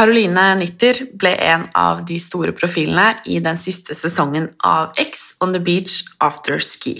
Caroline 0.00 0.54
Nitter 0.56 0.96
ble 1.12 1.34
en 1.44 1.66
av 1.76 1.98
de 2.08 2.14
store 2.16 2.54
profilene 2.56 3.18
i 3.28 3.34
den 3.44 3.58
siste 3.60 3.92
sesongen 3.92 4.46
av 4.64 4.94
X 4.96 5.34
on 5.44 5.52
the 5.52 5.60
Beach 5.60 5.98
After 6.24 6.56
Ski. 6.56 6.94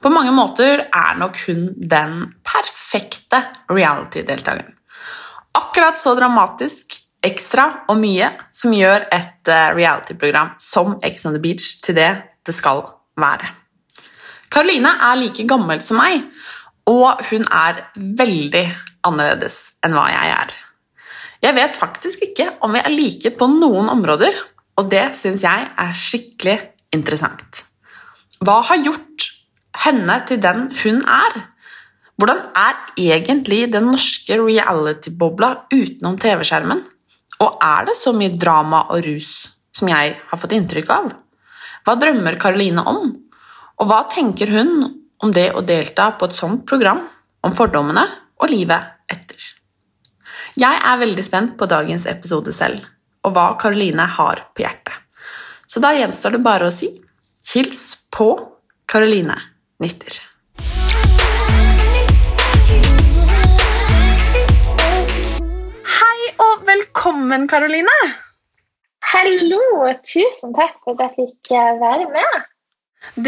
På 0.00 0.08
mange 0.08 0.32
måter 0.32 0.86
er 0.86 1.20
nok 1.20 1.36
hun 1.44 1.66
den 1.76 2.22
perfekte 2.40 3.42
reality-deltakeren. 3.68 4.72
Akkurat 5.60 6.00
så 6.00 6.14
dramatisk, 6.16 6.96
ekstra 7.20 7.68
og 7.92 8.00
mye 8.00 8.32
som 8.48 8.72
gjør 8.72 9.10
et 9.12 9.52
eh, 9.52 9.68
reality-program 9.76 10.54
som 10.56 10.96
X 11.04 11.28
on 11.28 11.36
the 11.36 11.44
Beach 11.44 11.82
til 11.84 12.00
det 12.00 12.10
det 12.48 12.56
skal 12.56 12.80
være. 13.20 13.52
Caroline 14.48 14.96
er 15.10 15.20
like 15.20 15.44
gammel 15.44 15.84
som 15.84 16.00
meg, 16.00 16.24
og 16.88 17.20
hun 17.28 17.44
er 17.44 17.90
veldig 18.00 18.70
annerledes 19.04 19.66
enn 19.84 19.92
hva 19.92 20.08
jeg 20.16 20.38
er. 20.40 20.62
Jeg 21.46 21.54
vet 21.54 21.76
faktisk 21.78 22.24
ikke 22.26 22.48
om 22.66 22.74
vi 22.74 22.80
er 22.82 22.90
like 22.90 23.30
på 23.38 23.46
noen 23.46 23.86
områder, 23.92 24.34
og 24.80 24.88
det 24.90 25.12
syns 25.14 25.44
jeg 25.46 25.66
er 25.78 25.92
skikkelig 25.94 26.56
interessant. 26.96 27.60
Hva 28.42 28.58
har 28.66 28.82
gjort 28.82 29.28
henne 29.84 30.16
til 30.26 30.40
den 30.42 30.66
hun 30.82 30.98
er? 31.06 31.36
Hvordan 32.18 32.40
er 32.58 32.80
egentlig 32.98 33.60
den 33.70 33.86
norske 33.92 34.40
reality-bobla 34.40 35.52
utenom 35.70 36.16
TV-skjermen? 36.18 36.82
Og 37.44 37.60
er 37.62 37.90
det 37.90 37.96
så 38.00 38.14
mye 38.16 38.34
drama 38.34 38.86
og 38.90 39.04
rus 39.06 39.30
som 39.76 39.92
jeg 39.92 40.16
har 40.18 40.40
fått 40.40 40.56
inntrykk 40.56 40.90
av? 40.96 41.10
Hva 41.86 41.94
drømmer 42.00 42.40
Karoline 42.42 42.82
om? 42.90 43.12
Og 43.76 43.86
hva 43.86 44.02
tenker 44.10 44.50
hun 44.50 44.88
om 45.22 45.36
det 45.36 45.52
å 45.54 45.62
delta 45.62 46.10
på 46.18 46.26
et 46.26 46.36
sånt 46.40 46.66
program, 46.66 47.04
om 47.46 47.54
fordommene 47.54 48.08
og 48.40 48.50
livet 48.50 48.96
etter? 49.12 49.55
Jeg 50.56 50.78
er 50.88 50.96
veldig 50.96 51.20
spent 51.20 51.50
på 51.60 51.66
dagens 51.68 52.06
episode 52.08 52.48
selv, 52.56 52.80
og 53.28 53.34
hva 53.36 53.50
Karoline 53.60 54.06
har 54.08 54.38
på 54.56 54.62
hjertet. 54.62 54.94
Så 55.68 55.82
da 55.84 55.90
gjenstår 55.92 56.32
det 56.32 56.40
bare 56.46 56.70
å 56.70 56.72
si 56.72 56.88
hils 57.52 57.82
på 58.08 58.30
Karoline 58.88 59.36
Nitter. 59.84 60.16
Hei 65.98 66.32
og 66.48 66.64
velkommen, 66.72 67.44
Karoline! 67.52 68.00
Hallo, 69.12 69.62
tusen 70.08 70.56
takk 70.56 70.80
for 70.80 70.96
at 70.96 71.04
jeg 71.04 71.18
fikk 71.20 71.52
eh, 71.52 71.72
være 71.84 72.12
med. 72.16 72.52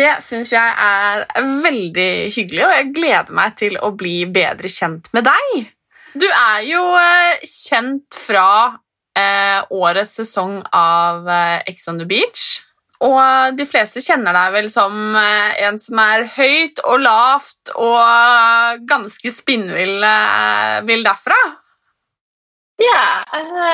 Det 0.01 0.15
syns 0.25 0.57
jeg 0.57 0.77
er 0.81 1.29
veldig 1.37 2.13
hyggelig, 2.33 2.65
og 2.65 2.79
jeg 2.79 2.93
gleder 2.97 3.43
meg 3.45 3.59
til 3.61 3.77
å 3.85 3.93
bli 3.93 4.23
bedre 4.33 4.73
kjent 4.73 5.13
med 5.13 5.29
deg. 5.29 5.75
Du 6.19 6.27
er 6.27 6.63
jo 6.67 6.83
eh, 6.99 7.45
kjent 7.47 8.17
fra 8.27 8.79
eh, 9.19 9.61
årets 9.75 10.17
sesong 10.19 10.63
av 10.75 11.29
eh, 11.31 11.61
Ex 11.71 11.87
on 11.91 12.01
the 12.01 12.07
Beach. 12.09 12.65
Og 13.05 13.55
de 13.55 13.67
fleste 13.69 14.03
kjenner 14.03 14.35
deg 14.35 14.55
vel 14.57 14.67
som 14.73 15.15
en 15.15 15.77
som 15.79 16.01
er 16.03 16.25
høyt 16.35 16.81
og 16.83 17.05
lavt 17.05 17.71
og 17.79 18.81
ganske 18.91 19.31
spinnvill 19.31 20.03
vill 20.89 21.07
derfra. 21.07 21.37
Ja, 22.83 23.05
altså 23.39 23.69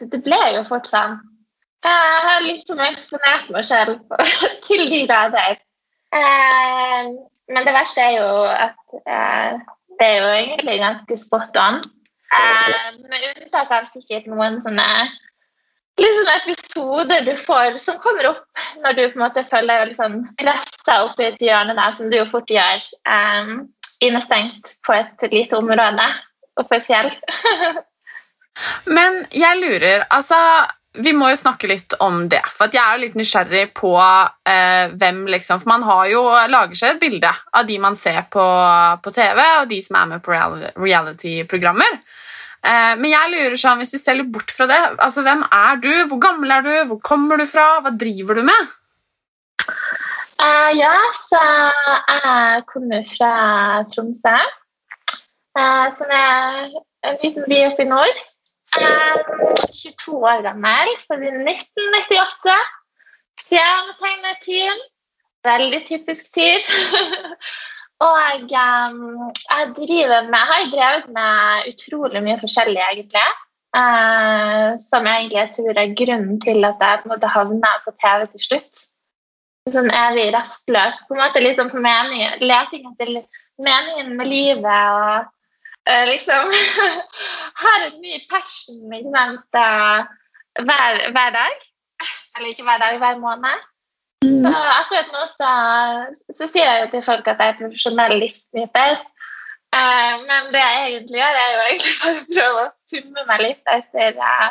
Det, 0.00 0.22
ble 0.24 0.40
jo 0.54 0.64
fort 0.70 0.88
sånn. 0.88 1.18
Jeg 1.84 2.24
har 2.24 2.40
liksom 2.46 2.80
eksponert 2.86 3.52
meg 3.52 3.68
selv 3.68 4.00
til 4.64 4.86
de 4.88 5.02
grader. 5.10 5.60
Men 7.52 7.68
det 7.68 7.76
verste 7.76 8.08
er 8.08 8.16
jo 8.16 8.30
at 8.48 9.68
det 10.04 10.10
er 10.12 10.18
jo 10.20 10.32
egentlig 10.36 10.80
ganske 10.82 11.16
spot 11.16 11.56
on. 11.60 11.78
Eh, 12.34 12.88
med 13.08 13.28
unntak 13.30 13.70
av 13.72 13.86
sikkert 13.88 14.26
noen 14.28 14.60
sånne 14.64 14.84
sånne 15.94 16.32
episoder 16.40 17.22
du 17.22 17.32
får 17.38 17.76
som 17.78 18.00
kommer 18.02 18.26
opp 18.32 18.62
når 18.82 18.96
du 18.96 19.02
på 19.04 19.18
en 19.18 19.22
måte 19.22 19.44
føler 19.46 19.70
deg 19.70 19.92
litt 19.92 20.00
sånn 20.00 20.16
pressa 20.40 20.96
opp 21.04 21.20
i 21.22 21.28
et 21.28 21.44
hjørne 21.46 21.76
der, 21.78 21.94
som 21.94 22.10
du 22.10 22.18
jo 22.18 22.26
fort 22.26 22.50
gjør 22.50 22.82
eh, 23.14 23.52
innestengt 24.04 24.74
på 24.84 24.96
et 24.98 25.26
lite 25.30 25.56
område 25.56 26.08
oppe 26.60 26.80
et 26.80 26.88
fjell. 26.88 27.10
Men 28.96 29.22
jeg 29.34 29.60
lurer, 29.62 30.04
altså 30.10 30.38
Vi 30.94 31.10
må 31.16 31.26
jo 31.32 31.38
snakke 31.38 31.66
litt 31.66 31.96
om 32.04 32.28
det, 32.30 32.42
for 32.54 32.70
jeg 32.70 32.78
er 32.78 32.94
jo 32.94 33.02
litt 33.02 33.16
nysgjerrig 33.18 33.64
på 33.74 33.96
eh, 33.98 34.92
hvem 34.94 35.24
liksom 35.32 35.58
For 35.62 35.72
man 35.72 35.82
har 35.88 36.04
jo, 36.12 36.20
lager 36.52 36.78
seg 36.78 36.92
et 36.92 37.00
bilde 37.02 37.32
av 37.50 37.66
de 37.66 37.78
man 37.82 37.98
ser 37.98 38.20
på, 38.30 38.44
på 39.02 39.14
TV, 39.14 39.40
og 39.62 39.66
de 39.72 39.80
som 39.82 39.98
er 39.98 40.12
med 40.12 40.22
på 40.22 40.36
reality-programmer. 40.78 41.98
Eh, 42.64 42.94
men 43.00 43.10
jeg 43.10 43.32
lurer 43.32 43.58
sånn, 43.60 43.82
hvis 43.82 43.96
vi 43.96 44.00
ser 44.00 44.20
litt 44.20 44.30
bort 44.32 44.54
fra 44.54 44.68
det, 44.70 44.80
altså 45.02 45.24
hvem 45.26 45.42
er 45.50 45.82
du? 45.82 45.92
Hvor 46.12 46.22
gammel 46.22 46.54
er 46.54 46.64
du? 46.64 46.72
Hvor 46.92 47.02
kommer 47.10 47.42
du 47.42 47.48
fra? 47.50 47.66
Hva 47.82 47.92
driver 48.04 48.38
du 48.38 48.44
med? 48.46 48.70
Uh, 50.38 50.70
ja, 50.76 50.94
så 51.14 51.40
jeg 51.40 52.64
kommer 52.70 53.04
fra 53.08 53.32
Tromsø, 53.90 54.34
uh, 55.58 55.86
som 55.98 56.10
er 56.10 56.64
en 57.06 57.20
liten 57.22 57.46
by 57.50 57.60
oppe 57.68 57.84
i 57.84 57.90
nord. 57.90 58.22
Eh, 58.80 59.16
22 59.72 60.16
år 60.30 60.42
gammel, 60.42 60.90
for 61.06 61.20
1998. 61.20 62.56
Stjernetegnertyren. 63.44 64.82
Veldig 65.44 65.80
typisk 65.86 66.32
tyr. 66.34 66.62
Og 68.06 68.16
jeg, 68.20 68.40
eh, 68.64 68.96
jeg 69.50 69.72
driver 69.80 70.30
med, 70.32 70.42
har 70.50 70.70
drevet 70.74 71.12
med 71.18 71.68
utrolig 71.72 72.24
mye 72.26 72.40
forskjellig, 72.40 72.82
egentlig. 72.90 73.28
Eh, 73.74 74.70
som 74.88 75.06
egentlig 75.10 75.40
jeg 75.40 75.54
tror 75.58 75.78
er 75.82 75.94
grunnen 76.00 76.40
til 76.40 76.66
at 76.66 76.82
jeg 76.82 76.98
på 77.02 77.08
en 77.08 77.14
måte 77.14 77.36
havna 77.36 77.70
på 77.84 77.94
TV 78.02 78.26
til 78.32 78.44
slutt 78.48 78.84
sånn 79.72 79.90
evig 79.96 80.28
rastløs. 80.34 81.00
På 81.08 81.16
en 81.16 81.22
måte 81.22 81.42
liksom 81.42 81.70
på 81.72 81.80
mening, 81.82 82.24
leting 82.44 82.84
etter 82.90 83.14
meningen 83.64 84.12
med 84.18 84.28
livet 84.28 84.66
og 84.66 85.30
eh, 85.90 86.04
liksom 86.10 86.50
Har 87.62 87.86
en 87.86 88.00
ny 88.02 88.18
passion 88.30 88.92
ikke 88.98 89.12
sant, 89.14 89.60
eh, 89.60 90.00
hver, 90.64 91.00
hver 91.14 91.30
dag. 91.38 91.70
Eller 92.36 92.48
ikke 92.50 92.66
hver 92.66 92.82
dag, 92.82 92.98
hver 92.98 93.18
måned. 93.22 93.62
Så 94.24 94.52
akkurat 94.80 95.10
nå 95.12 95.24
så, 95.28 95.50
så 96.32 96.46
sier 96.48 96.64
jeg 96.64 96.84
jo 96.84 96.90
til 96.94 97.02
folk 97.04 97.28
at 97.28 97.42
jeg 97.42 97.52
er 97.52 97.58
profesjonell 97.58 98.16
livsnyter. 98.22 99.02
Eh, 99.74 100.14
men 100.28 100.52
det 100.54 100.62
jeg 100.62 100.84
egentlig 100.88 101.18
gjør, 101.20 101.38
er 101.40 101.52
jo 101.54 101.62
egentlig 101.68 101.94
bare 102.02 102.20
å 102.20 102.28
prøve 102.30 102.62
å 102.64 102.72
summe 102.90 103.26
meg 103.30 103.42
litt 103.42 103.72
etter, 103.76 104.20
eh, 104.28 104.50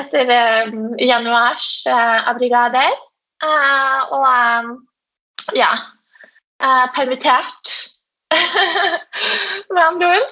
etter 0.00 0.32
um, 0.70 0.92
januars 1.00 1.68
uh, 1.90 2.20
abrigader. 2.30 2.94
Uh, 3.42 4.12
og 4.14 4.26
um, 4.30 4.68
ja 5.58 5.72
uh, 5.74 6.86
Permittert, 6.94 7.72
med 9.74 9.82
andre 9.82 10.14
ord. 10.16 10.30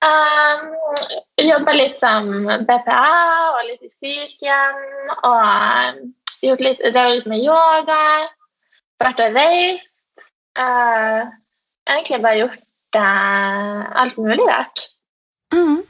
Um, 0.00 0.70
Jobba 1.44 1.74
litt 1.76 1.98
som 2.00 2.30
BPA 2.46 3.02
og 3.52 3.66
litt 3.68 3.84
i 3.84 3.92
sykehjem. 3.92 4.80
Og 5.28 6.46
gjort 6.46 6.64
litt, 6.64 6.84
drevet 6.94 7.28
med 7.30 7.44
yoga. 7.44 8.28
vært 9.00 9.22
og 9.24 9.36
reist. 9.36 9.92
Uh, 10.58 11.28
egentlig 11.88 12.20
bare 12.22 12.40
gjort 12.42 12.98
uh, 12.98 13.84
alt 14.02 14.18
mulig 14.20 14.44
rart. 14.48 14.86
Mm. 15.54 15.82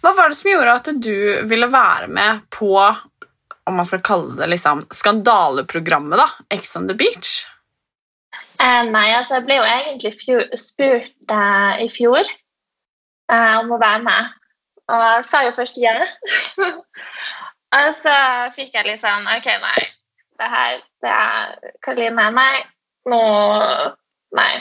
Hva 0.00 0.12
var 0.16 0.30
det 0.30 0.38
som 0.38 0.50
gjorde 0.50 0.76
at 0.78 0.92
du 0.96 1.16
ville 1.48 1.68
være 1.70 2.08
med 2.08 2.44
på 2.52 2.72
om 2.80 3.76
man 3.76 3.86
skal 3.86 4.00
kalle 4.02 4.34
det 4.38 4.48
liksom, 4.50 4.86
skandaleprogrammet, 4.90 6.18
da, 6.18 6.28
Ex 6.56 6.72
on 6.76 6.88
the 6.88 6.96
Beach? 6.98 7.44
Uh, 8.60 8.84
nei, 8.92 9.06
altså 9.16 9.38
jeg 9.38 9.46
ble 9.46 9.56
jo 9.56 9.64
egentlig 9.64 10.12
spurt 10.60 11.32
i 11.80 11.88
fjor 11.88 12.28
om 13.30 13.72
å 13.72 13.78
være 13.80 14.02
med. 14.04 14.34
Og 14.90 15.04
jeg 15.06 15.24
sa 15.30 15.40
jo 15.46 15.54
først 15.54 15.78
ja. 15.80 15.94
og 17.78 17.88
så 18.02 18.16
fikk 18.56 18.74
jeg 18.74 18.88
litt 18.88 19.00
sånn 19.00 19.28
OK, 19.36 19.48
nei. 19.62 19.86
Det 20.40 20.48
her 20.50 20.76
det 21.04 21.14
er 21.14 21.72
Karoline. 21.84 22.28
Nei. 22.36 22.60
Nå 23.08 23.22
Nei. 24.36 24.60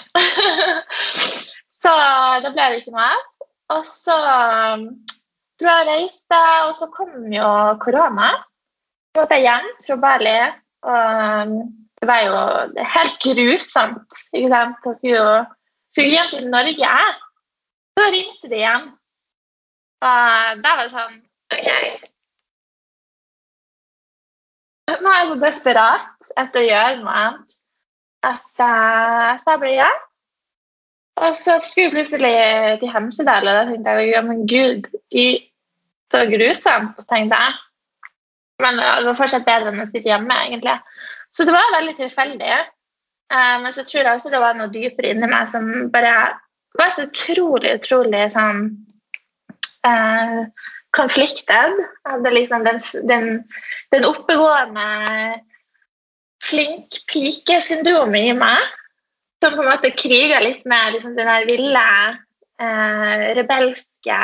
så 1.82 1.94
det 2.44 2.54
ble 2.56 2.70
det 2.72 2.82
ikke 2.82 2.94
noe 2.96 3.10
av. 3.14 3.26
Og 3.76 3.84
så 3.86 4.16
um, 4.18 4.86
dro 5.62 5.70
jeg 5.70 5.84
og 5.84 5.92
reiste, 5.92 6.40
og 6.66 6.72
så 6.78 6.88
kom 6.94 7.28
jo 7.34 7.50
korona. 7.84 8.32
Så 9.14 9.22
måtte 9.22 9.38
jeg 9.38 9.46
hjem 9.46 9.70
fra 9.86 10.00
Bali. 10.06 10.38
Og 10.90 11.52
um, 11.52 11.60
det 12.00 12.08
var 12.08 12.22
jo 12.24 12.36
helt 12.96 13.18
grusomt. 13.24 14.22
ikke 14.34 14.52
sant? 14.52 14.86
Jeg 14.86 14.96
skulle 14.96 15.18
jo 15.18 15.46
skulle 15.92 16.10
hjem 16.10 16.32
til 16.34 16.50
Norge. 16.50 16.94
Så 17.98 18.06
ringte 18.14 18.50
de 18.50 18.62
igjen. 18.62 18.86
Og 20.02 20.64
da 20.64 20.76
var 20.76 20.86
det 20.86 20.94
sånn 20.94 21.18
OK. 21.54 21.70
Nå 25.00 25.10
er 25.10 25.20
jeg 25.20 25.32
så 25.32 25.40
desperat 25.42 26.32
etter 26.40 26.62
å 26.62 26.70
gjøre 26.70 27.02
noe 27.02 27.16
annet 27.24 27.58
at 28.26 28.62
uh, 28.64 29.36
så 29.40 29.56
jeg 29.56 29.62
ble 29.62 29.74
ja. 29.78 29.90
Og 31.20 31.36
så 31.36 31.58
skulle 31.66 31.86
jeg 31.86 31.94
plutselig 31.94 32.36
til 32.82 32.92
Hemsedal, 32.94 33.48
og 33.48 33.58
da 33.58 33.64
tenkte 33.68 33.96
jeg 34.00 34.12
ja, 34.14 34.22
men 34.24 34.46
gud, 34.48 34.88
så 36.12 36.22
grusomt, 36.32 37.02
tenkte 37.12 37.40
jeg. 37.44 37.58
Men 38.64 38.80
det 38.80 39.08
var 39.08 39.18
fortsatt 39.20 39.48
bedre 39.48 39.74
enn 39.74 39.84
å 39.84 39.88
sitte 39.90 40.08
hjemme, 40.08 40.38
egentlig. 40.48 40.78
Så 41.36 41.46
det 41.46 41.56
var 41.56 41.76
veldig 41.76 41.96
tilfeldig. 42.00 42.60
Uh, 43.30 43.58
men 43.64 43.74
så 43.76 43.84
tror 43.86 44.04
jeg 44.04 44.14
også 44.16 44.32
det 44.34 44.42
var 44.42 44.58
noe 44.58 44.72
dypere 44.74 45.14
inni 45.14 45.30
meg 45.30 45.50
som 45.52 45.68
bare 45.94 46.14
var 46.78 46.94
så 46.96 47.06
utrolig, 47.08 47.74
utrolig 47.80 48.26
sånn 48.34 48.64
eh, 49.88 50.42
konfliktet. 50.96 51.78
Liksom 52.32 52.66
den, 52.66 52.82
den, 53.10 53.30
den 53.94 54.08
oppegående 54.08 54.88
flink 56.44 57.02
pike-syndromet 57.12 58.32
i 58.32 58.36
meg. 58.38 58.76
Som 59.44 59.56
på 59.56 59.64
en 59.64 59.72
måte 59.72 59.96
kriga 59.96 60.42
litt 60.44 60.66
med 60.68 60.98
liksom, 60.98 61.16
den 61.16 61.30
der 61.32 61.46
ville, 61.48 61.84
eh, 62.60 63.26
rebelske 63.38 64.18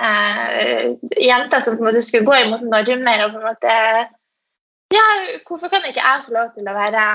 eh, 0.00 0.86
jenta 1.20 1.60
som 1.60 1.76
på 1.76 1.84
en 1.84 1.90
måte 1.90 2.04
skulle 2.04 2.24
gå 2.24 2.38
imot 2.40 2.64
normer. 2.64 3.26
og 3.26 3.34
på 3.34 3.42
en 3.42 3.48
måte 3.50 3.74
ja, 4.92 5.06
Hvorfor 5.46 5.72
kan 5.72 5.84
ikke 5.88 6.04
jeg 6.04 6.24
få 6.26 6.34
lov 6.36 6.52
til 6.56 6.68
å 6.68 6.76
være 6.76 7.06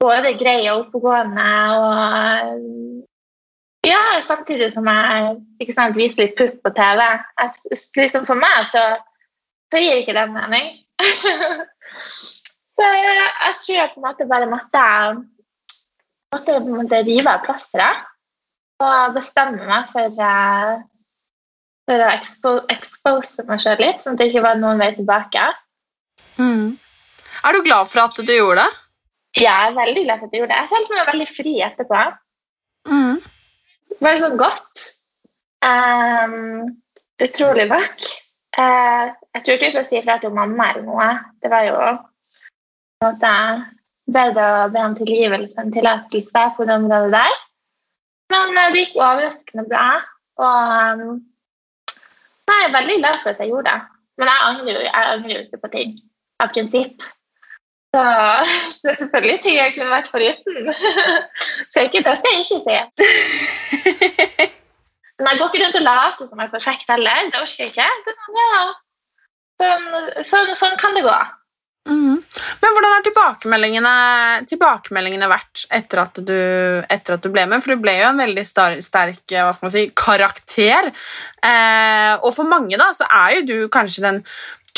både 0.00 0.34
grei 0.38 0.60
og 0.70 0.86
oppegående 0.86 1.46
og 1.76 3.06
ja, 3.86 4.20
samtidig 4.22 4.72
som 4.74 4.88
jeg 4.88 5.36
ikke 5.62 5.74
sant, 5.76 5.96
viser 5.96 6.26
litt 6.26 6.36
pupp 6.36 6.58
på 6.64 6.72
TV. 6.76 7.00
Jeg, 7.40 7.78
liksom 7.96 8.26
for 8.28 8.36
meg 8.40 8.66
så, 8.68 8.82
så 9.72 9.80
gir 9.80 10.02
ikke 10.02 10.16
det 10.16 10.26
mening. 10.34 10.74
så 12.76 12.90
jeg, 12.92 13.54
tror 13.64 13.78
jeg 13.78 13.92
på 13.94 14.02
en 14.02 14.06
måte 14.06 14.28
bare 14.28 14.50
måtte, 14.50 14.84
måtte 16.34 16.58
på 16.58 16.68
en 16.68 16.78
måte 16.82 17.00
rive 17.08 17.32
av 17.32 17.44
plasteret 17.46 18.06
og 18.80 19.16
bestemme 19.16 19.66
meg 19.68 19.88
for, 19.92 20.20
uh, 20.24 20.76
for 21.88 22.04
å 22.04 22.12
expo, 22.14 22.54
expose 22.72 23.44
meg 23.48 23.60
sjøl 23.60 23.80
litt, 23.80 24.00
sånn 24.00 24.16
at 24.16 24.22
det 24.22 24.30
ikke 24.30 24.44
var 24.44 24.60
noen 24.60 24.80
vei 24.80 24.92
tilbake. 24.96 25.50
Mm. 26.40 26.78
Er 27.44 27.56
du 27.56 27.64
glad 27.66 27.90
for 27.90 28.04
at 28.04 28.16
du 28.16 28.32
gjorde 28.32 28.64
det? 28.64 28.70
Jeg 29.40 29.68
er 29.70 29.76
veldig 29.76 30.06
glad 30.06 30.18
for 30.18 30.26
at 30.26 30.32
jeg 30.34 30.42
gjorde 30.42 30.54
det. 30.54 30.62
Jeg 30.62 30.72
følte 30.72 30.96
meg 30.96 31.12
veldig 31.12 31.28
fri 31.30 31.52
etterpå. 31.66 32.06
Mm 32.90 33.20
veldig 34.04 34.22
sånn 34.22 34.38
godt. 34.40 34.86
Um, 35.64 36.70
utrolig 37.20 37.66
nok. 37.70 38.06
Uh, 38.56 39.12
jeg 39.36 39.44
turte 39.46 39.68
ikke 39.68 39.84
å 39.84 39.86
si 39.88 40.00
ifra 40.00 40.18
til 40.20 40.34
mamma 40.34 40.70
eller 40.72 40.86
noe. 40.86 41.10
Det 41.42 41.52
var 41.52 41.66
jo 41.68 41.76
på 41.80 41.90
en 41.90 43.06
måte 43.06 43.34
bedre 44.10 44.46
å 44.64 44.68
be 44.72 44.82
om 44.88 44.96
tilgivelse 44.98 45.62
enn 45.62 45.72
tillatelse 45.74 46.46
på 46.56 46.66
det 46.66 46.76
området 46.80 47.14
der. 47.14 47.38
Men 48.32 48.56
uh, 48.56 48.66
det 48.72 48.86
gikk 48.86 48.98
overraskende 48.98 49.66
bra. 49.70 49.86
Og 50.40 51.04
um, 51.04 51.22
jeg 52.50 52.66
er 52.66 52.74
veldig 52.74 53.00
glad 53.02 53.22
for 53.22 53.32
at 53.32 53.42
jeg 53.42 53.52
gjorde 53.52 53.70
det. 53.70 53.96
Men 54.20 54.28
jeg 54.28 54.46
angrer 54.48 54.74
jo 54.74 54.84
jeg 54.84 55.10
angrer 55.14 55.42
ikke 55.44 55.62
på 55.62 55.72
ting 55.76 55.96
av 56.40 56.52
prinsipp. 56.54 57.04
Så, 57.94 58.02
det 58.82 58.90
er 58.92 58.98
selvfølgelig 58.98 59.38
ting 59.42 59.56
jeg 59.56 59.72
kunne 59.74 59.90
vært 59.90 60.10
foruten. 60.12 60.68
Skal 61.70 61.88
ikke, 61.88 62.02
det 62.06 62.14
skal 62.18 62.34
jeg 62.34 62.44
ikke 62.44 62.60
si. 62.66 62.76
Men 65.20 65.28
jeg 65.30 65.38
går 65.40 65.48
ikke 65.50 65.64
rundt 65.64 65.80
og 65.80 65.84
later 65.84 66.28
som 66.28 66.40
jeg 66.40 66.48
er 66.48 66.54
perfekt 66.54 66.92
heller. 66.92 67.26
Det 67.32 67.42
orker 67.42 67.64
jeg 67.64 67.72
ikke. 67.72 67.88
Ja, 68.38 68.60
sånn, 69.60 69.88
sånn, 70.30 70.54
sånn, 70.62 70.78
kan 70.80 70.96
det 70.96 71.04
gå. 71.04 71.16
Mm. 71.90 72.20
Men 72.62 72.74
hvordan 72.74 72.92
har 72.94 73.02
tilbakemeldingene, 73.06 73.94
tilbakemeldingene 74.50 75.28
vært 75.30 75.64
etter 75.74 76.02
at, 76.04 76.20
du, 76.22 76.36
etter 76.86 77.16
at, 77.16 77.24
du, 77.24 77.32
ble 77.34 77.48
med? 77.50 77.64
For 77.64 77.74
du 77.74 77.82
ble 77.82 77.96
jo 77.98 78.12
en 78.12 78.22
veldig 78.22 78.44
sterk 78.46 79.34
man 79.34 79.74
si, 79.74 79.88
karakter. 79.98 80.92
Eh, 81.42 82.14
og 82.20 82.30
for 82.36 82.46
mange 82.46 82.78
da, 82.78 82.92
så 82.94 83.08
er 83.10 83.40
jo 83.40 83.46
du 83.48 83.56
kanskje 83.72 84.06
den 84.06 84.22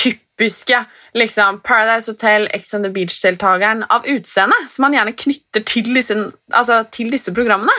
typiske 0.00 0.84
liksom, 1.18 1.60
Paradise 1.60 2.10
Hotel, 2.10 2.48
Ex 2.56 2.72
on 2.74 2.86
the 2.86 2.90
Beach-deltakeren 2.90 3.84
av 3.92 4.08
utseende, 4.08 4.56
som 4.72 4.86
man 4.86 4.96
gjerne 4.96 5.16
knytter 5.18 5.66
til 5.68 5.92
disse, 5.92 6.16
altså, 6.52 6.82
til 6.94 7.12
disse 7.12 7.34
programmene. 7.36 7.76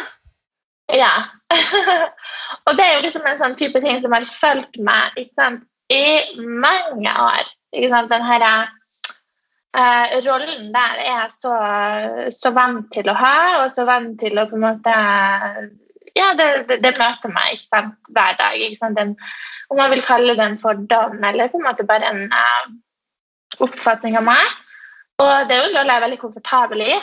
Ja. 0.94 1.14
og 2.68 2.78
det 2.78 2.86
er 2.86 2.96
jo 2.98 3.04
liksom 3.08 3.26
en 3.26 3.42
sånn 3.42 3.58
type 3.58 3.82
ting 3.82 3.98
som 4.04 4.14
har 4.14 4.30
fulgt 4.30 4.78
meg 4.84 5.18
sant, 5.34 5.66
i 5.92 6.38
mange 6.38 7.10
år. 7.10 7.50
Den 7.74 8.26
her 8.30 8.46
uh, 9.78 10.14
rollen 10.28 10.70
der 10.74 11.00
er 11.02 11.08
jeg 11.10 11.32
så, 11.38 11.54
så, 12.36 12.52
vant 12.56 12.92
til 12.94 13.10
å 13.10 13.18
ha, 13.18 13.38
og 13.64 13.74
så 13.76 13.86
vant 13.90 14.20
til 14.22 14.38
å 14.38 14.48
på 14.50 14.60
en 14.60 14.68
måte 14.68 14.94
Ja, 16.14 16.30
det, 16.38 16.48
det, 16.70 16.80
det 16.84 16.94
møter 17.00 17.32
meg 17.34 17.62
sant, 17.66 17.96
hver 18.14 18.36
dag. 18.38 18.60
Den, 18.98 19.16
om 19.74 19.80
man 19.82 19.90
vil 19.90 20.04
kalle 20.06 20.36
det 20.38 20.46
en 20.46 20.60
fordom 20.62 21.24
eller 21.26 21.50
på 21.50 21.58
en 21.58 21.66
måte 21.66 21.88
bare 21.90 22.12
en 22.12 22.28
uh, 22.30 22.68
oppfatning 23.66 24.20
av 24.20 24.28
meg. 24.28 24.54
Og 25.24 25.50
det 25.50 25.56
er 25.56 25.64
jo 25.64 25.72
en 25.72 25.78
rolle 25.80 25.94
jeg 25.94 26.02
er 26.02 26.06
veldig 26.06 26.22
komfortabel 26.22 26.86
i, 26.86 26.94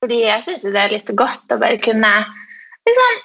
fordi 0.00 0.22
jeg 0.22 0.44
syns 0.46 0.66
det 0.72 0.82
er 0.82 0.94
litt 0.94 1.12
godt 1.18 1.52
å 1.52 1.60
bare 1.60 1.80
kunne 1.84 2.12
liksom, 2.88 3.20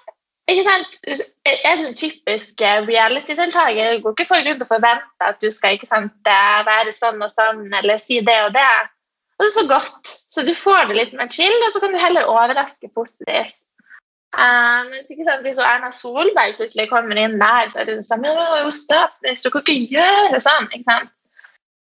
ikke 0.51 0.67
sant? 0.67 0.97
Er 1.43 1.79
du 1.79 1.85
en 1.87 1.97
typisk 1.97 2.61
reality-deltaker, 2.61 3.99
går 4.03 4.15
ikke 4.15 4.29
folk 4.29 4.47
rundt 4.47 4.65
og 4.65 4.69
forventer 4.69 5.27
at 5.27 5.39
du 5.41 5.49
skal 5.53 5.79
sant, 5.87 6.31
være 6.67 6.93
sånn 6.95 7.21
og 7.23 7.31
sånn 7.33 7.67
eller 7.79 8.01
si 8.01 8.19
det 8.25 8.37
og 8.45 8.53
det. 8.55 8.67
Og 9.39 9.45
det 9.45 9.49
er 9.49 9.55
så 9.57 9.65
godt, 9.69 10.13
så 10.35 10.43
du 10.45 10.53
får 10.53 10.89
det 10.89 10.97
litt 10.99 11.13
mer 11.17 11.29
chill, 11.33 11.57
og 11.65 11.73
så 11.73 11.81
kan 11.81 11.95
du 11.95 11.99
heller 12.01 12.29
overraske 12.29 12.91
positivt. 12.93 13.55
Uh, 14.31 14.87
mens 14.87 15.09
Hvis 15.43 15.57
Erna 15.59 15.89
Solberg 15.91 16.55
plutselig 16.55 16.87
kommer 16.89 17.17
inn 17.19 17.39
der, 17.41 17.67
så 17.67 17.81
er 17.81 17.89
det 17.89 17.97
sånn 18.07 18.21
men 18.23 18.37
hun 18.37 18.43
er 18.45 18.61
jo 18.63 18.71
statsminister, 18.71 19.49
du 19.49 19.53
kan 19.57 19.65
ikke 19.65 19.95
gjøre 19.97 20.39
sånn. 20.45 20.69
ikke 20.71 20.87
sant? 20.87 21.11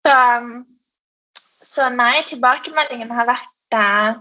Så, 0.03 0.15
så 1.63 1.91
nei, 1.93 2.17
tilbakemeldingen 2.27 3.13
har 3.15 3.29
vært 3.29 3.77
uh, 3.77 4.11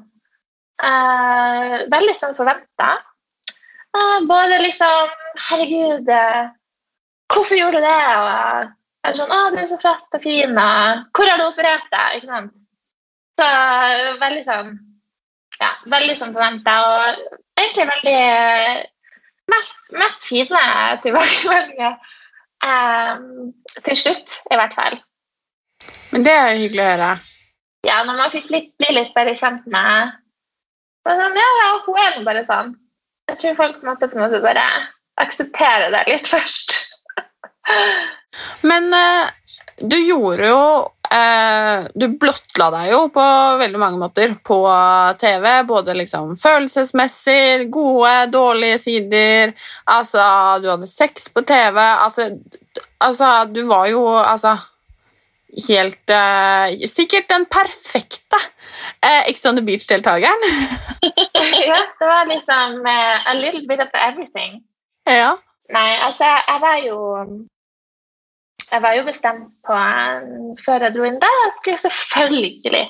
veldig 1.96 2.14
sånn 2.20 2.36
forventa. 2.38 2.92
Uh, 3.92 4.20
både 4.28 4.62
liksom 4.62 5.10
Herregud, 5.48 6.08
hvorfor 7.32 7.56
gjorde 7.56 7.80
du 7.80 7.86
det? 7.86 8.00
Og 8.20 9.08
er 9.08 9.18
sånn, 9.18 9.32
å, 9.32 9.50
du 9.52 9.60
er 9.60 9.68
så 9.70 9.78
flott 9.80 10.16
og 10.16 10.22
fin. 10.22 10.52
Og, 10.52 11.04
hvor 11.16 11.28
har 11.28 11.40
du 11.40 11.46
operert 11.48 11.88
deg? 11.92 12.18
Ikke 12.18 12.30
sant? 12.30 12.56
Så 13.40 13.48
veldig 14.20 14.42
sånn 14.46 14.72
Ja, 15.60 15.70
veldig 15.88 16.16
som 16.18 16.34
forventa. 16.34 16.74
Og 16.88 17.60
egentlig 17.60 17.88
veldig 17.90 18.18
Mest, 19.50 19.80
mest 19.98 20.26
fine 20.28 20.60
tilbakemeldinger. 21.02 21.96
Um, 22.62 23.50
til 23.82 23.96
slutt, 23.98 24.36
i 24.54 24.58
hvert 24.58 24.74
fall. 24.76 25.00
Men 26.12 26.24
det 26.24 26.32
er 26.32 26.60
hyggelig 26.60 26.84
å 26.84 26.90
høre. 26.92 27.08
Ja, 27.88 27.96
når 28.06 28.20
man 28.20 28.30
fikk 28.30 28.52
litt, 28.54 28.68
bli 28.78 28.94
litt 28.94 29.10
bedre 29.16 29.34
kjent 29.34 29.66
med 29.66 30.12
sånn, 31.08 31.40
Ja, 31.40 31.48
ja, 31.58 31.68
hun 31.82 31.98
er 31.98 32.14
nå 32.14 32.22
bare 32.28 32.44
sånn. 32.46 32.70
Jeg 33.30 33.38
tror 33.38 33.58
folk 33.58 33.84
måtte 33.86 34.08
på 34.10 34.18
en 34.18 34.24
måte 34.26 34.42
bare 34.42 34.64
akseptere 35.22 35.92
det 35.94 36.02
litt 36.08 36.28
først. 36.28 36.74
Men 38.66 38.88
uh, 38.90 39.30
du 39.82 39.96
gjorde 39.96 40.48
jo 40.48 40.64
eh, 41.12 41.84
Du 41.94 42.06
blottla 42.20 42.68
deg 42.74 42.90
jo 42.92 43.00
på 43.12 43.24
veldig 43.60 43.80
mange 43.80 44.00
måter 44.00 44.34
på 44.44 44.58
TV. 45.20 45.46
Både 45.68 45.96
liksom 45.96 46.36
følelsesmessig, 46.40 47.68
gode, 47.72 48.12
dårlige 48.32 48.78
sider. 48.82 49.54
Altså, 49.90 50.22
du 50.62 50.70
hadde 50.70 50.90
sex 50.90 51.28
på 51.32 51.44
TV. 51.48 51.80
Altså, 51.80 52.30
altså 53.02 53.32
du 53.50 53.64
var 53.70 53.88
jo 53.90 54.04
altså 54.18 54.56
Helt 55.52 56.10
uh, 56.10 56.72
Sikkert 56.88 57.28
den 57.28 57.44
perfekte 57.52 58.38
eh, 59.04 59.28
Ex 59.28 59.44
on 59.44 59.56
the 59.56 59.64
Beach-deltakeren. 59.64 60.44
ja, 61.68 61.80
det 61.98 62.06
var 62.08 62.26
liksom 62.26 62.80
uh, 62.86 63.30
a 63.30 63.34
little 63.34 63.66
bit 63.68 63.80
of 63.80 63.88
everything. 63.92 64.62
Ja. 65.04 65.36
Nei, 65.72 65.92
altså, 66.06 66.24
jeg 66.24 66.60
var 66.60 66.76
jo 66.86 66.98
Jeg 68.70 68.82
var 68.82 68.92
jo 68.92 69.04
bestemt 69.04 69.48
på 69.66 69.74
eh, 69.76 70.20
før 70.64 70.86
jeg 70.86 70.94
dro 70.94 71.04
inn 71.04 71.20
der, 71.20 71.40
jeg 71.44 71.52
skulle 71.58 71.80
selvfølgelig 71.82 72.84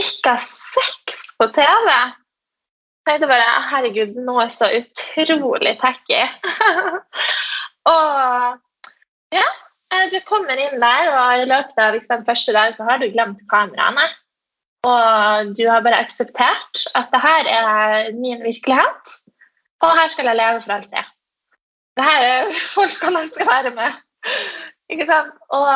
ikke 0.00 0.30
ha 0.30 0.36
sex 0.40 1.18
på 1.36 1.48
TV. 1.56 1.90
Jeg 1.90 3.10
tenkte 3.10 3.28
bare 3.28 3.50
herregud, 3.70 4.16
noe 4.24 4.46
så 4.48 4.70
utrolig 4.78 5.74
tacky. 5.82 6.22
og 7.96 8.56
ja, 9.36 9.44
du 10.12 10.18
kommer 10.26 10.58
inn 10.60 10.80
der, 10.82 11.10
og 11.12 11.42
i 11.42 11.48
løpet 11.48 11.82
av 11.82 11.96
liksom, 11.96 12.24
første 12.26 12.54
dag 12.56 12.76
så 12.76 12.86
har 12.88 13.00
du 13.00 13.08
glemt 13.10 13.42
kameraene. 13.50 14.06
Og 14.86 15.52
du 15.58 15.64
har 15.66 15.82
bare 15.82 16.00
akseptert 16.04 16.86
at 16.98 17.10
det 17.12 17.20
her 17.22 17.50
er 17.50 18.10
min 18.14 18.42
virkelighet, 18.44 19.14
og 19.82 19.94
her 19.98 20.10
skal 20.12 20.30
jeg 20.30 20.38
leve 20.38 20.62
for 20.62 20.76
alltid. 20.76 21.12
Det 21.96 22.06
her 22.06 22.26
er 22.30 22.56
folkene 22.76 23.24
jeg 23.24 23.32
skal 23.34 23.50
være 23.50 23.74
med. 23.76 24.00
Ikke 24.92 25.06
sant? 25.08 25.34
Og 25.54 25.70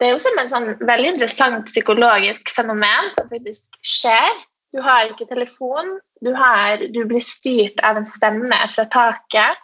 det 0.00 0.08
er 0.08 0.16
jo 0.16 0.22
som 0.22 0.40
en 0.40 0.50
sånn 0.50 0.70
veldig 0.82 1.12
interessant 1.14 1.68
psykologisk 1.70 2.50
fenomen 2.56 3.12
som 3.14 3.28
faktisk 3.30 3.78
skjer. 3.86 4.40
Du 4.72 4.80
har 4.82 5.10
ikke 5.10 5.28
telefon, 5.28 5.98
du, 6.24 6.32
har, 6.36 6.80
du 6.94 7.02
blir 7.08 7.22
styrt 7.22 7.80
av 7.84 8.00
en 8.00 8.08
stemme 8.08 8.56
fra 8.72 8.86
taket. 8.92 9.60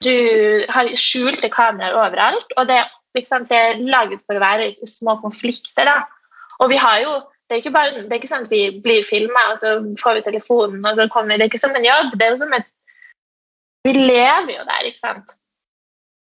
Du 0.00 0.64
har 0.72 0.88
skjulte 0.96 1.50
kameraer 1.52 1.96
overalt, 1.98 2.54
og 2.56 2.70
det, 2.70 2.80
liksom, 2.80 2.99
det 3.14 3.58
er 3.58 3.82
laget 3.82 4.22
for 4.26 4.38
å 4.38 4.42
være 4.42 4.72
små 4.86 5.16
konflikter. 5.22 5.88
Da. 5.88 6.02
Og 6.60 6.70
vi 6.70 6.78
har 6.80 7.00
jo 7.02 7.20
det 7.50 7.66
er 7.66 7.72
bare, 7.74 8.02
det 8.06 8.12
er 8.12 8.20
ikke 8.20 8.30
sånn 8.30 8.44
at 8.46 8.52
vi 8.52 8.78
blir 8.78 9.02
filma, 9.02 9.40
og 9.50 9.56
så 9.58 9.70
får 9.98 10.20
vi 10.20 10.26
telefonen, 10.28 10.84
og 10.86 10.94
så 10.94 11.08
kommer 11.10 11.32
vi. 11.32 11.38
Det 11.40 11.46
er 11.48 11.50
ikke 11.50 11.58
som 11.64 11.74
en 11.74 11.86
jobb. 11.88 12.12
det 12.14 12.26
er 12.26 12.30
jo 12.30 12.42
som 12.44 12.52
et 12.54 12.68
Vi 13.82 13.92
lever 13.96 14.52
jo 14.52 14.64
der, 14.68 14.86
ikke 14.86 15.00
sant? 15.00 15.32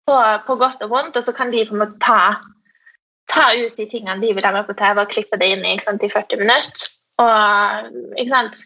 På, 0.09 0.17
på 0.47 0.57
godt 0.57 0.83
og 0.83 0.91
vondt, 0.91 1.17
og 1.17 1.23
så 1.23 1.35
kan 1.37 1.53
de 1.53 1.67
på 1.69 1.77
en 1.77 1.83
måte 1.85 2.01
ta, 2.01 2.41
ta 3.29 3.45
ut 3.55 3.77
de 3.77 3.87
tingene 3.87 4.19
de 4.23 4.33
vil 4.35 4.45
ha 4.45 4.53
med 4.57 4.65
på 4.67 4.75
TV, 4.75 4.99
og 4.99 5.13
klippe 5.13 5.39
det 5.39 5.51
inn 5.53 5.67
i, 5.69 5.77
i 5.77 6.11
40 6.17 6.41
minutter. 6.41 6.89
Og 7.23 8.19
ikke 8.19 8.33
sant 8.33 8.59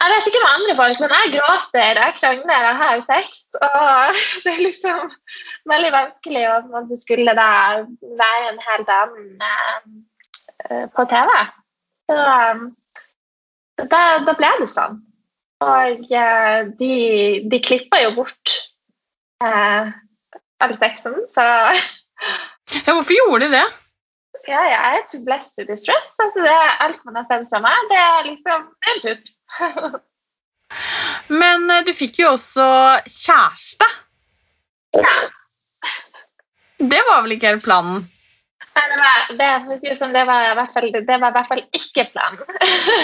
Jeg 0.00 0.12
vet 0.14 0.28
ikke 0.28 0.42
med 0.42 0.54
andre 0.56 0.74
folk, 0.78 1.00
men 1.02 1.16
jeg 1.16 1.32
gråter, 1.34 1.98
jeg 2.00 2.14
krangler, 2.16 2.66
jeg 2.66 2.76
har 2.82 3.02
sex. 3.04 3.42
Og 3.60 4.20
det 4.44 4.54
er 4.54 4.62
liksom 4.64 5.10
veldig 5.72 5.90
vanskelig 5.96 6.44
å 6.50 6.84
skulle 7.02 7.34
da 7.36 7.50
være 8.20 8.46
en 8.52 8.62
helt 8.68 8.94
annen 8.96 10.06
Eh, 10.68 10.86
på 10.96 11.04
TV. 11.04 11.30
Så 12.10 12.16
da, 13.92 14.00
da 14.26 14.34
ble 14.36 14.50
det 14.60 14.68
sånn. 14.70 14.98
Og 15.64 16.12
eh, 16.16 16.58
de, 16.80 16.94
de 17.52 17.60
klippa 17.64 18.00
jo 18.02 18.14
bort 18.16 18.54
eh, 19.44 19.90
alle 20.60 20.78
sexen, 20.78 21.16
så 21.32 21.46
Ja, 22.86 22.92
hvorfor 22.92 23.16
gjorde 23.16 23.48
de 23.48 23.56
det? 23.56 23.66
Ja, 24.46 24.60
jeg 24.62 24.78
er 24.78 25.06
too 25.10 25.24
blessed 25.24 25.56
to 25.56 25.64
be 25.68 25.76
stressed. 25.76 26.14
Altså, 26.22 26.44
det 26.44 26.52
er 26.52 26.76
alt 26.86 27.00
man 27.04 27.18
har 27.18 27.26
sett 27.28 27.48
fra 27.50 27.60
meg, 27.64 27.88
det 27.90 27.98
er 27.98 28.28
liksom 28.28 28.68
en 28.92 29.02
pupp. 29.04 29.32
Men 31.40 31.70
eh, 31.70 31.84
du 31.86 31.92
fikk 31.96 32.22
jo 32.22 32.32
også 32.36 32.66
kjæreste. 33.06 33.88
Ja. 34.96 35.16
Det 36.80 37.00
var 37.08 37.22
vel 37.24 37.36
ikke 37.36 37.52
helt 37.52 37.64
planen? 37.64 38.04
Nei, 38.70 38.84
det 38.88 38.98
var, 39.02 39.24
det, 39.36 39.96
sånn, 39.98 40.14
det, 40.14 40.22
var, 40.28 40.46
det 40.54 41.16
var 41.20 41.32
i 41.32 41.34
hvert 41.34 41.48
fall 41.48 41.62
ikke 41.76 42.06
planen. 42.12 42.40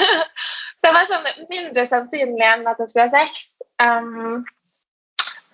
det 0.82 0.92
var 0.94 1.08
sånn 1.10 1.26
mindre 1.50 1.84
sannsynlig 1.88 2.46
enn 2.46 2.64
at 2.70 2.80
jeg 2.80 2.92
skulle 2.92 3.08
ha 3.10 3.24
sex. 3.26 3.50
Um, 3.82 4.46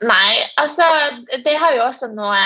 nei, 0.04 0.36
altså 0.60 0.86
Det 1.42 1.56
har 1.58 1.74
jo 1.74 1.86
også 1.88 2.12
noe 2.12 2.38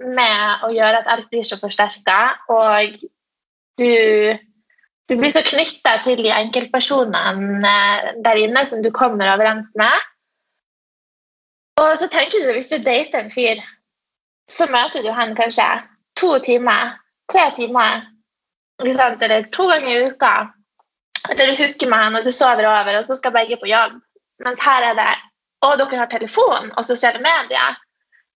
med 0.00 0.66
å 0.66 0.70
gjøre 0.74 1.00
at 1.00 1.08
alt 1.12 1.30
blir 1.32 1.46
så 1.46 1.56
forsterka, 1.60 2.18
og 2.52 3.00
du, 3.80 3.88
du 5.10 5.16
blir 5.18 5.32
så 5.34 5.42
knytta 5.42 5.96
til 6.04 6.22
de 6.22 6.30
enkeltpersonene 6.30 7.74
der 8.22 8.38
inne 8.38 8.62
som 8.66 8.82
du 8.82 8.92
kommer 8.94 9.32
overens 9.32 9.72
med. 9.80 10.06
Og 11.82 11.96
så 11.98 12.06
tenker 12.12 12.44
du, 12.44 12.52
hvis 12.54 12.70
du 12.70 12.76
dater 12.78 13.18
en 13.18 13.32
fyr, 13.32 13.58
så 14.50 14.68
møter 14.70 15.02
du 15.02 15.10
han 15.10 15.34
kanskje 15.34 15.66
to 16.20 16.36
timer, 16.46 16.94
tre 17.32 17.48
timer, 17.56 18.06
eller 18.80 19.50
to 19.50 19.66
ganger 19.66 19.90
i 19.90 20.06
uka. 20.10 20.34
Eller 21.30 21.50
du 21.50 21.58
hooker 21.58 21.90
med 21.90 21.98
han, 21.98 22.16
og 22.16 22.24
du 22.24 22.30
sover 22.32 22.66
over, 22.66 22.98
og 22.98 23.06
så 23.06 23.16
skal 23.16 23.34
begge 23.34 23.58
på 23.60 23.68
jobb. 23.68 23.98
Mens 24.44 24.62
her 24.62 24.92
er 24.92 24.94
det 24.94 25.10
Og 25.62 25.76
dere 25.78 25.98
har 25.98 26.06
telefon 26.08 26.70
og 26.78 26.84
sosiale 26.88 27.18
medier. 27.18 27.74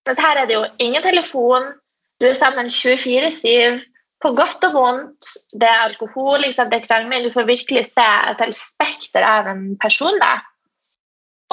Mens 0.07 0.19
her 0.21 0.37
er 0.37 0.47
det 0.47 0.55
jo 0.55 0.65
ingen 0.79 1.03
telefon, 1.03 1.63
du 2.21 2.27
er 2.27 2.35
sammen 2.35 2.67
24-7, 2.67 3.81
på 4.23 4.33
godt 4.37 4.65
og 4.69 4.77
vondt. 4.77 5.31
Det 5.53 5.69
er 5.69 5.87
alkohol, 5.89 6.41
liksom, 6.45 6.71
det 6.71 6.81
er 6.81 6.87
krangling. 6.87 7.27
Du 7.27 7.35
får 7.35 7.49
virkelig 7.49 7.85
se 7.91 8.09
et 8.31 8.43
helt 8.45 8.59
spekter 8.59 9.27
av 9.27 9.51
en 9.53 9.65
person. 9.83 10.19
da. 10.23 10.35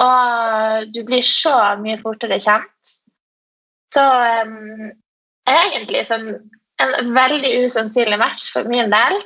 Og 0.02 0.88
du 0.94 1.02
blir 1.04 1.22
så 1.26 1.56
mye 1.82 2.00
fortere 2.00 2.40
kjent. 2.40 2.96
Så 3.92 4.02
um, 4.02 4.88
egentlig 5.48 6.06
sånn, 6.08 6.30
en 6.82 7.14
veldig 7.14 7.52
usannsynlig 7.66 8.18
match 8.20 8.48
for 8.54 8.68
min 8.70 8.92
del. 8.92 9.18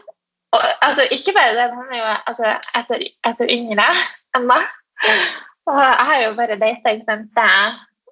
Og, 0.57 0.63
altså, 0.83 1.07
ikke 1.15 1.35
bare 1.37 1.55
det, 1.55 1.69
han 1.75 1.93
er 1.93 2.01
jo 2.01 2.13
altså, 2.31 2.55
etter, 2.79 3.05
etter 3.29 3.53
yngre 3.53 3.87
enn 4.37 4.49
meg. 4.49 4.67
Og 5.67 5.81
jeg 5.83 6.07
har 6.09 6.23
jo 6.23 6.35
bare 6.39 6.59
data 6.61 6.95
ikke 6.95 7.07
sant? 7.11 7.41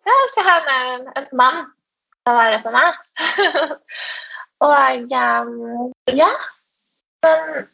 Jeg 0.05 0.31
skal 0.33 0.49
ha 0.49 0.57
en, 0.95 1.09
en 1.19 1.29
mann 1.39 1.61
til 2.25 2.33
å 2.33 2.39
være 2.39 2.63
for 2.65 2.75
meg. 2.75 2.99
og 4.65 5.15
um, 5.47 5.93
ja. 6.17 6.31
Men 7.25 7.67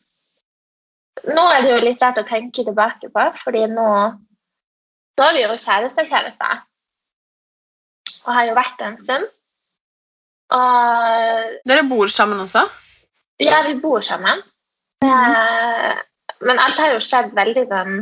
nå 1.36 1.44
er 1.52 1.64
det 1.64 1.72
jo 1.72 1.80
litt 1.84 2.02
rart 2.02 2.20
å 2.22 2.26
tenke 2.26 2.64
tilbake 2.64 3.10
på, 3.12 3.26
fordi 3.42 3.66
nå, 3.70 3.88
nå 5.18 5.26
er 5.26 5.36
vi 5.36 5.44
jo 5.44 5.56
kjærester-kjærester. 5.56 6.62
Og 8.26 8.32
har 8.36 8.48
jo 8.48 8.56
vært 8.56 8.78
det 8.78 8.88
en 8.88 9.00
stund. 9.00 9.28
Og, 10.50 11.58
Dere 11.68 11.86
bor 11.88 12.10
sammen 12.10 12.42
også? 12.42 12.64
Ja, 13.40 13.62
vi 13.66 13.76
bor 13.80 14.02
sammen. 14.04 14.42
Mm. 15.04 16.00
Men 16.44 16.60
alt 16.60 16.80
har 16.80 16.94
jo 16.94 17.04
skjedd 17.04 17.32
veldig 17.36 17.66
sånn 17.70 18.00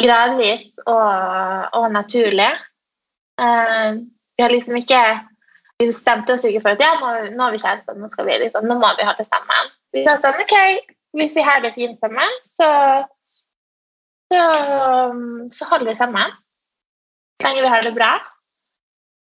gradvis 0.00 0.80
og, 0.86 1.12
og 1.76 1.86
naturlig. 1.92 2.50
Uh, 3.38 4.00
vi 4.34 4.42
har 4.42 4.54
liksom 4.54 4.78
ikke 4.78 5.02
bestemte 5.90 6.34
oss 6.34 6.44
ikke 6.48 6.62
for 6.64 6.76
at 6.76 6.82
ja, 6.82 6.92
nå, 7.00 7.10
nå 7.36 7.46
er 7.46 7.54
vi 7.54 7.62
kjærester, 7.62 7.96
nå, 7.98 8.10
skal 8.12 8.28
vi 8.28 8.38
liksom, 8.44 8.68
nå 8.68 8.76
må 8.80 8.90
vi 8.98 9.06
ha 9.08 9.14
det 9.18 9.26
sammen. 9.28 9.72
Vi 9.94 10.04
sa 10.06 10.16
sånn 10.22 10.40
OK, 10.44 10.54
hvis 11.18 11.36
vi 11.38 11.44
har 11.46 11.62
det 11.64 11.74
fint 11.76 12.00
sammen, 12.02 12.38
så, 12.46 12.68
så, 14.32 14.44
så 15.54 15.68
holder 15.72 15.92
vi 15.92 15.96
sammen. 15.98 16.34
Så 17.38 17.48
lenge 17.48 17.66
vi 17.66 17.72
har 17.74 17.86
det 17.86 17.94
bra. 17.96 18.12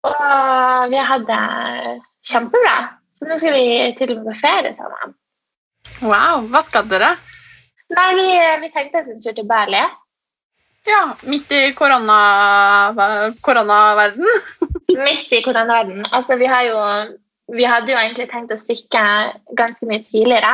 Og 0.04 0.90
vi 0.92 1.00
har 1.10 1.26
det 1.28 1.42
kjempebra. 2.28 2.76
Så 3.16 3.28
nå 3.28 3.38
skal 3.40 3.54
vi 3.56 3.66
til 3.98 4.14
og 4.14 4.20
med 4.20 4.32
på 4.32 4.40
ferie 4.42 4.74
sammen. 4.76 5.14
Wow. 6.04 6.48
Hva 6.52 6.64
skal 6.64 6.88
dere? 6.90 7.14
Nei, 7.94 8.08
vi, 8.18 8.26
vi 8.64 8.72
tenkte 8.72 9.02
oss 9.02 9.12
en 9.12 9.22
tur 9.22 9.36
til 9.36 9.46
Bali. 9.48 9.82
Ja, 10.86 11.16
midt 11.22 11.52
i 11.52 11.72
koronaverden. 11.72 13.36
Korona 13.40 14.12
midt 15.06 15.32
i 15.32 15.42
koronaverden. 15.42 16.04
Altså, 16.10 16.36
vi, 16.36 16.48
jo, 16.68 16.80
vi 17.56 17.64
hadde 17.64 17.92
jo 17.92 17.98
egentlig 17.98 18.28
tenkt 18.28 18.52
å 18.52 18.60
stikke 18.60 19.04
ganske 19.56 19.88
mye 19.88 20.04
tidligere, 20.04 20.52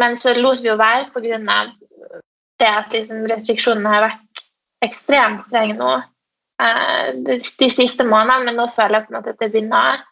men 0.00 0.16
så 0.16 0.32
lot 0.38 0.62
vi 0.64 0.70
jo 0.70 0.78
være 0.80 1.10
pga. 1.12 1.60
det 2.56 2.72
at 2.72 2.92
liksom, 2.92 3.26
restriksjonene 3.28 3.92
har 3.92 4.06
vært 4.06 4.44
ekstremt 4.86 5.44
strenge 5.48 5.76
nå. 5.76 5.92
Eh, 6.62 7.08
de, 7.20 7.40
de, 7.60 7.70
siste 7.70 8.04
månedene, 8.08 8.48
men 8.48 8.56
nå 8.56 8.68
føler 8.72 9.00
jeg 9.00 9.06
på 9.06 9.12
en 9.12 9.18
måte 9.18 9.34
at 9.34 9.42
det 9.42 9.52
begynner 9.52 10.04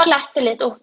å 0.00 0.08
lette 0.08 0.44
litt 0.44 0.64
opp. 0.64 0.80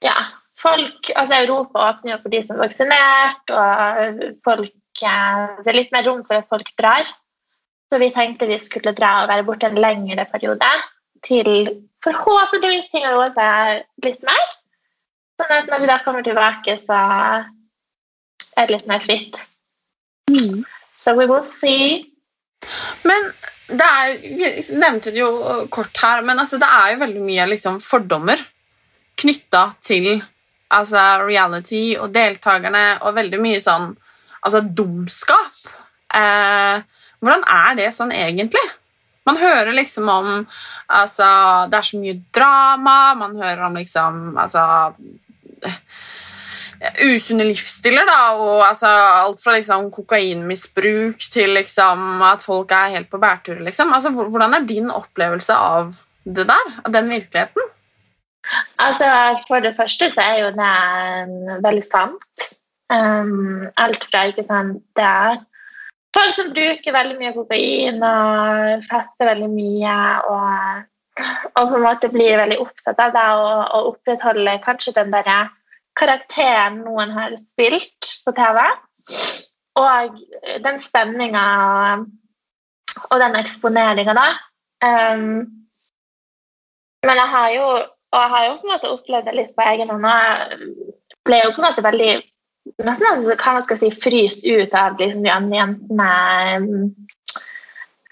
Ja, 0.00 0.16
folk, 0.56 1.12
altså 1.12 1.42
Europa 1.42 1.90
åpner 1.90 2.14
jo 2.14 2.22
for 2.22 2.32
de 2.32 2.40
som 2.46 2.56
er 2.56 2.64
vaksinert, 2.64 3.52
og 3.52 4.24
folk, 4.46 4.72
eh, 4.72 4.79
det 5.00 5.70
er 5.70 5.76
litt 5.76 5.92
mer 5.94 6.06
rom 6.08 6.22
for 6.26 6.40
at 6.40 6.48
folk 6.50 6.72
drar. 6.78 7.06
Så 7.90 7.98
vi 7.98 8.10
tenkte 8.14 8.48
vi 8.50 8.58
skulle 8.58 8.94
dra 8.94 9.22
og 9.22 9.30
være 9.30 9.46
borte 9.46 9.70
en 9.70 9.78
lengre 9.80 10.26
periode. 10.30 10.66
til 11.20 11.68
forhåpentligvis 12.00 12.86
ting 12.88 13.04
har 13.04 13.12
roet 13.12 13.34
seg 13.36 13.82
litt 14.06 14.22
mer. 14.24 14.44
Sånn 15.36 15.52
at 15.52 15.68
når 15.68 15.82
vi 15.82 15.88
da 15.90 15.98
kommer 16.00 16.24
tilbake, 16.24 16.78
så 16.86 17.00
er 18.56 18.68
det 18.68 18.72
litt 18.72 18.88
mer 18.88 19.04
fritt. 19.04 19.36
So 20.96 21.12
we 21.18 21.26
will 21.28 21.44
see. 21.44 22.06
Men 23.04 23.30
det 23.68 23.86
er, 23.86 24.14
vi 24.20 24.50
nevnte 24.80 25.12
det 25.12 25.22
jo 25.22 25.30
kort 25.72 25.96
her, 26.02 26.24
men 26.26 26.40
altså, 26.42 26.58
det 26.60 26.68
er 26.68 26.94
jo 26.94 27.02
veldig 27.04 27.22
mye 27.24 27.46
liksom, 27.52 27.80
fordommer 27.84 28.42
knytta 29.20 29.64
til 29.84 30.10
altså, 30.68 31.04
reality 31.24 31.84
og 31.96 32.12
deltakerne, 32.14 32.84
og 33.04 33.16
veldig 33.16 33.40
mye 33.42 33.60
sånn 33.64 33.92
altså, 34.40 34.60
dumskap. 34.60 35.62
Eh, 36.14 36.82
hvordan 37.20 37.44
er 37.46 37.74
det 37.78 37.90
sånn 37.94 38.12
egentlig? 38.16 38.62
Man 39.28 39.36
hører 39.36 39.72
liksom 39.76 40.08
om 40.08 40.28
altså, 40.88 41.26
Det 41.70 41.76
er 41.78 41.86
så 41.86 41.98
mye 42.00 42.20
drama, 42.34 43.14
man 43.20 43.36
hører 43.38 43.66
om 43.68 43.76
liksom 43.78 44.38
altså, 44.40 44.64
usunne 47.04 47.44
livsstiler, 47.44 48.08
da, 48.08 48.20
og 48.40 48.64
altså, 48.64 48.90
alt 49.20 49.42
fra 49.42 49.54
liksom, 49.58 49.90
kokainmisbruk 49.92 51.20
til 51.32 51.52
liksom, 51.58 52.22
at 52.24 52.44
folk 52.44 52.72
er 52.72 52.96
helt 52.96 53.10
på 53.12 53.20
bærtur. 53.20 53.60
Liksom. 53.66 53.92
Altså, 53.92 54.14
hvordan 54.16 54.56
er 54.56 54.68
din 54.68 54.88
opplevelse 54.90 55.56
av 55.56 55.92
det 56.24 56.46
der? 56.48 56.72
Av 56.84 56.94
den 56.94 57.12
virkeligheten? 57.12 57.68
Altså, 58.80 59.06
For 59.46 59.60
det 59.60 59.76
første 59.76 60.08
så 60.14 60.24
er 60.24 60.38
jo 60.46 60.50
det 60.56 61.60
veldig 61.66 61.84
sant. 61.84 62.48
Um, 62.90 63.68
alt 63.78 64.04
fra 64.10 64.24
ikke 64.26 64.42
sant, 64.42 64.80
det 64.98 65.10
folk 66.16 66.34
som 66.34 66.48
bruker 66.54 66.94
veldig 66.94 67.18
mye 67.20 67.34
kokain 67.36 68.00
og 68.02 68.86
fester 68.88 69.28
veldig 69.28 69.50
mye 69.52 69.94
og, 70.26 70.80
og 71.54 71.60
på 71.70 71.78
en 71.78 71.84
måte 71.84 72.10
blir 72.10 72.40
veldig 72.40 72.58
opptatt 72.64 72.98
av 73.04 73.14
det 73.14 73.26
og, 73.38 73.60
og 73.76 73.90
opprettholde 73.92 74.56
kanskje 74.64 74.96
den 74.98 75.14
derre 75.14 75.38
karakteren 75.98 76.80
noen 76.86 77.14
har 77.14 77.36
spilt 77.38 78.10
på 78.24 78.34
TV. 78.34 78.58
Og 79.80 80.18
den 80.64 80.82
spenninga 80.82 81.44
og 83.06 83.16
den 83.22 83.38
eksponeringa 83.38 84.14
da. 84.18 84.26
Um, 84.82 85.46
men 87.06 87.22
jeg 87.22 87.32
har 87.36 87.48
jo 87.54 87.66
og 88.10 88.18
jeg 88.18 88.30
har 88.30 88.44
jo 88.44 88.54
på 88.58 88.66
en 88.66 88.72
måte 88.72 88.90
opplevd 88.90 89.28
det 89.28 89.36
litt 89.36 89.52
på 89.54 89.66
egen 89.70 89.90
hånd. 89.92 90.06
Jeg 90.10 91.18
ble 91.28 91.36
jo 91.44 91.52
på 91.54 91.62
en 91.62 91.66
måte 91.68 91.84
veldig 91.84 92.14
nesten 92.84 93.08
altså, 93.10 93.36
hva 93.36 93.56
man 93.56 93.64
skal 93.66 93.80
si, 93.80 93.90
fryst 93.94 94.46
ut 94.46 94.76
av 94.76 94.98
liksom, 95.00 95.24
de 95.24 95.32
andre 95.32 95.60
jentene 95.62 96.10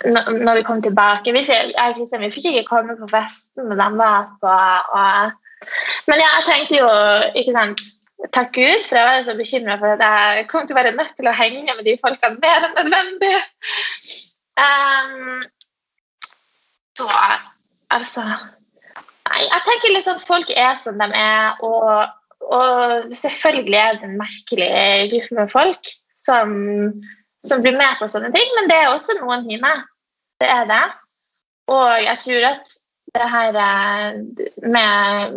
når 0.07 0.61
vi 0.61 0.62
kom 0.62 0.83
tilbake. 0.83 1.33
Vi 1.35 1.43
jeg, 1.43 1.95
vi 1.99 2.31
fikk 2.31 2.50
ikke 2.52 2.69
komme 2.69 2.95
på 2.99 3.09
festen 3.11 3.73
de 3.73 3.88
var 3.99 4.28
på. 4.43 4.52
Og, 4.99 5.33
men 6.07 6.23
ja, 6.23 6.28
jeg 6.37 6.47
tenkte 6.47 6.78
jo 6.78 6.90
ikke 7.35 7.57
sant, 7.57 7.83
Takk 8.35 8.49
Gud, 8.52 8.83
for 8.83 8.99
jeg 8.99 9.07
var 9.07 9.21
så 9.23 9.35
bekymra 9.38 9.76
for 9.78 9.95
at 9.95 10.00
jeg 10.02 10.47
kom 10.50 10.64
til 10.67 10.75
å 10.75 10.78
være 10.81 10.97
nødt 10.97 11.12
til 11.14 11.28
å 11.31 11.35
henge 11.38 11.75
med 11.76 11.85
de 11.87 11.95
folkene 12.02 12.40
mer 12.43 12.64
enn 12.67 12.75
nødvendig. 12.75 13.37
Um, 14.59 15.38
så 16.99 17.07
altså 17.95 18.25
Nei, 19.28 19.43
jeg 19.45 19.62
tenker 19.69 19.93
liksom 19.93 20.19
folk 20.25 20.50
er 20.57 20.78
som 20.83 20.99
de 20.99 21.07
er, 21.14 21.61
og, 21.62 22.09
og 22.49 23.12
selvfølgelig 23.12 23.78
er 23.78 23.93
det 23.99 24.09
en 24.09 24.19
merkelig 24.19 25.11
gruppe 25.12 25.35
med 25.40 25.50
folk 25.52 25.90
som, 26.25 26.52
som, 27.45 27.62
blir 27.62 27.76
med 27.76 27.99
på 28.00 28.09
sånne 28.09 28.33
ting, 28.33 28.52
men 28.57 28.71
det 28.71 28.78
er 28.78 28.93
også 28.93 29.19
noen 29.21 29.45
fine. 29.49 29.73
Det 30.40 30.49
er 30.49 30.69
det. 30.71 30.85
Og 31.69 31.88
jeg 32.05 32.17
tror 32.25 32.47
at 32.55 32.76
det 33.17 33.26
her 33.35 33.52
med, 34.69 35.35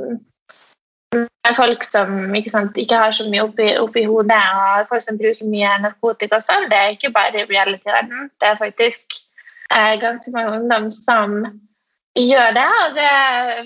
med 1.45 1.55
folk 1.55 1.83
som 1.83 2.35
ikke, 2.35 2.53
sant, 2.53 2.77
ikke, 2.77 2.95
har 3.03 3.11
så 3.11 3.27
mye 3.31 3.43
oppi, 3.43 3.67
oppi 3.79 4.05
hodet, 4.07 4.39
og 4.55 4.87
folk 4.89 5.03
som 5.03 5.19
bruker 5.19 5.51
mye 5.51 5.75
narkotika 5.83 6.39
og 6.39 6.47
sånn, 6.47 6.69
det 6.71 6.79
er 6.79 6.95
ikke 6.95 7.13
bare 7.15 7.45
reality-verden. 7.49 8.31
Det 8.39 8.51
er 8.51 8.59
faktisk 8.59 9.19
eh, 9.73 9.95
ganske 9.99 10.31
mange 10.35 10.55
ungdom 10.59 10.87
som 10.95 11.37
gjør 12.15 12.55
det, 12.55 12.67
og 12.83 12.99
det, 12.99 13.11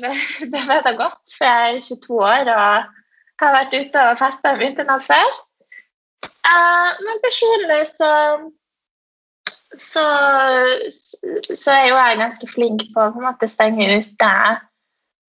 det 0.54 0.68
vet 0.70 0.90
jeg 0.90 1.02
godt, 1.02 1.24
for 1.38 1.50
jeg 1.50 1.76
er 1.76 1.90
22 1.90 2.22
år 2.34 2.54
og 2.56 3.02
har 3.42 3.56
vært 3.56 3.74
ute 3.76 4.04
og 4.10 4.20
festa 4.20 4.54
på 4.60 5.00
før. 5.08 5.34
Uh, 6.46 6.92
men 7.06 7.22
personlig 7.24 7.82
så, 7.90 8.12
så, 9.82 10.06
så 11.50 11.74
er 11.74 11.88
jo 11.90 11.98
jeg 11.98 12.22
ganske 12.22 12.50
flink 12.50 12.86
på 12.94 13.02
å 13.02 13.12
på 13.14 13.22
en 13.22 13.28
måte 13.32 13.50
stenge 13.50 13.88
ute 13.98 14.32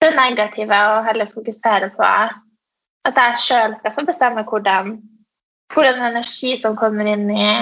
det 0.04 0.12
negative 0.16 0.80
og 0.90 1.06
heller 1.08 1.30
fokusere 1.32 1.90
på 1.96 2.04
at 3.06 3.20
jeg 3.20 3.42
sjøl 3.42 3.76
skal 3.78 3.94
få 3.94 4.04
bestemme 4.06 4.44
hvordan, 4.44 4.96
hvordan 5.74 6.02
energi 6.10 6.56
som 6.60 6.76
kommer 6.76 7.08
inn 7.08 7.30
i, 7.30 7.52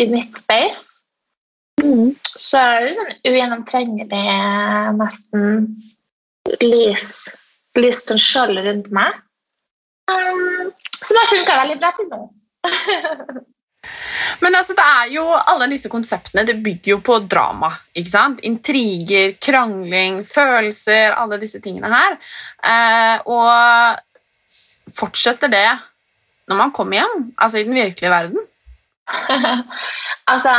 i 0.00 0.08
mitt 0.10 0.38
space. 0.38 0.88
Mm. 1.82 2.14
Så 2.24 2.60
er 2.60 2.86
det 2.86 2.96
sånn 2.96 3.12
ugjennomtrengelig, 3.28 4.24
nesten 4.98 5.68
lys, 6.62 7.06
lys 7.78 8.02
som 8.08 8.20
skjold 8.20 8.62
rundt 8.64 8.90
meg. 8.94 9.20
Um, 10.10 10.72
som 10.98 11.18
har 11.20 11.30
funka 11.30 11.56
veldig 11.62 11.78
bra 11.80 11.90
til 11.96 12.08
nå. 12.10 12.20
Men 14.42 14.54
altså, 14.54 14.74
det 14.78 14.84
er 14.84 15.10
jo, 15.16 15.24
alle 15.34 15.68
disse 15.70 15.90
konseptene 15.90 16.44
det 16.46 16.60
bygger 16.62 16.94
jo 16.94 16.98
på 17.04 17.18
drama. 17.30 17.70
ikke 17.94 18.10
sant? 18.10 18.42
Intriger, 18.46 19.34
krangling, 19.42 20.22
følelser, 20.26 21.16
alle 21.18 21.40
disse 21.42 21.60
tingene 21.62 21.90
her. 21.90 22.18
Eh, 22.62 23.16
og 23.26 24.92
fortsetter 24.94 25.50
det 25.50 25.66
når 26.50 26.58
man 26.58 26.72
kommer 26.74 27.00
hjem? 27.00 27.28
Altså 27.38 27.58
i 27.58 27.66
den 27.66 27.74
virkelige 27.74 28.10
verden? 28.10 28.46
altså 30.32 30.52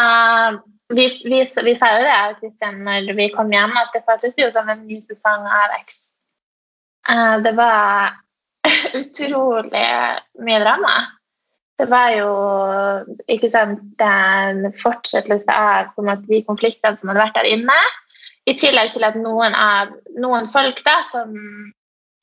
vi, 0.94 1.08
vi, 1.26 1.40
vi, 1.64 1.76
sa 1.80 1.94
jo 1.96 2.04
det 2.04 2.18
Kristian, 2.40 2.84
når 2.84 3.16
vi 3.18 3.30
kom 3.36 3.52
hjem, 3.52 3.76
at 3.80 3.96
det 3.96 4.04
føltes 4.08 4.36
jo 4.40 4.50
som 4.52 4.70
en 4.70 4.84
ny 4.88 5.00
sesong 5.04 5.48
av 5.48 5.76
X. 5.82 6.00
Uh, 7.10 7.40
det 7.44 7.56
var 7.58 8.20
utrolig 9.02 9.90
mye 10.44 10.62
drama. 10.64 10.96
Det 11.80 11.90
var 11.90 12.14
jo 12.16 12.30
ikke 13.34 13.50
sant, 13.52 14.02
en 14.02 14.68
fortsettelse 14.78 15.52
av 15.52 15.92
måte, 16.06 16.28
de 16.30 16.44
konfliktene 16.48 17.00
som 17.00 17.12
hadde 17.12 17.24
vært 17.26 17.40
der 17.40 17.50
inne. 17.56 17.78
I 18.48 18.56
tillegg 18.60 18.94
til 18.94 19.06
at 19.08 19.16
noen, 19.18 19.56
av, 19.56 19.94
noen 20.20 20.50
folk 20.52 20.84
da, 20.86 21.00
som 21.10 21.34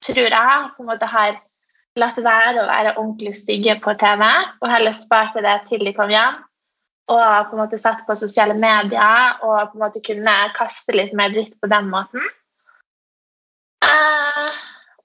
tror 0.05 0.29
jeg 0.29 0.69
på 0.77 0.85
en 0.85 0.89
måte 0.89 1.09
har 1.09 1.39
latt 1.99 2.21
være 2.23 2.63
å 2.63 2.69
være 2.69 2.95
ordentlig 2.95 3.35
stygge 3.41 3.77
på 3.83 3.95
TV, 4.01 4.23
og 4.61 4.71
heller 4.71 4.97
sparte 4.97 5.43
det 5.45 5.57
til 5.69 5.83
de 5.85 5.93
kom 5.97 6.13
hjem, 6.13 6.39
og 7.11 7.51
på 7.51 7.57
en 7.57 7.63
måte 7.65 7.81
satt 7.81 8.05
på 8.07 8.15
sosiale 8.19 8.55
medier 8.55 9.41
og 9.43 9.73
på 9.73 9.79
en 9.79 9.83
måte 9.83 10.03
kunne 10.07 10.37
kaste 10.55 10.95
litt 10.95 11.17
mer 11.17 11.33
dritt 11.35 11.57
på 11.59 11.71
den 11.73 11.91
måten. 11.91 12.23
Uh, 13.83 14.53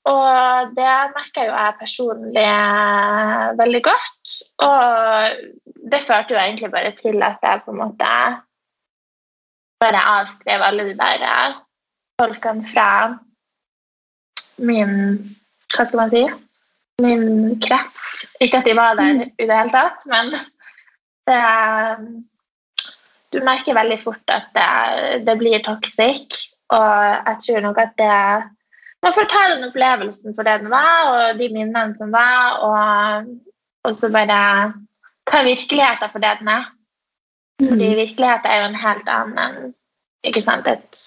og 0.06 0.74
det 0.78 0.96
merka 1.15 1.46
jo 1.48 1.54
jeg 1.54 1.78
personlig 1.80 2.46
eh, 2.46 3.46
veldig 3.58 3.82
godt. 3.88 4.34
Og 4.68 5.63
det 5.91 6.02
førte 6.06 6.36
jo 6.36 6.41
egentlig 6.41 6.70
bare 6.74 6.91
til 7.00 7.24
at 7.26 7.41
jeg 7.41 7.63
på 7.65 7.74
en 7.74 7.82
måte 7.82 8.12
bare 9.82 10.04
avskrev 10.20 10.65
alle 10.68 10.89
de 10.91 10.98
der 11.00 11.26
eh, 11.30 11.58
folkene 12.22 12.68
fra 12.74 12.89
min 14.58 14.94
Hva 15.74 15.84
skal 15.84 16.00
man 16.00 16.13
si? 16.13 16.24
Min 17.04 17.58
krets. 17.60 18.28
Ikke 18.39 18.62
at 18.62 18.70
de 18.70 18.76
var 18.78 18.94
der 18.96 19.18
mm. 19.18 19.34
i 19.41 19.48
det 19.50 19.58
hele 19.58 19.74
tatt, 19.74 20.06
men 20.12 20.32
det 21.28 21.41
Du 23.34 23.41
merker 23.44 23.76
veldig 23.76 23.98
fort 24.00 24.32
at 24.32 24.54
det, 24.56 25.26
det 25.28 25.34
blir 25.38 25.60
toxic, 25.60 26.54
og 26.72 26.94
jeg 27.26 27.38
tror 27.41 27.60
nok 27.65 27.82
at 27.82 27.98
det 28.00 28.20
man 29.06 29.13
får 29.13 29.28
ta 29.30 29.41
den 29.52 29.68
opplevelsen 29.68 30.34
for 30.36 30.48
det 30.48 30.60
den 30.63 30.72
var, 30.74 31.10
og 31.13 31.39
de 31.39 31.50
minnene 31.54 31.94
som 32.00 32.13
var, 32.13 32.58
og, 32.65 33.28
og 33.86 33.98
så 34.00 34.10
bare 34.10 34.39
ta 35.30 35.44
virkeligheten 35.46 36.10
for 36.12 36.24
det 36.24 36.32
den 36.41 36.50
er. 36.56 36.65
Fordi 37.62 37.89
mm. 37.91 38.00
virkeligheten 38.02 38.52
er 38.52 38.62
jo 38.62 38.70
en 38.72 38.80
helt 38.82 39.12
annen 39.13 39.41
enn 39.46 39.74
ikke 40.26 40.41
sant, 40.41 40.65
et, 40.65 41.02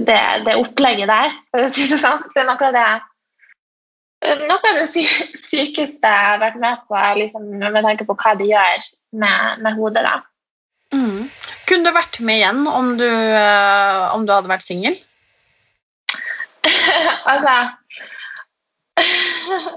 det, 0.00 0.16
det, 0.46 0.56
opplegget 0.56 1.10
der, 1.10 1.34
for 1.52 1.66
å 1.66 1.68
si 1.68 1.84
det 1.90 1.98
sånn. 2.00 2.22
Det 2.32 2.40
er 2.40 2.46
noe 2.48 2.70
av 2.70 2.72
det, 2.72 2.86
noe 4.48 4.56
av 4.70 4.78
det 4.78 4.86
sykeste 4.88 5.84
jeg 6.08 6.24
har 6.30 6.40
vært 6.40 6.56
med 6.62 6.80
på 6.88 7.02
liksom, 7.20 7.50
med 7.60 7.84
tanke 7.84 8.06
på 8.08 8.16
hva 8.16 8.32
det 8.40 8.48
gjør 8.48 8.86
med, 9.20 9.60
med 9.66 9.76
hodet. 9.76 10.06
da. 10.08 10.16
Mm. 10.96 11.28
Kunne 11.68 11.92
du 11.92 11.94
vært 11.94 12.16
med 12.24 12.40
igjen 12.40 12.64
om 12.64 12.94
du, 12.96 13.06
eh, 13.06 14.00
om 14.16 14.24
du 14.24 14.32
hadde 14.32 14.50
vært 14.50 14.64
singel? 14.64 14.96
Altså 17.32 17.56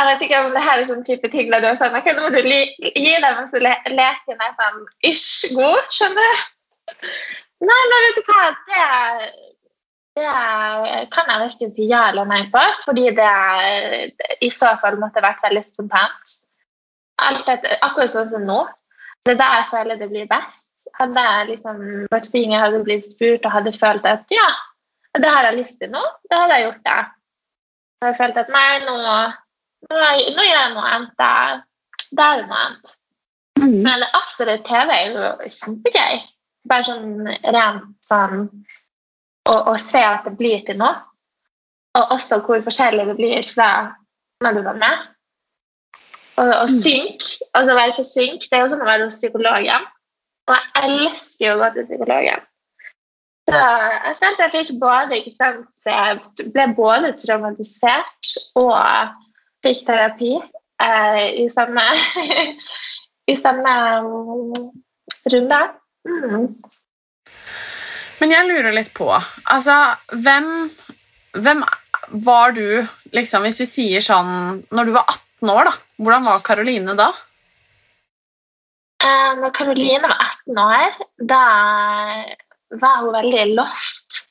Jeg 0.00 0.06
vet 0.08 0.22
ikke 0.24 0.38
om 0.40 0.54
det 0.54 0.62
her 0.64 0.80
er 0.80 0.86
sånn 0.88 1.04
type 1.04 1.28
ting 1.32 1.50
der 1.52 1.60
du 1.60 1.68
er 1.68 1.78
sånn 1.78 1.96
Ok, 1.98 2.08
nå 2.16 2.24
må 2.24 2.30
du 2.32 2.40
gi 2.40 3.12
dem 3.12 3.36
mens 3.36 3.52
le 3.52 3.74
leken 3.92 4.40
er 4.40 4.54
sånn 4.56 4.82
ish 5.10 5.50
god, 5.56 5.84
skjønner 5.92 6.24
du? 6.24 6.44
Nei, 7.60 7.80
men 7.92 8.04
vet 8.06 8.16
du 8.16 8.22
hva, 8.30 8.44
det 8.70 8.84
det 10.18 11.06
kan 11.14 11.28
jeg 11.30 11.40
verken 11.44 11.74
si 11.74 11.86
ja 11.88 12.08
eller 12.10 12.26
nei 12.28 12.40
på, 12.52 12.62
fordi 12.84 13.10
det 13.16 13.34
i 14.42 14.50
så 14.52 14.72
fall 14.80 14.98
måtte 15.00 15.22
vært 15.22 15.42
veldig 15.44 15.62
spontant. 15.68 16.34
Etter, 17.28 17.76
akkurat 17.86 18.12
sånn 18.12 18.30
som 18.32 18.44
nå. 18.48 18.58
Det 19.24 19.36
er 19.36 19.40
da 19.40 19.48
jeg 19.58 19.68
føler 19.70 20.00
det 20.00 20.08
blir 20.10 20.26
best. 20.30 20.66
Hadde 20.98 21.24
jeg 21.26 21.48
liksom 21.52 21.80
vært 22.10 22.28
singel, 22.28 22.58
hadde 22.58 22.82
blitt 22.84 23.06
spurt 23.12 23.46
og 23.46 23.54
hadde 23.54 23.72
følt 23.76 24.08
at 24.08 24.34
ja, 24.34 24.48
det 25.18 25.30
har 25.30 25.48
jeg 25.48 25.58
lyst 25.58 25.80
til 25.80 25.90
nå, 25.90 26.02
da 26.30 26.44
hadde 26.44 26.56
jeg 26.58 26.66
gjort 26.68 26.84
det. 26.86 26.98
Jeg 28.00 28.06
hadde 28.06 28.18
følt 28.20 28.40
at 28.40 28.52
nei, 28.54 28.68
nå, 28.86 28.96
nå, 29.02 29.16
nå 29.90 30.46
gjør 30.46 30.56
jeg 30.56 30.72
noe 30.74 30.88
annet. 30.94 31.14
Da, 31.18 31.30
da 32.16 32.28
er 32.30 32.42
det 32.42 32.48
noe 32.48 32.60
annet. 32.64 32.92
Mm. 33.60 33.78
Men 33.84 34.04
absolutt, 34.16 34.64
TV 34.68 34.94
er 34.96 35.14
jo 35.16 35.52
kjempegøy. 35.58 36.20
Bare 36.70 36.86
sånn 36.86 37.28
rent 37.28 37.88
sånn 38.06 38.44
å, 39.50 39.74
se 39.80 40.02
at 40.04 40.26
det 40.28 40.36
blir 40.38 40.62
til 40.66 40.78
noe. 40.80 40.94
Og 41.98 42.12
også 42.14 42.38
hvor 42.46 42.60
forskjellig 42.62 43.08
det 43.08 43.16
blir 43.18 43.48
fra 43.50 43.70
når 44.44 44.60
du 44.60 44.62
var 44.68 44.78
med. 44.78 45.08
Og, 46.38 46.46
og 46.46 46.68
mm. 46.70 46.76
synk, 46.76 47.26
altså 47.50 47.74
være 47.76 47.96
på 47.96 48.04
synk, 48.06 48.46
det 48.46 48.56
er 48.56 48.62
jo 48.62 48.70
som 48.72 48.84
å 48.84 48.88
være 48.88 49.08
hos 49.08 49.18
psykologen. 49.18 49.88
Og 50.48 50.54
jeg 50.56 50.94
elsker 50.94 51.48
jo 51.48 51.56
å 51.56 51.60
gå 51.64 51.72
til 51.74 51.88
psykologen. 51.90 52.46
Så 53.50 53.60
jeg 53.60 54.16
følte 54.20 54.46
jeg 54.46 54.52
fikk 54.54 54.70
både 54.80 55.18
ikke 55.18 55.34
sant, 55.38 55.68
Jeg 55.86 56.50
ble 56.54 56.66
både 56.76 57.12
traumatisert 57.18 58.32
og 58.60 59.16
fikk 59.64 59.84
terapi 59.88 60.32
eh, 60.38 61.24
i 61.42 61.46
samme, 61.52 61.84
i 63.32 63.36
samme 63.38 63.74
um, 64.04 64.52
runde. 65.34 65.60
Mm. 66.08 66.46
Men 68.20 68.32
jeg 68.32 68.46
lurer 68.48 68.72
litt 68.72 68.88
på 68.96 69.08
Altså, 69.12 69.74
hvem, 70.16 70.70
hvem 71.36 71.64
var 72.24 72.54
du, 72.56 72.86
liksom, 73.12 73.44
hvis 73.44 73.60
vi 73.60 73.66
sier 73.68 74.04
sånn 74.04 74.62
Når 74.72 74.88
du 74.88 74.94
var 74.94 75.12
18 75.12 75.52
år, 75.52 75.68
da, 75.68 75.74
hvordan 76.00 76.28
var 76.28 76.46
Karoline 76.46 76.96
da? 76.96 77.10
Eh, 79.00 79.32
når 79.40 79.52
Karoline 79.56 80.00
var 80.04 80.16
18 80.48 80.62
år, 80.64 80.96
da 81.28 81.42
var 82.78 83.04
hun 83.04 83.14
veldig 83.14 83.46
lost. 83.58 84.26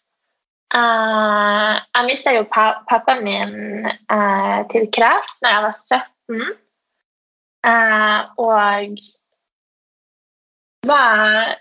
Uh, 0.70 1.80
jeg 1.98 2.06
mista 2.06 2.34
jo 2.36 2.44
pa 2.52 2.84
pappaen 2.90 3.24
min 3.26 3.88
uh, 3.90 4.60
til 4.70 4.86
kreft 4.94 5.40
da 5.42 5.56
jeg 5.56 5.64
var 5.66 5.74
17. 5.74 6.44
og 8.38 9.00
var 10.88 11.58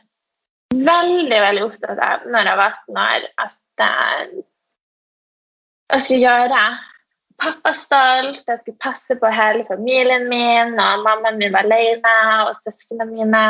veldig 0.74 1.40
veldig 1.46 1.64
opptatt 1.64 2.04
av 2.04 2.28
når 2.28 2.50
jeg 2.50 2.60
var 2.60 2.76
18 2.76 3.00
år, 3.06 3.26
at 3.46 3.84
uh, 3.88 4.44
jeg 5.88 6.04
skulle 6.04 6.20
gjøre 6.20 6.62
pappa 7.38 7.72
stolt, 7.76 8.42
jeg 8.44 8.60
skulle 8.60 8.82
passe 8.82 9.16
på 9.16 9.30
hele 9.32 9.64
familien 9.68 10.26
min, 10.28 10.74
og 10.74 11.04
mammaen 11.06 11.38
min 11.40 11.54
var 11.54 11.66
alene, 11.66 12.14
og 12.48 12.58
søsknene 12.64 13.06
mine. 13.08 13.44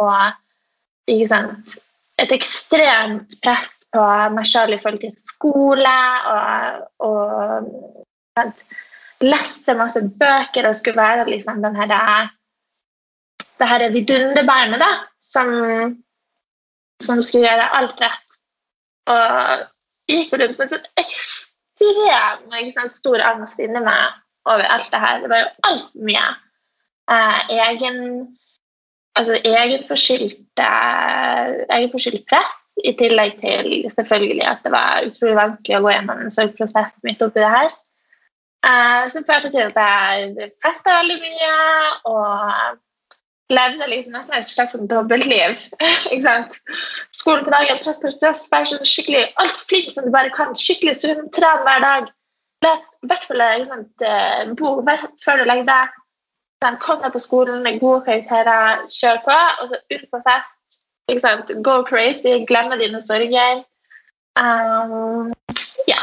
Og 0.00 1.12
ikke 1.12 1.28
sant, 1.30 1.76
et 2.22 2.32
ekstremt 2.34 3.36
press 3.42 3.72
på 3.94 4.04
meg 4.34 4.46
sjøl 4.48 4.74
i 4.74 4.80
forhold 4.82 5.02
til 5.02 5.14
skole. 5.18 5.96
Og, 6.30 6.86
og 7.08 8.06
sant, 8.38 8.64
leste 9.24 9.76
masse 9.78 10.02
bøker 10.20 10.68
og 10.68 10.78
skulle 10.78 11.02
være 11.02 11.28
liksom 11.30 11.62
den 11.64 11.76
her, 11.78 12.30
det 13.58 13.68
her 13.70 13.88
vidunderbarnet 13.94 14.82
da, 14.82 14.90
som 15.22 15.52
som 17.02 17.22
skulle 17.22 17.48
gjøre 17.48 17.70
alt 17.78 18.02
rett. 18.02 18.38
Og 19.12 19.64
gikk 20.10 20.34
rundt 20.38 20.60
med 20.60 20.72
sånn 20.72 20.86
ekstrem 21.00 22.72
sånn 22.74 22.92
stor 22.92 23.24
angst 23.24 23.60
inni 23.60 23.82
meg 23.82 24.14
over 24.48 24.64
alt 24.70 24.90
det 24.92 25.02
her. 25.02 25.20
Det 25.22 25.32
var 25.32 25.42
jo 25.42 25.50
altfor 25.70 26.08
mye 26.08 26.24
eh, 27.12 27.40
egen 27.66 28.00
altså 29.18 29.34
egenforskyldt 29.46 32.26
press, 32.30 32.54
i 32.82 32.90
tillegg 32.98 33.36
til 33.38 33.84
selvfølgelig 33.92 34.46
at 34.50 34.64
det 34.66 34.72
var 34.74 35.04
utrolig 35.06 35.36
vanskelig 35.38 35.76
å 35.78 35.84
gå 35.84 35.90
gjennom 35.92 36.22
en 36.24 36.34
sorgprosess 36.34 36.94
midt 37.06 37.22
oppi 37.22 37.38
det 37.42 37.52
her. 37.52 37.70
Eh, 38.64 39.04
som 39.12 39.26
førte 39.28 39.52
til 39.52 39.64
at 39.68 39.78
jeg 39.78 40.50
festa 40.64 40.88
veldig 40.98 41.18
mye 41.20 41.52
og 42.08 42.32
levde 43.52 43.88
liksom 43.90 44.14
nesten 44.16 44.36
et 44.38 44.48
slags 44.48 44.74
sånn 44.74 44.90
dobbeltliv. 44.90 45.56
ikke 46.12 46.24
sant? 46.24 46.58
Skolen 47.14 47.44
på 47.46 47.54
dagen, 47.54 47.80
press, 47.84 48.00
press, 48.02 48.16
press, 48.20 48.44
Vær 48.52 48.68
sånn 48.68 48.88
skikkelig 48.88 49.26
alt 49.42 49.60
flink 49.68 49.92
som 49.94 50.08
du 50.08 50.14
bare 50.14 50.32
kan. 50.34 50.54
Skikkelig 50.58 50.96
sunn, 51.02 51.26
tren 51.36 51.64
hver 51.66 51.84
dag. 51.84 52.10
Les 52.64 52.86
i 53.04 53.10
hvert 53.10 53.26
fall 53.28 53.44
en 53.44 53.84
eh, 54.08 54.54
bok 54.56 54.88
før 55.22 55.42
du 55.42 55.50
legger 55.50 55.68
deg. 55.68 56.00
Sånn, 56.64 56.80
kom 56.80 57.02
deg 57.02 57.12
på 57.12 57.20
skolen 57.20 57.66
gode 57.76 58.00
karakterer, 58.06 58.84
kjør 58.88 59.18
på. 59.26 59.38
Og 59.60 59.72
så 59.72 59.80
ut 59.92 60.04
på 60.10 60.20
fest. 60.24 60.78
Go 61.60 61.82
crazy, 61.84 62.38
glemme 62.48 62.78
dine 62.80 63.02
sorger. 63.04 63.64
Um, 64.40 65.34
ja. 65.86 66.00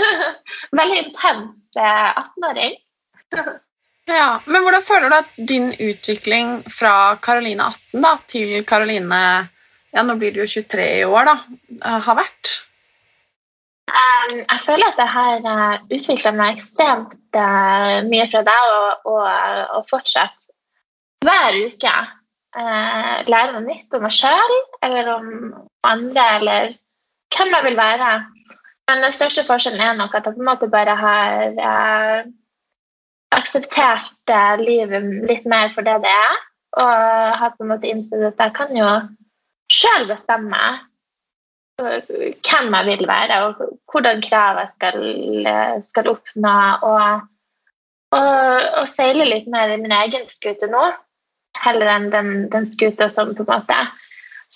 Veldig 0.80 0.98
intens 1.06 1.56
18-åring. 1.76 2.76
Eh, 3.32 3.54
Ja, 4.06 4.40
Men 4.46 4.62
hvordan 4.62 4.84
føler 4.86 5.10
du 5.10 5.14
at 5.16 5.30
din 5.48 5.72
utvikling 5.82 6.60
fra 6.70 7.16
Karoline 7.18 7.64
18 7.72 8.04
da, 8.04 8.12
til 8.30 8.52
Karoline 8.62 9.18
ja, 9.90 10.04
nå 10.06 10.14
blir 10.20 10.30
du 10.30 10.44
jo 10.44 10.46
23 10.46 10.84
i 11.00 11.04
år, 11.08 11.26
da, 11.26 11.34
eh, 11.80 11.98
har 12.06 12.18
vært? 12.20 12.52
Jeg 13.86 14.60
føler 14.64 14.88
at 14.90 14.98
jeg 14.98 15.10
har 15.14 15.44
uh, 15.46 15.74
utvikla 15.94 16.32
meg 16.34 16.56
ekstremt 16.56 17.14
uh, 17.38 18.02
mye 18.08 18.26
fra 18.30 18.42
deg, 18.46 18.70
og, 18.78 19.12
og, 19.12 19.26
og 19.78 19.84
fortsatt 19.90 20.48
hver 21.24 21.58
uke 21.68 21.92
uh, 21.92 23.14
lære 23.30 23.52
noe 23.52 23.62
nytt 23.66 23.94
om 23.94 24.02
meg 24.06 24.16
sjøl 24.16 24.56
eller 24.86 25.12
om 25.14 25.28
andre, 25.86 26.24
eller 26.40 26.74
hvem 27.36 27.54
jeg 27.54 27.66
vil 27.68 27.78
være. 27.78 28.10
Men 28.90 29.06
den 29.06 29.14
største 29.14 29.46
forskjellen 29.46 29.82
er 29.82 29.94
nok 29.98 30.14
at 30.14 30.26
jeg 30.26 30.34
på 30.34 30.42
en 30.42 30.50
måte 30.50 30.70
bare 30.70 30.94
har 30.98 32.26
akseptert 33.34 34.34
livet 34.62 35.08
litt 35.26 35.48
mer 35.50 35.72
for 35.74 35.86
det 35.86 35.96
det 36.04 36.12
er. 36.12 36.36
Og 36.78 36.92
har 37.40 37.54
på 37.56 37.64
en 37.64 37.72
måte 37.72 37.90
innsett 37.90 38.28
at 38.30 38.44
jeg 38.44 38.54
kan 38.58 38.74
jo 38.78 38.90
sjøl 39.72 40.06
bestemme 40.10 40.60
hvem 41.76 42.74
jeg 42.74 42.86
vil 42.86 43.08
være, 43.08 43.40
og 43.44 43.78
hvordan 43.92 44.22
krav 44.22 44.60
jeg 44.60 44.68
skal, 44.74 45.00
skal 45.84 46.08
oppnå. 46.08 46.56
Og, 46.82 47.20
og, 48.16 48.60
og, 48.80 48.86
seile 48.88 49.26
litt 49.28 49.48
mer 49.52 49.74
i 49.74 49.80
min 49.80 49.92
egen 49.92 50.28
skute 50.32 50.70
nå, 50.72 50.84
heller 51.64 51.92
enn 51.96 52.10
den, 52.12 52.32
den 52.52 52.68
skuta 52.72 53.10
som 53.12 53.34
på 53.36 53.44
en 53.44 53.52
måte 53.52 53.80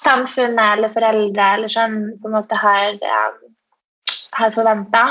samfunnet 0.01 0.77
eller 0.77 0.93
foreldre 0.93 1.47
eller 1.57 1.73
sånn 1.73 1.97
på 2.21 2.31
en 2.31 2.37
måte 2.39 2.57
har, 2.57 2.97
har 4.39 4.55
forventa. 4.55 5.05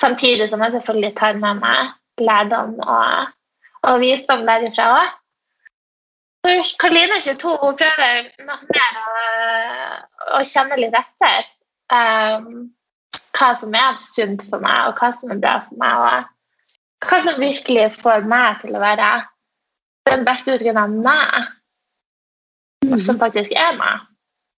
Samtidig 0.00 0.48
som 0.50 0.62
jeg 0.64 0.74
selvfølgelig 0.74 1.14
tar 1.18 1.38
med 1.38 1.60
meg 1.62 2.22
lærdom 2.22 2.78
og, 2.82 3.28
og 3.86 4.00
visdom 4.02 4.46
derifra 4.48 4.88
òg. 4.96 5.18
Så 6.52 6.88
er 6.88 7.20
22 7.20 7.56
hun 7.62 7.76
prøver 7.76 8.26
nok 8.44 8.64
mer 8.74 8.96
å, 9.00 9.12
å, 10.36 10.40
kjenne 10.44 10.76
litt 10.76 10.96
etter 10.98 11.46
um, 11.94 12.66
hva 13.32 13.48
som 13.56 13.72
er 13.78 13.96
sunt 14.04 14.44
for 14.50 14.60
meg, 14.60 14.90
og 14.90 15.00
hva 15.00 15.08
som 15.16 15.32
er 15.32 15.40
bra 15.40 15.54
for 15.64 15.80
meg. 15.80 16.02
Og 16.02 17.08
hva 17.08 17.20
som 17.24 17.40
virkelig 17.40 17.86
får 17.96 18.28
meg 18.28 18.60
til 18.60 18.76
å 18.76 18.82
være 18.82 19.08
den 20.10 20.26
beste 20.28 20.58
utgaven 20.58 20.82
av 20.82 20.98
meg, 21.08 21.48
mm. 22.84 22.98
som 23.00 23.20
faktisk 23.22 23.56
er 23.56 23.72
meg. 23.80 24.04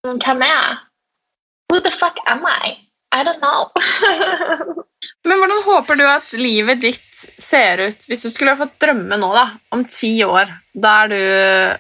Hvem 0.03 0.43
er 0.43 0.51
jeg? 0.51 0.81
Who 1.71 1.79
the 1.81 1.95
fuck 1.95 2.19
am 2.27 2.43
I? 2.45 2.75
I 3.13 3.23
don't 3.23 3.39
know. 3.39 3.71
Men 5.25 5.41
hvordan 5.41 5.63
håper 5.65 5.97
du 5.97 6.05
at 6.05 6.35
livet 6.37 6.83
ditt 6.83 7.23
ser 7.41 7.81
ut 7.81 8.03
hvis 8.11 8.27
du 8.27 8.29
skulle 8.29 8.53
ha 8.53 8.61
fått 8.61 8.77
drømme 8.83 9.17
nå, 9.21 9.31
da, 9.33 9.47
om 9.73 9.85
ti 9.89 10.19
år? 10.27 10.51
Da, 10.75 10.97
du, 11.09 11.21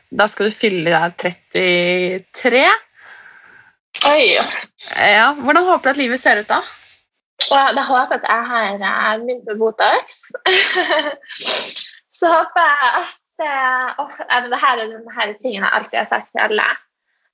da 0.08 0.28
skal 0.30 0.48
du 0.48 0.56
fylle 0.56 0.88
deg 0.88 1.18
33? 1.52 2.62
Oi. 4.08 4.24
Ja, 4.36 5.28
Hvordan 5.38 5.68
håper 5.68 5.90
du 5.90 5.92
at 5.92 6.00
livet 6.00 6.22
ser 6.22 6.40
ut 6.40 6.48
da? 6.48 6.62
Jeg 7.44 7.84
håper 7.84 8.16
at 8.16 8.28
jeg 8.30 8.46
har 8.48 9.20
begynt 9.20 9.44
med 9.50 9.60
Botox. 9.60 10.22
Så 12.14 12.30
håper 12.30 12.64
jeg 12.64 12.90
at 12.94 13.98
oh, 13.98 14.18
det 14.48 14.60
her 14.62 14.78
er 14.78 14.86
denne 14.86 15.26
tingen 15.42 15.64
jeg 15.64 15.72
alltid 15.72 15.98
har 15.98 16.08
sagt 16.08 16.30
til 16.30 16.44
alle. 16.46 16.66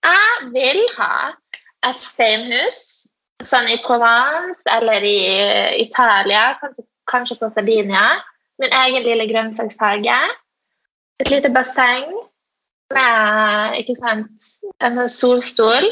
Jeg 0.03 0.51
vil 0.55 0.81
ha 0.97 1.15
et 1.91 2.01
steinhus 2.01 2.81
sånn 3.47 3.69
i 3.71 3.79
Provence 3.85 4.65
eller 4.77 5.05
i 5.07 5.19
Italia, 5.83 6.55
kanskje, 6.61 6.85
kanskje 7.11 7.39
på 7.41 7.51
Sardinia. 7.55 8.07
Min 8.61 8.75
egen 8.85 9.07
lille 9.07 9.27
grønnsakshage. 9.31 10.19
Et 11.21 11.31
lite 11.33 11.51
basseng 11.53 12.11
med 12.95 13.79
ikke 13.81 13.97
sant, 14.01 14.51
en 14.85 15.01
solstol. 15.09 15.89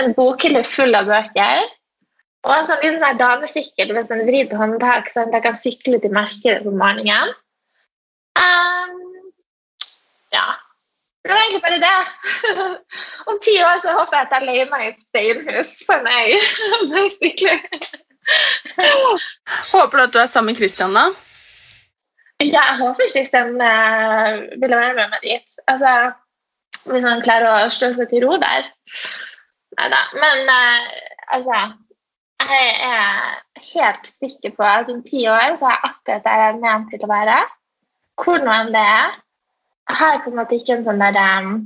En 0.00 0.14
bokhylle 0.16 0.64
full 0.64 0.96
av 0.96 1.08
bøker. 1.10 1.64
Og 2.42 2.52
en 2.56 2.66
sånn 2.66 2.80
liten 2.82 2.98
sånn 3.02 3.20
damesykkel 3.20 3.92
med 3.94 4.08
sånn 4.08 4.24
vridd 4.26 4.54
håndtak, 4.58 5.12
sånn 5.14 5.30
at 5.30 5.38
jeg 5.38 5.44
kan 5.44 5.58
sykle 5.58 6.00
til 6.02 6.14
markedet 6.14 6.64
på 6.64 6.72
morgenen. 6.74 7.36
Um, 8.40 8.96
ja. 10.34 10.46
Det 11.22 11.30
var 11.30 11.40
egentlig 11.40 11.62
bare 11.62 11.82
det. 11.86 11.98
Om 13.30 13.36
ti 13.46 13.56
år 13.62 13.76
så 13.82 13.96
håper 13.98 14.16
jeg 14.16 14.26
at 14.26 14.32
jeg 14.36 14.46
leier 14.48 14.70
meg 14.72 14.86
et 14.88 15.04
steinhus 15.08 15.74
på 15.86 15.98
en 15.98 16.08
øy. 16.10 16.32
Basically. 16.94 17.58
Håper 19.74 19.98
du 19.98 20.02
at 20.02 20.14
du 20.14 20.18
er 20.18 20.26
sammen 20.30 20.52
med 20.52 20.58
Christian, 20.58 20.94
da? 20.94 21.10
Ja, 22.42 22.62
jeg 22.70 22.78
håper 22.78 23.10
Kristian 23.12 23.54
uh, 23.54 24.60
ville 24.60 24.76
være 24.76 24.94
med 24.98 25.10
meg 25.12 25.22
dit. 25.22 25.56
Altså, 25.70 26.10
hvis 26.90 27.06
han 27.06 27.22
klarer 27.22 27.66
å 27.66 27.70
slå 27.70 27.92
seg 27.94 28.10
til 28.10 28.26
ro 28.26 28.38
der. 28.42 28.66
Nei 29.78 29.88
da. 29.92 30.00
Men 30.18 30.50
uh, 30.50 30.88
altså 31.36 31.60
Jeg 32.42 32.70
er 32.82 33.36
helt 33.72 34.08
sikker 34.18 34.54
på 34.56 34.66
at 34.66 34.90
om 34.90 35.02
ti 35.06 35.22
år 35.30 35.54
så 35.58 35.68
er 35.70 35.76
jeg 35.76 35.90
akkurat 35.90 36.24
der 36.24 36.40
jeg 36.40 36.54
er 36.54 36.62
ment 36.64 36.90
til 36.90 37.06
å 37.06 37.12
være. 37.12 37.36
Hvor 38.18 38.42
nå 38.42 38.56
enn 38.56 38.74
det 38.74 38.82
er. 38.82 39.14
Jeg 39.90 39.98
har 39.98 40.20
på 40.22 40.30
en 40.30 40.38
måte 40.38 40.56
ikke 40.58 40.76
en 40.76 40.84
sånn 40.86 41.02
der 41.02 41.18
um, 41.42 41.56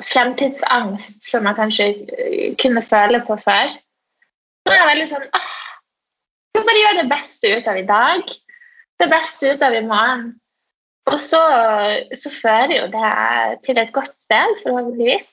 fremtidsangst 0.00 1.24
som 1.26 1.48
jeg 1.48 1.58
kanskje 1.58 1.88
uh, 2.10 2.50
kunne 2.60 2.84
føle 2.84 3.22
på 3.26 3.38
før. 3.40 3.72
Så 4.66 4.74
er 4.74 4.80
jeg 4.82 4.90
veldig 4.92 5.08
sånn 5.10 5.26
åh, 5.38 5.50
skal 6.50 6.68
bare 6.68 6.84
gjøre 6.84 7.00
det 7.00 7.10
beste 7.10 7.56
ut 7.56 7.68
av 7.72 7.80
i 7.80 7.88
dag. 7.88 8.32
Det 9.00 9.08
beste 9.08 9.54
ut 9.54 9.62
av 9.64 9.74
i 9.74 9.84
morgen. 9.86 10.24
Og 11.10 11.18
så, 11.18 11.40
så 12.14 12.30
fører 12.30 12.74
jo 12.76 12.88
det 12.92 13.12
til 13.64 13.78
et 13.80 13.92
godt 13.96 14.12
sted, 14.20 14.58
forhåpentligvis. 14.62 15.30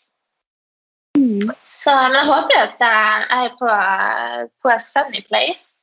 Mm. 1.17 1.49
Så, 1.65 1.91
men 1.91 2.15
jeg 2.15 2.29
håper 2.29 2.61
at 2.61 2.81
jeg 2.81 3.27
er 3.37 3.51
på, 3.59 3.73
på 4.63 4.71
a 4.71 4.77
sunny 4.81 5.23
place 5.27 5.75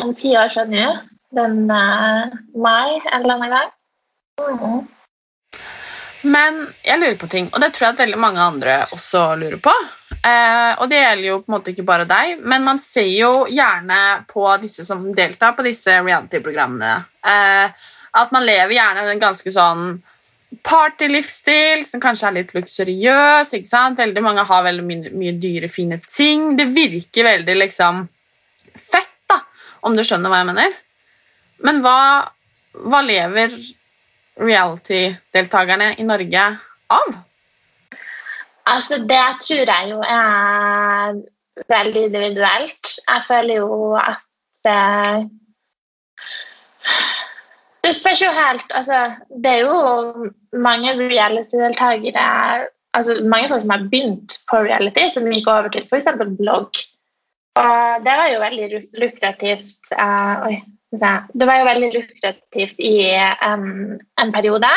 om 0.00 0.14
ti 0.14 0.32
år 0.38 0.52
fra 0.54 0.64
nå. 0.70 0.88
Den 1.36 1.66
uh, 1.68 2.32
mai 2.54 2.96
en 2.96 3.20
eller 3.20 3.36
annen 3.36 3.54
gang. 3.56 3.72
Men 6.26 6.58
jeg 6.82 6.98
lurer 6.98 7.16
på 7.20 7.28
ting, 7.30 7.46
og 7.52 7.60
det 7.62 7.70
tror 7.74 7.86
jeg 7.86 7.94
at 7.94 8.00
veldig 8.02 8.18
mange 8.20 8.42
andre 8.42 8.74
også 8.94 9.22
lurer 9.38 9.60
på. 9.62 9.72
Eh, 10.26 10.72
og 10.80 10.88
det 10.90 10.98
gjelder 10.98 11.28
jo 11.28 11.38
på 11.42 11.50
en 11.50 11.54
måte 11.54 11.72
ikke 11.72 11.86
bare 11.86 12.08
deg, 12.08 12.40
men 12.42 12.64
man 12.66 12.80
ser 12.82 13.08
jo 13.12 13.30
gjerne 13.52 14.00
på 14.30 14.46
disse 14.62 14.84
som 14.88 15.04
deltar 15.14 15.54
på 15.56 15.64
disse 15.66 16.00
reality-programmene, 16.00 16.92
eh, 17.30 17.86
at 18.16 18.34
man 18.34 18.46
lever 18.48 18.74
gjerne 18.74 19.06
en 19.12 19.22
ganske 19.22 19.52
sånn 19.54 19.86
partylivsstil 20.66 21.84
som 21.86 22.02
kanskje 22.02 22.28
er 22.28 22.36
litt 22.38 22.52
luksuriøs. 22.56 23.52
ikke 23.54 23.68
sant? 23.68 23.98
Veldig 23.98 24.22
mange 24.24 24.44
har 24.46 24.66
veldig 24.66 24.84
mye, 24.86 25.12
mye 25.12 25.34
dyre, 25.40 25.68
fine 25.68 26.00
ting. 26.06 26.54
Det 26.56 26.68
virker 26.74 27.28
veldig 27.28 27.56
liksom 27.60 28.06
fett, 28.72 29.12
da, 29.28 29.40
om 29.86 29.96
du 29.96 30.04
skjønner 30.06 30.32
hva 30.32 30.42
jeg 30.42 30.50
mener. 30.52 30.78
Men 31.66 31.82
hva, 31.84 31.98
hva 32.86 33.02
lever 33.04 33.52
reality-deltakerne 34.40 35.94
i 36.00 36.04
Norge 36.06 36.44
av? 36.92 37.16
Altså, 38.66 38.98
det 38.98 39.24
tror 39.42 39.70
jeg 39.70 39.90
jo 39.90 40.00
er 40.02 41.20
veldig 41.70 42.04
individuelt. 42.08 42.94
Jeg 43.08 43.26
føler 43.28 43.60
jo 43.62 43.94
at 43.96 44.70
eh, 44.70 45.26
Det 47.86 47.92
spørs 47.94 48.22
jo 48.22 48.32
helt 48.34 48.72
Altså, 48.74 49.14
det 49.30 49.52
er 49.52 49.62
jo 49.62 50.30
mange 50.52 50.92
reality-deltakere 50.98 52.66
altså 52.96 53.16
Mange 53.28 53.48
folk 53.48 53.62
som 53.62 53.70
har 53.70 53.88
begynt 53.90 54.38
på 54.50 54.62
reality, 54.66 55.08
som 55.12 55.26
gikk 55.30 55.48
over 55.52 55.68
til 55.68 55.84
f.eks. 55.84 56.06
blogg. 56.38 56.78
Og 57.56 58.04
det 58.04 58.14
var 58.20 58.30
jo 58.32 58.40
veldig 58.40 58.80
lukrativt. 59.00 59.92
Eh, 59.92 60.46
oi, 60.48 60.56
det 60.92 61.46
var 61.46 61.58
jo 61.58 61.64
veldig 61.66 61.88
lukrativt 61.94 62.78
i 62.78 62.98
um, 63.46 63.96
en 64.22 64.32
periode. 64.32 64.70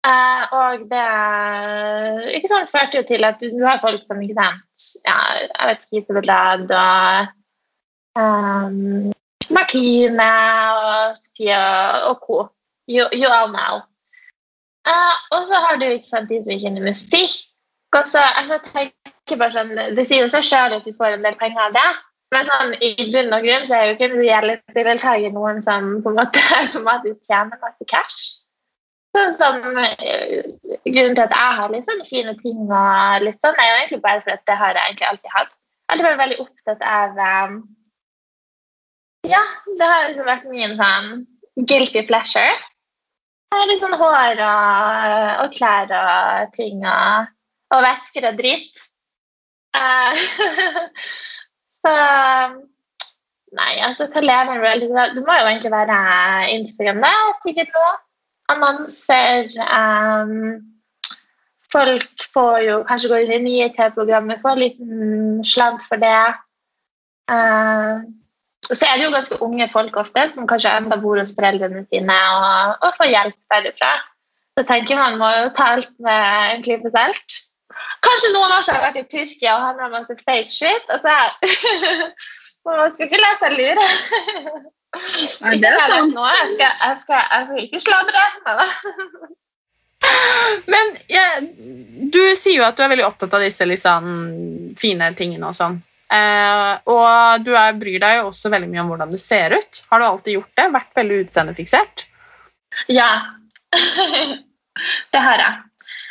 Uh, 0.00 0.44
og 0.56 0.84
det 0.88 1.06
ikke 2.36 2.48
sant, 2.48 2.70
førte 2.70 3.00
jo 3.00 3.04
til 3.08 3.24
at 3.24 3.40
du 3.40 3.64
har 3.66 3.82
folk 3.82 4.00
som 4.06 4.20
ikke 4.24 4.36
sant, 4.38 4.84
ja, 5.04 5.16
jeg 5.44 5.68
vet 5.68 5.82
Spisebedrad 5.84 6.72
og 6.72 7.26
um, 8.16 9.10
Martine 9.52 10.30
og 10.72 11.16
Sofie 11.18 11.60
og 12.08 12.16
co. 12.24 12.48
You, 12.88 13.04
you 13.12 13.28
all 13.28 13.52
know. 13.52 13.82
Uh, 14.88 15.16
og 15.36 15.46
så 15.46 15.60
har 15.66 15.76
du 15.76 15.84
ikke 15.84 16.08
sant, 16.08 16.30
de 16.30 16.40
som 16.42 16.54
ikke 16.54 16.64
kjenner 16.64 16.88
musikk. 16.88 17.36
Og 17.92 18.06
så, 18.06 18.22
altså, 18.38 18.58
tenker 18.70 19.38
bare 19.38 19.52
sånn, 19.54 19.74
Det 19.96 20.06
sier 20.06 20.24
jo 20.24 20.30
seg 20.30 20.46
sjøl 20.46 20.76
at 20.76 20.86
du 20.86 20.94
får 20.96 21.16
en 21.16 21.26
del 21.26 21.36
penger 21.38 21.68
av 21.68 21.76
det. 21.76 21.88
Men 22.30 22.46
sånn, 22.46 22.76
i 22.78 22.92
bunn 23.10 23.32
og 23.34 23.42
grunn 23.42 23.64
så 23.66 23.76
er 23.76 23.88
jo 23.88 23.96
ikke 23.96 24.06
en 24.06 24.20
reality-deltaker 24.20 25.32
noen 25.34 25.58
som 25.64 25.96
på 26.04 26.12
en 26.12 26.20
måte 26.20 26.42
automatisk 26.60 27.24
tjener 27.26 27.58
masse 27.62 27.86
cash. 27.90 28.20
Sånn 29.16 29.34
som 29.34 29.58
uh, 29.74 29.88
Grunnen 30.86 31.16
til 31.18 31.24
at 31.24 31.34
jeg 31.34 31.56
har 31.58 31.72
litt 31.72 31.88
sånne 31.88 32.06
fine 32.06 32.36
ting, 32.38 32.60
og 32.68 33.24
litt 33.24 33.42
sånn, 33.42 33.58
er 33.58 33.66
jo 33.66 33.78
egentlig 33.80 34.02
bare 34.04 34.22
for 34.22 34.36
at 34.36 34.44
det 34.46 34.56
har 34.60 34.78
jeg 34.78 34.86
egentlig 34.86 35.08
alltid 35.08 35.34
hatt. 35.34 35.56
Jeg 35.90 35.98
har 35.98 36.06
vært 36.06 36.20
veldig 36.20 36.38
opptatt 36.44 36.84
av 36.86 37.18
um, 37.18 37.56
Ja, 39.26 39.42
det 39.66 39.88
har 39.90 40.06
liksom 40.06 40.28
vært 40.30 40.46
min 40.52 40.76
sånn 40.78 41.10
guilty 41.66 42.04
pleasure. 42.06 42.54
Jeg 43.50 43.58
har 43.58 43.66
litt 43.66 43.82
sånn 43.82 43.98
hår 43.98 44.44
og, 44.46 45.42
og 45.42 45.56
klær 45.56 45.90
og 45.98 46.54
ting 46.54 46.86
og, 46.86 47.34
og 47.74 47.82
vesker 47.82 48.30
og 48.30 48.38
dritt. 48.38 48.86
Uh, 49.74 50.14
Så 51.80 51.94
Nei, 53.50 53.72
altså, 53.82 54.06
hva 54.06 54.22
lever 54.22 54.60
reality 54.62 55.16
Det 55.16 55.24
må 55.26 55.34
jo 55.40 55.48
egentlig 55.48 55.72
være 55.72 55.96
Instagram, 56.54 57.00
det. 57.02 57.14
Sikkert 57.42 57.72
nå. 57.74 57.86
Annonser. 58.52 59.50
Um, 59.66 60.60
folk 61.72 62.24
får 62.34 62.60
jo 62.66 62.78
kanskje 62.86 63.10
gå 63.10 63.18
inn 63.24 63.34
i 63.34 63.42
nye 63.46 63.68
TV-programmer, 63.74 64.38
får 64.42 64.54
en 64.54 64.62
liten 64.62 65.42
slant 65.46 65.82
for 65.86 66.02
det. 66.02 66.22
Uh, 67.30 68.06
og 68.70 68.78
så 68.78 68.86
er 68.86 68.98
det 68.98 69.06
jo 69.06 69.14
ganske 69.14 69.38
unge 69.42 69.66
folk 69.70 69.98
ofte 69.98 70.26
som 70.30 70.46
kanskje 70.50 70.72
enda 70.78 70.98
bor 71.02 71.18
hos 71.18 71.34
foreldrene 71.34 71.84
sine 71.90 72.16
og, 72.34 72.74
og 72.86 72.96
får 72.98 73.10
hjelp 73.10 73.38
derifra. 73.54 73.92
Så 74.58 74.66
tenker 74.66 74.98
man 74.98 75.18
må 75.18 75.30
jo 75.34 75.48
ta 75.56 75.72
alt 75.76 75.92
med 76.02 76.54
en 76.54 76.66
klype 76.66 76.90
salt. 76.94 77.38
Kanskje 78.04 78.32
noen 78.34 78.54
også 78.56 78.74
har 78.76 78.84
vært 78.86 79.00
i 79.02 79.08
Tyrkia 79.12 79.56
og 79.56 79.64
har 79.66 79.78
med 79.78 79.94
masse 79.94 80.16
fake 80.22 80.52
shit. 80.52 80.94
Altså, 80.94 81.16
man 82.68 82.94
skal 82.94 83.06
ikke 83.08 83.20
la 83.20 83.34
seg 83.40 83.58
lure. 83.58 83.88
Nei, 85.44 85.58
det 85.62 85.68
er 85.70 85.92
sant. 85.92 86.16
Jeg, 86.16 86.56
jeg, 86.60 86.72
jeg 86.86 87.02
skal 87.04 87.60
ikke 87.64 87.82
sladre. 87.84 88.24
Men 90.70 90.94
ja, 91.12 91.26
du 92.10 92.22
sier 92.38 92.56
jo 92.56 92.66
at 92.66 92.76
du 92.76 92.82
er 92.84 92.92
veldig 92.94 93.06
opptatt 93.06 93.36
av 93.36 93.44
disse 93.44 93.66
liksom, 93.68 94.10
fine 94.80 95.12
tingene 95.18 95.50
og 95.50 95.56
sånn. 95.56 95.78
Eh, 96.10 96.72
og 96.90 97.44
du 97.46 97.52
er, 97.54 97.76
bryr 97.78 98.00
deg 98.02 98.16
jo 98.18 98.30
også 98.32 98.50
veldig 98.50 98.70
mye 98.70 98.82
om 98.82 98.94
hvordan 98.94 99.12
du 99.12 99.18
ser 99.20 99.54
ut. 99.54 99.82
Har 99.92 100.00
du 100.00 100.06
alltid 100.08 100.38
gjort 100.38 100.54
det? 100.58 100.68
Vært 100.74 100.96
veldig 100.98 101.18
utseendefiksert? 101.26 102.06
Ja. 102.90 103.10
det 105.12 105.22
har 105.26 105.44
jeg. 105.44 105.69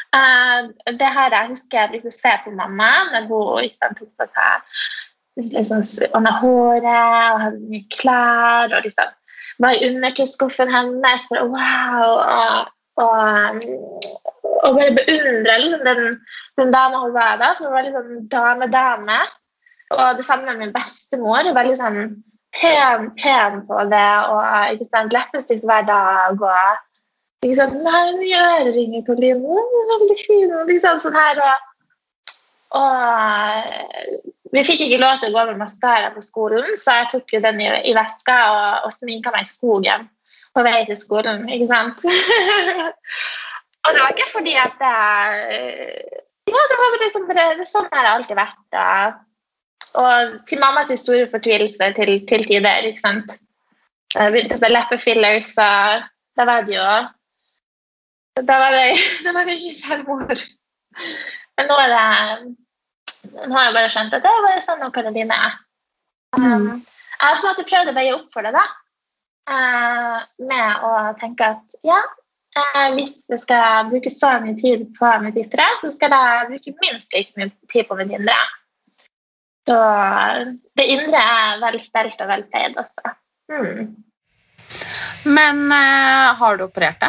Uh, 0.09 0.71
det 0.99 1.09
her 1.13 1.35
jeg 1.35 1.51
husker 1.51 1.77
jeg 1.77 1.89
brukte 1.91 2.09
å 2.09 2.15
se 2.15 2.31
på 2.43 2.51
mamma 2.57 2.89
når 3.13 3.27
hun 3.29 3.93
tok 3.93 4.09
på 4.17 4.25
seg 4.25 5.51
liksom, 5.53 5.83
under 6.17 6.33
håret 6.41 6.87
og 6.89 7.41
hadde 7.43 7.59
nye 7.69 7.85
klær. 7.93 8.73
og 8.73 8.81
liksom 8.87 9.15
var 9.59 9.75
i 9.75 9.87
undertøyskuffen 9.89 10.71
hennes. 10.71 11.27
Bare, 11.29 11.45
wow! 11.53 12.13
Og, 12.99 13.05
og, 13.05 13.63
og 14.63 14.75
bare 14.77 14.95
beundra 14.97 15.57
liksom, 15.63 15.85
den, 15.87 16.01
den 16.59 16.73
dama 16.73 17.03
hun 17.03 17.13
var 17.13 17.37
da. 17.41 17.53
For 17.57 17.67
hun 17.67 17.75
var 17.75 17.87
liksom 17.87 18.27
dame-dame. 18.31 19.19
Og 19.95 20.17
det 20.17 20.25
samme 20.25 20.45
med 20.45 20.57
min 20.63 20.73
bestemor. 20.73 21.43
Hun 21.47 21.55
var 21.55 21.67
liksom 21.67 21.95
pen, 22.59 23.09
pen 23.21 23.63
på 23.67 23.83
det. 23.93 24.11
og 24.31 24.73
ikke 24.73 24.89
sant, 24.91 25.13
Leppestift 25.13 25.65
hver 25.65 25.87
dag. 25.93 26.41
og 26.41 26.85
ikke 27.45 27.55
sant? 27.55 27.75
Nei, 27.85 28.05
mye 28.19 28.39
øreringer 28.59 29.05
på 29.07 29.15
er 29.15 29.39
Veldig 29.39 30.17
fin. 30.19 30.53
Liksom, 30.67 30.99
sånn 30.99 31.15
her, 31.15 31.39
og, 31.45 31.93
og, 32.79 34.33
vi 34.53 34.63
fikk 34.67 34.85
ikke 34.85 34.99
lov 34.99 35.21
til 35.21 35.31
å 35.31 35.37
gå 35.37 35.45
med 35.51 35.61
maskara 35.61 36.11
på 36.15 36.23
skolen, 36.25 36.73
så 36.79 36.99
jeg 36.99 37.11
tok 37.13 37.35
jo 37.35 37.43
den 37.43 37.61
i, 37.63 37.69
i 37.89 37.93
veska 37.95 38.37
og, 38.51 38.87
og 38.87 38.95
sminka 38.95 39.31
meg 39.35 39.45
i 39.45 39.49
skogen 39.49 40.07
på 40.57 40.63
vei 40.65 40.81
til 40.89 40.97
skolen. 40.99 41.45
ikke 41.53 41.69
sant? 41.69 42.03
og 43.85 43.93
det 43.93 44.01
var 44.01 44.15
ikke 44.15 44.31
fordi 44.33 44.55
at 44.59 44.75
det 44.81 44.95
Ja, 46.49 46.61
det 46.71 46.77
var 46.79 46.95
liksom 47.03 47.27
bare 47.29 47.65
Sånn 47.69 47.91
har 47.93 48.03
det 48.03 48.13
alltid 48.15 48.39
vært. 48.39 48.63
Da. 48.73 48.87
Og 50.01 50.33
til 50.49 50.59
mammas 50.59 50.91
store 50.97 51.29
fortvilelse 51.29 51.91
til, 51.95 52.15
til 52.27 52.45
tider, 52.49 52.89
ikke 52.89 53.03
sant. 53.03 53.37
Jeg 54.15 54.33
begynte 54.33 54.57
med 54.63 54.73
leppefillers, 54.73 55.53
så 55.53 55.69
da 56.35 56.45
var 56.49 56.65
det 56.65 56.73
jo 56.73 56.89
da 58.49 58.59
var 58.61 58.75
det, 58.75 58.87
da 59.25 59.35
var 59.35 59.47
det 59.47 59.57
ingen 59.59 59.77
selvmord. 59.77 60.47
Men 61.59 61.69
nå 61.69 61.77
er 61.83 61.93
det 61.93 62.55
nå 63.23 63.55
har 63.55 63.67
jeg 63.67 63.75
bare 63.75 63.91
skjønt 63.93 64.15
at 64.15 64.23
det 64.23 64.31
er 64.31 64.45
bare 64.45 64.63
sånn 64.63 64.93
Karoline 64.95 65.35
er. 65.35 65.57
Um, 66.37 66.69
jeg 67.19 67.25
har 67.25 67.39
på 67.39 67.43
en 67.43 67.49
måte 67.49 67.67
prøvd 67.67 67.91
å 67.91 67.97
veie 67.97 68.15
opp 68.15 68.29
for 68.33 68.45
det, 68.45 68.53
da. 68.55 68.63
Uh, 69.49 70.17
med 70.45 70.85
å 70.85 70.91
tenke 71.19 71.47
at 71.55 71.77
ja, 71.85 71.97
uh, 72.55 72.87
hvis 72.95 73.15
jeg 73.31 73.41
skal 73.43 73.89
bruke 73.89 74.11
så 74.13 74.35
mye 74.43 74.55
tid 74.59 74.85
på 74.97 75.13
mitt 75.25 75.39
ytre, 75.41 75.65
så 75.81 75.91
skal 75.93 76.15
jeg 76.15 76.49
bruke 76.51 76.75
minst 76.85 77.15
like 77.15 77.33
mye 77.39 77.51
tid 77.71 77.89
på 77.89 77.97
mitt 77.99 78.13
indre. 78.15 78.37
Så 79.69 79.79
det 80.79 80.85
indre 80.95 81.21
er 81.21 81.59
vel 81.61 81.81
stelt 81.83 82.21
og 82.23 82.31
vel 82.31 82.45
pleid 82.49 82.77
også. 82.79 83.15
Mm. 83.51 83.89
Men 85.29 85.65
uh, 85.73 86.37
har 86.39 86.57
du 86.57 86.69
operert 86.69 87.03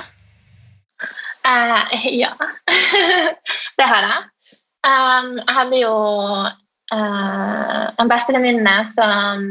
det? 1.45 2.01
ja. 2.19 2.33
det 3.79 3.87
har 3.93 4.09
jeg. 4.09 4.23
Um, 4.81 5.37
jeg 5.37 5.55
hadde 5.57 5.81
jo 5.83 5.95
uh, 6.95 7.87
en 8.01 8.11
bestevenninne 8.11 8.77
som 8.95 9.47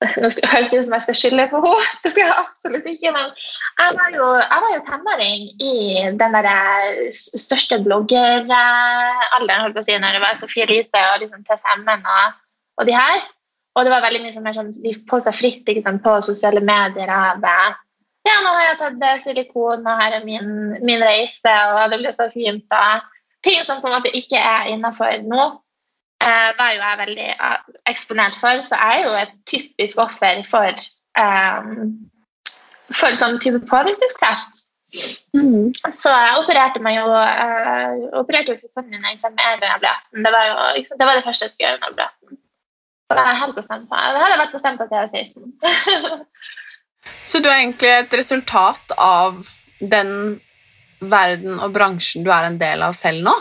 Nå 0.00 0.30
høres 0.48 0.70
det 0.72 0.78
ut 0.80 0.86
som 0.86 0.94
jeg 0.96 1.04
skal 1.04 1.16
skylde 1.18 1.44
på 1.50 1.58
henne, 1.60 1.88
det 2.02 2.10
skal 2.14 2.22
jeg 2.24 2.36
absolutt 2.40 2.86
ikke. 2.88 3.10
Men 3.12 3.34
jeg 3.82 3.96
var 3.98 4.14
jo, 4.14 4.28
jeg 4.40 4.62
var 4.64 4.70
jo 4.72 4.78
tenåring 4.86 5.42
i 5.60 5.74
den 6.22 6.36
der 6.38 6.48
største 7.12 7.82
bloggeralderen, 7.84 9.60
holdt 9.60 9.76
på 9.76 9.82
å 9.82 9.84
si, 9.84 9.98
når 10.00 10.16
det 10.16 10.22
var 10.24 10.40
Sofie 10.40 10.64
Elise 10.64 11.04
og 11.10 11.20
liksom 11.20 11.44
TCM-en 11.44 12.08
og, 12.16 12.40
og, 12.80 12.86
de 12.88 12.96
her. 12.96 13.20
Og 13.76 13.84
det 13.84 13.92
var 13.92 14.06
veldig 14.06 14.22
mye 14.24 14.32
som 14.32 14.48
sånn 14.56 14.72
de 14.80 14.96
posta 15.10 15.36
fritt 15.36 15.68
sant, 15.68 16.00
på 16.06 16.16
sosiale 16.24 16.64
medier 16.64 17.12
av 17.12 17.44
ja, 18.28 18.36
nå 18.44 18.52
har 18.52 18.66
jeg 18.66 18.78
tatt 18.80 19.22
silikon, 19.22 19.86
og 19.86 20.02
her 20.02 20.18
er 20.18 20.24
min, 20.26 20.50
min 20.84 21.02
reise, 21.02 21.54
og 21.72 21.90
det 21.92 22.00
blir 22.02 22.14
så 22.14 22.28
fint. 22.32 22.66
Og 22.68 23.44
ting 23.46 23.64
som 23.64 23.80
på 23.80 23.88
en 23.88 23.96
måte 23.96 24.12
ikke 24.16 24.38
er 24.38 24.68
innafor 24.74 25.22
nå, 25.24 25.46
eh, 26.24 26.50
var 26.58 26.74
jo 26.74 26.82
jeg 26.82 27.00
veldig 27.00 27.28
uh, 27.40 27.58
eksponert 27.92 28.36
for. 28.36 28.62
Så 28.66 28.76
jeg 28.76 29.00
er 29.00 29.06
jo 29.06 29.14
et 29.22 29.36
typisk 29.52 30.02
offer 30.04 30.42
for, 30.48 30.82
eh, 31.24 31.70
for 32.92 33.16
sånn 33.22 33.40
type 33.40 33.62
påvirkningskreft. 33.70 34.66
Mm. 35.38 35.70
Så 35.94 36.10
jeg 36.10 36.38
opererte 36.42 36.80
meg 36.82 36.96
jo 36.98 37.06
uh, 37.14 38.20
opererte 38.20 38.56
jo 38.56 38.60
puppene 38.64 38.96
mine 38.96 39.12
liksom, 39.14 39.36
jeg 39.38 39.60
ble 39.62 39.70
18. 39.70 40.24
Det 40.24 40.32
var 40.34 40.48
jo 40.48 40.56
liksom, 40.76 40.98
det, 40.98 41.06
var 41.06 41.18
det 41.18 41.26
første 41.26 41.46
jeg 41.46 41.54
skulle 41.54 41.68
gjøre 41.70 41.94
ble 41.94 42.08
18. 42.08 42.40
Det 43.10 43.18
var 43.18 43.28
jeg 43.28 43.40
helt 43.42 43.56
bestemt 43.58 43.86
på. 43.90 44.00
Det 44.14 44.22
hadde 44.22 44.40
vært 44.42 44.56
bestemt 44.56 44.82
på 44.82 44.88
til 44.90 44.98
jeg 44.98 45.06
var 45.06 45.14
16. 45.18 46.26
Så 47.26 47.40
du 47.40 47.48
er 47.48 47.62
egentlig 47.62 47.90
et 47.94 48.14
resultat 48.18 48.94
av 48.98 49.46
den 49.80 50.40
verden 51.00 51.60
og 51.62 51.72
bransjen 51.72 52.26
du 52.26 52.30
er 52.34 52.48
en 52.48 52.58
del 52.60 52.82
av 52.84 52.96
selv 52.98 53.24
nå? 53.24 53.34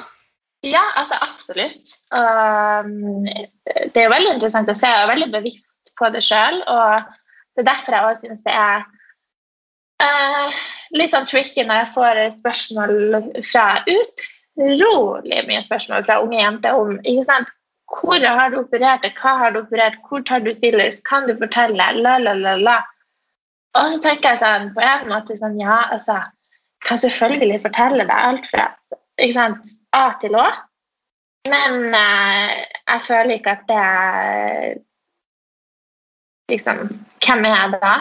Ja, 0.65 0.83
altså 0.99 1.15
absolutt. 1.23 1.95
Um, 2.11 3.25
det 3.25 3.95
er 3.95 4.07
jo 4.07 4.13
veldig 4.15 4.33
interessant 4.35 4.71
å 4.71 4.75
se. 4.75 4.87
Jeg 4.91 5.05
er 5.05 5.11
veldig 5.11 5.29
bevisst 5.33 5.93
på 5.99 6.09
det 6.11 6.23
sjøl. 6.25 6.59
Og 6.67 7.05
det 7.55 7.63
er 7.63 7.69
derfor 7.69 7.95
jeg 7.95 8.09
også 8.09 8.27
syns 8.27 8.43
det 8.47 8.55
er 8.55 8.83
uh, 10.03 10.59
litt 10.99 11.15
sånn 11.15 11.29
tricky 11.29 11.63
når 11.63 11.83
jeg 11.83 11.93
får 11.93 12.19
spørsmål 12.39 12.97
fra 13.47 13.69
utrolig 13.95 15.45
mye 15.47 15.63
spørsmål 15.63 16.03
fra 16.07 16.19
unge 16.23 16.41
jenter 16.41 16.75
om 16.75 16.99
ikke 16.99 17.27
sant? 17.27 17.55
hvor 17.89 18.21
har 18.21 18.51
du 18.53 18.59
operert 18.59 19.07
hva 19.17 19.31
har 19.39 19.53
du 19.53 19.63
operert, 19.63 19.95
hvor 20.05 20.21
tar 20.21 20.43
du 20.45 20.51
fillers, 20.61 20.99
kan 21.09 21.25
du 21.25 21.33
fortelle, 21.39 21.73
la, 21.73 22.17
la, 22.21 22.35
la, 22.37 22.55
la. 22.61 22.75
Og 23.77 23.93
så 23.93 24.01
tenker 24.01 24.33
jeg 24.33 24.41
sånn 24.41 24.71
på 24.73 24.83
en 24.83 25.07
måte 25.11 25.37
sånn 25.37 25.59
Ja, 25.61 25.83
altså 25.93 26.17
kan 26.85 26.97
selvfølgelig 26.97 27.61
fortelle 27.61 28.05
deg 28.07 28.15
alt 28.15 28.47
fra 28.47 28.69
sant, 29.35 29.71
A 29.91 30.05
til 30.21 30.37
Å. 30.39 30.45
Men 31.49 31.95
eh, 31.95 32.53
jeg 32.87 33.01
føler 33.03 33.35
ikke 33.35 33.55
at 33.57 33.65
det 33.69 33.83
liksom, 36.53 36.85
Hvem 37.23 37.45
er 37.47 37.55
jeg 37.55 37.81
da, 37.81 37.95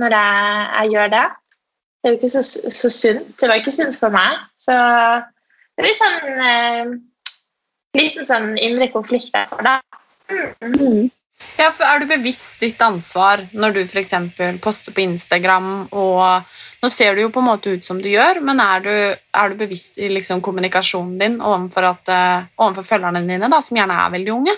når 0.00 0.16
jeg, 0.16 0.70
jeg 0.78 0.92
gjør 0.94 1.12
det? 1.16 1.26
Det 2.00 2.08
er 2.08 2.14
jo 2.14 2.20
ikke 2.20 2.32
så, 2.32 2.42
så, 2.70 2.88
sunt. 2.92 3.28
Det 3.40 3.48
var 3.48 3.60
ikke 3.60 3.74
sunt 3.74 3.98
for 3.98 4.14
meg. 4.14 4.40
Så 4.56 4.74
det 5.76 5.84
blir 5.84 5.96
sånn 5.98 6.42
eh, 6.46 6.92
liten 7.98 8.28
sånn 8.28 8.52
indre 8.62 8.88
konflikt 8.92 9.32
derfor, 9.34 9.64
da. 9.66 9.80
Mm. 10.30 10.74
mm. 10.76 11.10
Ja, 11.56 11.70
for 11.72 11.84
Er 11.84 12.00
du 12.00 12.06
bevisst 12.08 12.60
ditt 12.60 12.80
ansvar 12.84 13.42
når 13.52 13.74
du 13.76 13.80
f.eks. 13.84 14.14
poster 14.62 14.92
på 14.92 15.04
Instagram? 15.04 15.88
og 15.92 16.44
Nå 16.82 16.90
ser 16.92 17.16
du 17.16 17.22
jo 17.22 17.32
på 17.32 17.40
en 17.40 17.48
måte 17.48 17.72
ut 17.76 17.84
som 17.84 18.00
du 18.00 18.08
gjør, 18.08 18.40
men 18.44 18.60
er 18.60 18.84
du, 18.84 18.92
er 19.16 19.52
du 19.52 19.56
bevisst 19.58 19.96
i 19.98 20.10
liksom 20.12 20.42
kommunikasjonen 20.44 21.16
din 21.18 21.38
overfor, 21.40 21.88
at, 21.88 22.12
uh, 22.12 22.48
overfor 22.60 22.84
følgerne 22.90 23.24
dine, 23.24 23.48
da, 23.50 23.60
som 23.64 23.78
gjerne 23.80 23.96
er 23.96 24.12
veldig 24.12 24.32
unge? 24.34 24.54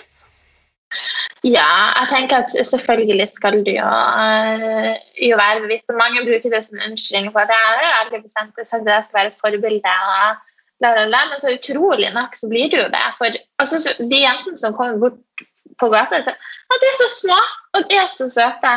Ja, 1.47 1.69
jeg 2.01 2.09
tenker 2.11 2.43
at 2.43 2.53
selvfølgelig 2.67 3.29
skal 3.37 3.61
du 3.63 3.71
jo, 3.71 3.87
uh, 3.87 4.91
jo 5.15 5.39
være 5.39 5.63
bevisst. 5.63 5.87
og 5.89 5.99
Mange 5.99 6.25
bruker 6.27 6.53
det 6.53 6.61
som 6.67 6.83
unnskyldning 6.83 7.31
for 7.31 7.47
at 7.47 7.55
jeg 7.55 7.65
har 7.65 8.03
aldri 8.03 8.21
bestemt 8.25 8.51
meg 8.51 8.67
at 8.67 8.93
jeg 8.93 9.07
skal 9.07 9.19
være 9.19 9.31
et 9.31 9.39
forbilde. 9.39 9.95
og 10.15 10.83
Men 10.83 11.39
så 11.39 11.55
utrolig 11.55 12.11
nok 12.13 12.35
så 12.35 12.51
blir 12.51 12.67
du 12.69 12.77
jo 12.83 12.89
det. 12.91 13.07
For 13.17 13.39
altså, 13.63 13.95
de 13.99 14.25
jentene 14.27 14.59
som 14.59 14.75
kommer 14.75 14.99
bort 15.07 15.47
på 15.79 15.89
gata. 15.93 16.21
At 16.25 16.81
de 16.83 16.89
er 16.89 16.97
så 16.99 17.09
små, 17.15 17.39
og 17.75 17.85
de 17.89 17.97
er 17.97 18.09
så 18.13 18.29
søte. 18.29 18.73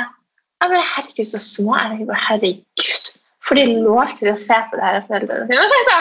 Jeg 0.63 0.71
bare 0.71 0.89
Herregud, 0.95 1.27
så 1.27 1.41
små 1.43 1.75
er 1.75 1.95
de. 1.95 2.19
Herregud. 2.29 3.13
Får 3.43 3.59
de 3.59 3.65
lov 3.83 4.13
til 4.19 4.31
å 4.31 4.37
se 4.39 4.59
på 4.71 4.79
det 4.79 4.89
her 4.89 5.01
foreldrene 5.09 5.49
sine? 5.51 5.97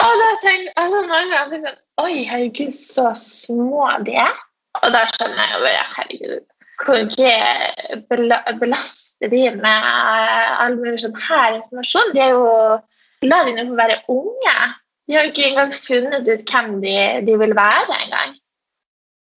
Og 0.00 0.14
da 0.22 0.28
tenker 0.40 0.78
alle 0.80 1.02
mange 1.08 1.40
at 1.40 1.56
sånn 1.66 1.80
Oi, 2.00 2.22
herregud, 2.24 2.72
så 2.72 3.10
små 3.20 3.90
de 4.06 4.14
er. 4.22 4.38
Og 4.80 4.94
da 4.94 5.02
skjønner 5.10 5.42
jeg 5.42 5.52
jo 5.52 5.64
bare 5.66 5.88
Herregud, 5.96 6.46
kan 6.80 7.10
ikke 7.10 8.54
belaster 8.62 9.28
de 9.28 9.42
med 9.58 9.88
all 10.64 10.78
mulig 10.80 11.02
sånn 11.02 11.18
her 11.26 11.58
informasjon? 11.58 12.14
De 12.16 12.22
er 12.24 12.32
jo 12.32 12.46
La 13.28 13.42
de 13.44 13.52
nå 13.52 13.66
få 13.68 13.76
være 13.76 13.98
unge. 14.08 14.54
De 15.04 15.16
har 15.16 15.26
jo 15.26 15.32
ikke 15.34 15.48
engang 15.50 15.74
funnet 15.76 16.28
ut 16.30 16.44
hvem 16.48 16.70
de, 16.80 16.94
de 17.26 17.34
vil 17.42 17.52
være 17.58 17.98
engang. 18.06 18.38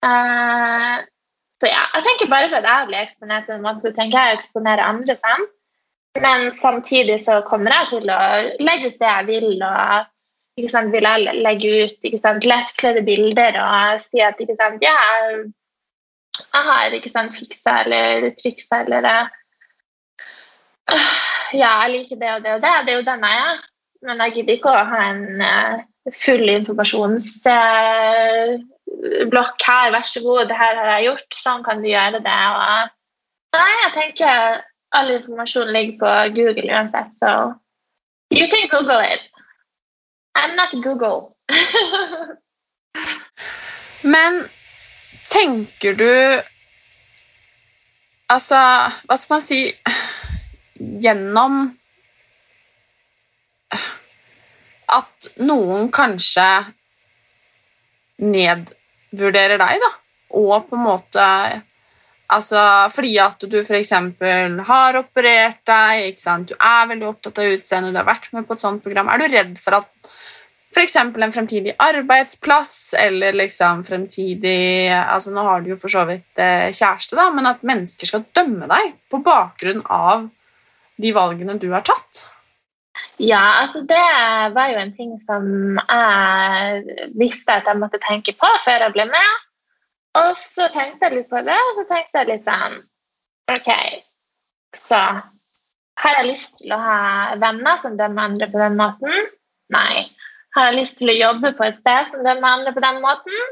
Uh, 0.04 1.00
så 1.63 1.70
ja, 1.72 1.84
jeg 1.96 2.04
tenker 2.04 2.32
bare 2.32 2.50
for 2.52 2.60
at 2.60 2.68
jeg 2.68 2.88
blir 2.89 3.04
eksponert 3.06 3.46
på 3.48 3.56
en 3.56 3.62
måte, 3.63 3.86
så 3.86 3.94
tenker 3.96 4.20
jeg 4.20 4.34
å 4.34 4.39
eksponere 4.39 4.88
andre 4.88 5.16
sånn. 5.16 5.46
Men 6.22 6.50
samtidig 6.54 7.22
så 7.26 7.39
kommer 7.48 7.74
jeg 7.74 7.89
til 7.94 8.12
å 8.12 8.24
legge 8.62 8.92
ut 8.92 9.00
det 9.00 9.12
jeg 9.13 9.28
vil, 9.30 9.63
og 9.63 10.60
ikke 10.60 10.74
sant, 10.74 10.92
vil 10.94 11.08
jeg 11.08 11.38
legge 11.39 11.72
ut 11.86 12.10
ikke 12.10 12.20
sant, 12.22 12.46
lettkledde 12.46 13.06
bilder 13.08 13.58
og 13.63 14.04
si 14.04 14.22
at 14.22 14.42
ikke 14.44 14.58
sant, 14.60 14.84
ja, 14.86 14.94
jeg 16.44 16.68
har 16.68 16.98
ikke 16.98 17.13
sant, 17.13 17.34
fiksa 17.34 17.80
eller 17.86 18.30
triksa 18.38 18.84
eller 18.84 19.08
uh, 19.08 19.24
Ja, 21.54 21.72
jeg 21.86 21.92
liker 21.96 22.20
det 22.20 22.36
og 22.36 22.44
det 22.44 22.54
og 22.58 22.62
det. 22.66 22.76
Det 22.86 22.94
er 22.94 23.00
jo 23.00 23.08
den 23.08 23.26
jeg 23.30 23.42
er. 23.48 23.58
Men 24.04 24.22
jeg 24.26 24.34
gidder 24.36 24.56
ikke 24.58 24.72
å 24.74 24.86
ha 24.89 25.02
en 25.13 25.42
uh, 25.42 25.76
full 26.12 26.50
informasjons... 26.50 27.36
Blokk 29.32 29.63
her, 29.68 29.92
vær 29.92 30.06
så 30.08 30.22
god, 30.24 30.46
det 30.48 30.58
her 30.58 30.78
har 30.80 30.92
jeg 30.94 31.10
gjort, 31.10 31.36
sånn 31.36 31.66
kan 31.66 31.82
du 31.84 31.89
gjøre 31.89 32.22
det. 32.24 32.39
Og, 32.60 32.94
nei, 33.58 33.72
jeg 33.82 33.94
tenker 33.98 34.63
all 34.94 35.12
informasjon 35.16 35.74
ligger 35.74 35.98
på 36.00 36.13
Google 36.38 36.70
uansett, 36.72 37.12
så 37.18 37.34
you 38.34 38.48
can 38.48 38.68
google 38.72 39.02
it. 39.02 39.30
I'm 40.36 40.56
not 40.56 40.72
Google. 40.84 41.36
Men 44.13 44.44
tenker 45.30 45.94
du 45.94 46.42
Altså, 48.30 48.58
hva 49.06 49.18
skal 49.20 49.36
man 49.36 49.44
si 49.44 49.60
Gjennom 51.04 51.58
at 54.94 55.28
noen 55.42 55.88
kanskje 55.94 56.48
ned 58.24 58.72
vurderer 59.17 59.62
deg, 59.62 59.84
da. 59.84 59.91
Og 60.39 60.68
på 60.70 60.80
en 60.80 60.88
måte 60.88 61.28
Altså, 62.34 62.57
fordi 62.95 63.11
at 63.22 63.43
du 63.45 63.59
f.eks. 63.59 63.91
har 64.66 64.97
operert 64.97 65.59
deg, 65.70 66.05
ikke 66.09 66.22
sant? 66.22 66.49
du 66.49 66.55
er 66.55 66.88
veldig 66.89 67.05
opptatt 67.11 67.41
av 67.43 67.51
utseendet, 67.51 67.93
du 67.93 67.99
har 67.99 68.07
vært 68.07 68.30
med 68.34 68.47
på 68.47 68.55
et 68.55 68.64
sånt 68.64 68.82
program. 68.82 69.11
Er 69.11 69.22
du 69.22 69.28
redd 69.28 69.59
for 69.61 69.78
at 69.78 70.09
f.eks. 70.74 70.95
en 70.95 71.36
fremtidig 71.36 71.76
arbeidsplass 71.78 72.95
eller 72.97 73.36
liksom 73.38 73.84
fremtidig 73.86 74.89
altså 74.89 75.34
Nå 75.36 75.43
har 75.45 75.61
du 75.61 75.74
jo 75.74 75.78
for 75.78 75.93
så 75.93 76.07
vidt 76.09 76.41
eh, 76.41 76.72
kjæreste, 76.74 77.20
da, 77.20 77.28
men 77.36 77.51
at 77.51 77.61
mennesker 77.68 78.09
skal 78.09 78.26
dømme 78.34 78.72
deg 78.72 78.95
på 79.11 79.22
bakgrunn 79.22 79.84
av 79.86 80.26
de 80.97 81.14
valgene 81.14 81.59
du 81.61 81.70
har 81.76 81.86
tatt? 81.86 82.24
Ja, 83.22 83.44
altså 83.62 83.82
det 83.89 84.06
var 84.54 84.70
jo 84.72 84.80
en 84.82 84.94
ting 84.98 85.14
som 85.26 85.46
jeg 85.80 87.10
visste 87.18 87.60
at 87.60 87.70
jeg 87.70 87.80
måtte 87.82 88.02
tenke 88.04 88.36
på 88.38 88.50
før 88.66 88.88
jeg 88.88 88.96
ble 88.96 89.06
med. 89.12 89.44
Og 90.22 90.38
så 90.38 90.68
tenkte 90.74 91.08
jeg 91.08 91.18
litt 91.18 91.30
på 91.30 91.41
det, 91.46 91.58
og 91.58 91.80
så 91.80 91.86
tenkte 91.89 92.22
jeg 92.22 92.30
litt 92.30 92.50
sånn 92.50 92.76
OK, 93.54 93.70
så 94.78 95.00
har 96.02 96.20
jeg 96.20 96.30
lyst 96.30 96.54
til 96.62 96.74
å 96.74 96.80
ha 96.82 97.00
venner 97.41 97.80
som 97.82 97.98
dømmer 97.98 98.30
andre 98.30 98.50
på 98.52 98.62
den 98.62 98.78
måten? 98.80 99.28
Nei. 99.74 100.06
Har 100.56 100.70
jeg 100.70 100.80
lyst 100.80 100.98
til 101.00 101.10
å 101.10 101.18
jobbe 101.18 101.54
på 101.58 101.66
et 101.66 101.80
sted 101.82 102.10
som 102.12 102.26
dømmer 102.26 102.58
andre 102.60 102.74
på 102.76 102.84
den 102.84 103.02
måten? 103.04 103.52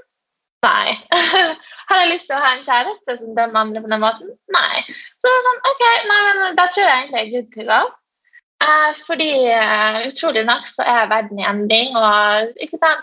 Nei. 0.65 0.95
Har 1.89 2.03
jeg 2.03 2.11
lyst 2.13 2.29
til 2.29 2.37
å 2.37 2.41
ha 2.43 2.51
en 2.55 2.65
kjæreste 2.65 3.17
som 3.19 3.33
dømmer 3.37 3.65
andre 3.65 3.81
på 3.83 3.89
den 3.91 4.03
måten? 4.03 4.29
Nei. 4.53 4.83
Så 5.21 5.31
sånn, 5.47 5.63
ok, 5.71 5.81
nei, 6.09 6.19
men 6.27 6.59
da 6.59 6.67
tror 6.71 6.85
jeg 6.85 6.99
egentlig 6.99 7.19
jeg 7.19 7.27
er 7.27 7.33
good 7.35 7.49
to 7.55 7.65
go. 7.67 7.79
Eh, 8.61 8.91
fordi 9.07 9.31
eh, 9.49 10.07
utrolig 10.07 10.43
nok 10.45 10.67
så 10.69 10.85
er 10.85 11.09
verden 11.09 11.39
i 11.41 11.47
endring, 11.49 11.95
og 11.97 12.51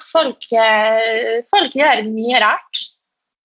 folk, 0.07 0.47
eh, 0.55 1.41
folk 1.51 1.75
gjør 1.75 2.05
mye 2.07 2.43
rart. 2.45 2.83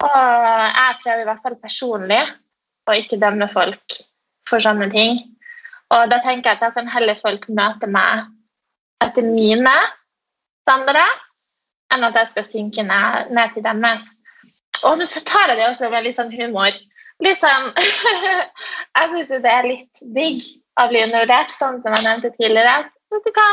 Og 0.03 0.13
jeg 0.13 0.99
prøver 1.01 1.23
i 1.23 1.27
hvert 1.29 1.43
fall 1.45 1.57
personlig 1.63 2.21
å 2.85 2.97
ikke 2.99 3.17
dømme 3.21 3.47
folk 3.49 3.97
for 4.49 4.61
sånne 4.61 4.91
ting. 4.93 5.21
Og 5.93 6.09
da 6.11 6.19
tenker 6.21 6.51
jeg 6.51 6.59
at 6.59 6.65
da 6.67 6.71
kan 6.75 6.89
heller 6.91 7.17
folk 7.17 7.47
møte 7.49 7.89
meg 7.89 8.27
etter 9.03 9.25
mine 9.25 9.73
standarder 10.63 11.21
enn 11.93 12.05
at 12.07 12.17
jeg 12.19 12.31
skal 12.31 12.49
synke 12.51 12.85
ned, 12.85 13.31
ned 13.33 13.53
til 13.55 13.65
deres. 13.65 14.09
Og 14.83 15.01
så 15.01 15.21
tar 15.25 15.53
jeg 15.53 15.61
det 15.61 15.69
også 15.69 15.89
med 15.89 16.05
litt 16.05 16.19
sånn 16.19 16.33
humor. 16.33 16.75
Litt 17.23 17.41
sånn 17.41 17.71
Jeg 18.97 19.09
syns 19.13 19.31
det 19.45 19.53
er 19.53 19.69
litt 19.69 20.03
digg 20.15 20.43
å 20.81 20.87
bli 20.89 21.03
undervurdert, 21.05 21.53
sånn 21.53 21.79
som 21.83 21.95
jeg 21.95 22.05
nevnte 22.07 22.33
tidligere. 22.37 22.75
Vet 23.13 23.27
du 23.27 23.31
hva? 23.35 23.49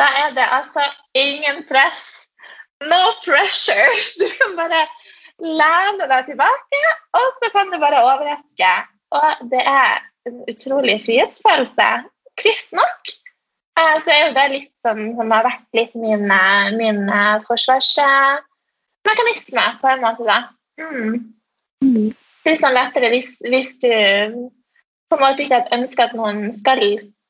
Da 0.00 0.06
er 0.24 0.36
det 0.36 0.46
altså 0.56 0.84
ingen 1.18 1.64
press. 1.68 2.04
No 2.82 3.02
pressure. 3.24 3.90
Du 4.20 4.26
kan 4.38 4.56
bare 4.58 4.84
lene 5.42 6.06
deg 6.10 6.30
tilbake, 6.30 6.82
og 7.18 7.26
så 7.40 7.50
kan 7.54 7.72
du 7.72 7.76
bare 7.82 8.04
overraske. 8.06 8.72
Og 9.12 9.30
det 9.52 9.62
er 9.66 9.90
en 10.28 10.38
utrolig 10.50 10.98
frihetsfølelse. 11.04 11.88
Trist 12.40 12.70
nok. 12.76 13.12
Eh, 13.80 13.96
så 14.04 14.10
er 14.12 14.20
jo 14.26 14.34
det 14.36 14.44
litt 14.52 14.74
sånn 14.84 15.14
som 15.16 15.30
har 15.32 15.46
vært 15.46 15.76
litt 15.76 15.94
min, 15.96 16.30
eh, 16.30 16.72
min 16.76 17.08
eh, 17.08 17.40
forsvarsmekanisme, 17.46 19.64
på 19.80 19.86
en 19.88 20.00
måte, 20.04 20.24
da. 20.28 20.38
Mm. 20.80 21.32
Det 22.42 22.50
er 22.52 22.58
sånn 22.60 22.76
lettere 22.76 23.08
hvis, 23.12 23.30
hvis, 23.46 23.70
du 23.82 23.92
på 25.12 25.18
en 25.18 25.24
måte 25.26 25.44
ikke 25.44 25.60
ønsker 25.76 26.08
at 26.08 26.16
noen 26.16 26.40
skal, 26.56 26.80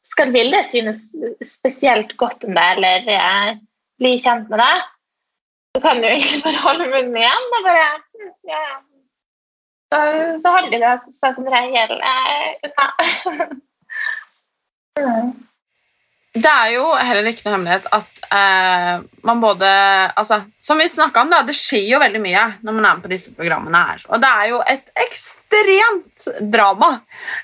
skal 0.06 0.32
ville 0.34 0.62
synes 0.70 1.02
spesielt 1.42 2.14
godt 2.20 2.46
om 2.46 2.54
deg 2.54 2.78
eller 2.78 3.10
eh, 3.16 3.60
bli 3.98 4.14
kjent 4.22 4.50
med 4.52 4.62
deg. 4.62 4.88
Så 5.74 5.82
kan 5.82 6.02
du 6.02 6.06
egentlig 6.06 6.42
bare 6.44 6.64
holde 6.66 6.88
munnen 6.92 7.20
igjen 7.22 7.46
og 7.58 7.66
bare 7.66 7.86
ja, 8.46 8.64
Så, 9.92 10.00
så 10.44 10.52
holder 10.56 10.78
de 10.78 10.92
seg 11.18 11.38
som 11.38 11.48
regel 11.56 11.94
eh, 11.98 12.50
unna. 12.68 12.88
mm. 15.02 15.32
Det 16.32 16.48
er 16.48 16.70
jo 16.72 16.84
heller 16.96 17.26
ikke 17.28 17.44
noe 17.44 17.52
hemmelighet 17.58 17.88
at 17.92 18.20
eh, 18.32 19.02
man 19.28 19.40
både 19.42 19.68
altså, 20.16 20.38
Som 20.64 20.78
vi 20.80 20.86
snakka 20.88 21.26
om, 21.26 21.28
da, 21.28 21.42
det 21.44 21.52
skjer 21.56 21.90
jo 21.90 22.00
veldig 22.00 22.22
mye 22.24 22.44
når 22.64 22.76
man 22.78 22.86
er 22.86 22.94
med 22.96 23.04
på 23.04 23.10
disse 23.12 23.34
programmene. 23.36 23.82
her. 23.90 24.06
Og 24.08 24.22
det 24.22 24.30
er 24.30 24.48
jo 24.48 24.62
et 24.72 24.88
ekstremt 25.04 26.26
drama 26.54 26.88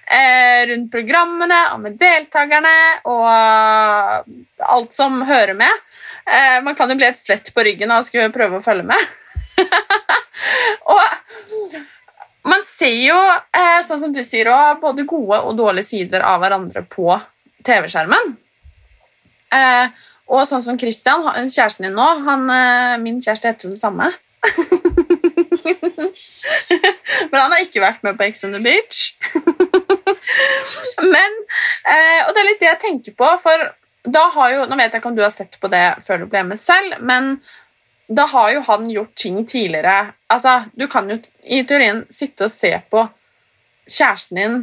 eh, 0.08 0.64
rundt 0.72 0.88
programmene 0.94 1.60
og 1.74 1.84
med 1.84 2.00
deltakerne 2.00 2.74
og 3.12 3.28
alt 4.72 4.96
som 4.96 5.20
hører 5.28 5.58
med. 5.58 5.84
Eh, 6.24 6.56
man 6.64 6.78
kan 6.78 6.88
jo 6.88 6.96
bli 6.96 7.10
et 7.10 7.20
svett 7.20 7.52
på 7.52 7.68
ryggen 7.68 7.92
av 7.92 8.00
å 8.00 8.08
skulle 8.08 8.32
prøve 8.32 8.62
å 8.62 8.64
følge 8.64 8.88
med. 8.88 9.16
og 10.96 11.78
man 12.48 12.64
ser 12.64 12.96
jo, 13.04 13.20
eh, 13.52 13.78
sånn 13.84 14.00
som 14.00 14.16
du 14.16 14.24
sier, 14.24 14.48
både 14.80 15.04
gode 15.04 15.44
og 15.44 15.56
dårlige 15.60 15.92
sider 15.92 16.24
av 16.24 16.40
hverandre 16.40 16.88
på 16.88 17.12
TV-skjermen. 17.68 18.38
Eh, 19.54 19.86
og 20.28 20.44
sånn 20.48 20.64
som 20.64 20.78
Christian, 20.80 21.24
kjæresten 21.24 21.86
din 21.86 21.96
nå 21.96 22.08
han, 22.26 22.50
eh, 22.52 22.98
Min 23.00 23.20
kjæreste 23.24 23.48
heter 23.48 23.68
jo 23.68 23.74
det 23.74 23.80
samme. 23.80 24.12
Men 27.30 27.40
han 27.40 27.52
har 27.52 27.64
ikke 27.64 27.82
vært 27.82 28.04
med 28.04 28.18
på 28.18 28.26
Ex 28.28 28.44
on 28.44 28.52
the 28.56 28.60
Beach. 28.62 29.16
Men, 31.14 31.32
eh, 31.88 32.20
og 32.26 32.34
det 32.34 32.42
er 32.42 32.48
litt 32.50 32.60
det 32.60 32.70
jeg 32.72 32.82
tenker 32.84 33.16
på, 33.16 33.30
for 33.42 33.56
da 34.08 34.28
har 34.34 34.52
jo 34.52 34.66
Nå 34.68 34.76
vet 34.78 34.92
jeg 34.92 35.00
ikke 35.02 35.10
om 35.10 35.16
du 35.16 35.24
har 35.24 35.34
sett 35.34 35.58
på 35.60 35.70
det 35.72 35.86
før 36.04 36.22
du 36.22 36.28
ble 36.30 36.44
med 36.46 36.60
selv, 36.60 37.00
men 37.04 37.38
da 38.08 38.24
har 38.30 38.54
jo 38.54 38.62
han 38.64 38.86
gjort 38.88 39.14
ting 39.20 39.42
tidligere. 39.46 40.14
Altså, 40.32 40.62
Du 40.72 40.86
kan 40.88 41.10
jo 41.10 41.18
i 41.44 41.62
teorien 41.62 42.06
sitte 42.10 42.46
og 42.46 42.52
se 42.52 42.72
på 42.90 43.04
kjæresten 43.88 44.36
din 44.38 44.58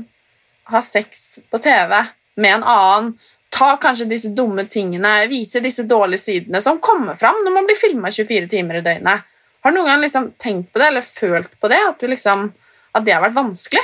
ha 0.72 0.82
sex 0.82 1.40
på 1.52 1.60
TV 1.62 1.94
med 2.36 2.56
en 2.56 2.64
annen 2.64 3.12
ta 3.56 3.76
kanskje 3.82 4.08
disse 4.10 4.32
dumme 4.36 4.66
tingene, 4.68 5.14
vise 5.32 5.62
disse 5.64 5.86
dårlige 5.88 6.26
sidene 6.26 6.62
som 6.64 6.82
kommer 6.84 7.16
fram 7.20 7.40
når 7.46 7.56
man 7.56 7.68
blir 7.68 7.80
filma 7.80 8.12
24 8.12 8.50
timer 8.52 8.82
i 8.82 8.86
døgnet. 8.86 9.28
Har 9.64 9.74
du 9.74 9.80
noen 9.80 9.90
gang 9.90 10.02
liksom 10.04 10.32
tenkt 10.42 10.74
på 10.74 10.82
det 10.82 10.90
eller 10.92 11.06
følt 11.06 11.54
på 11.62 11.70
det? 11.72 11.80
At, 11.90 12.04
liksom, 12.06 12.50
at 12.94 13.06
det 13.06 13.16
har 13.16 13.24
vært 13.24 13.38
vanskelig? 13.38 13.84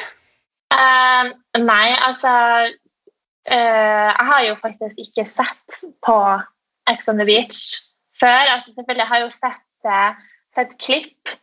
Uh, 0.71 1.31
nei, 1.59 1.87
altså 2.05 2.33
uh, 2.69 4.09
Jeg 4.11 4.27
har 4.29 4.43
jo 4.45 4.57
faktisk 4.59 4.99
ikke 5.03 5.25
sett 5.27 5.79
på 6.05 6.17
Ex 6.91 7.09
on 7.11 7.19
the 7.19 7.27
Beach 7.27 7.61
før. 8.19 8.43
Altså, 8.53 8.75
selvfølgelig 8.75 9.07
har 9.09 9.21
jeg 9.21 9.25
jo 9.25 9.33
sett, 9.37 9.69
uh, 9.87 10.11
sett 10.55 10.75
klipp. 10.83 11.37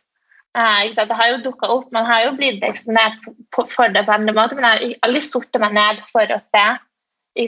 det 0.55 1.17
har 1.19 1.27
jo 1.29 1.43
dukka 1.43 1.67
opp, 1.71 1.91
man 1.93 2.07
har 2.07 2.23
jo 2.25 2.31
blitt 2.37 2.63
eksponert 2.65 3.27
for 3.53 3.91
det 3.93 4.01
på 4.05 4.15
andre 4.15 4.33
måter, 4.33 4.57
men 4.57 4.65
jeg 4.65 4.95
har 4.95 5.07
aldri 5.07 5.21
satt 5.23 5.59
meg 5.61 5.75
ned 5.77 6.01
for 6.09 6.33
å 6.35 6.39
se 6.41 6.63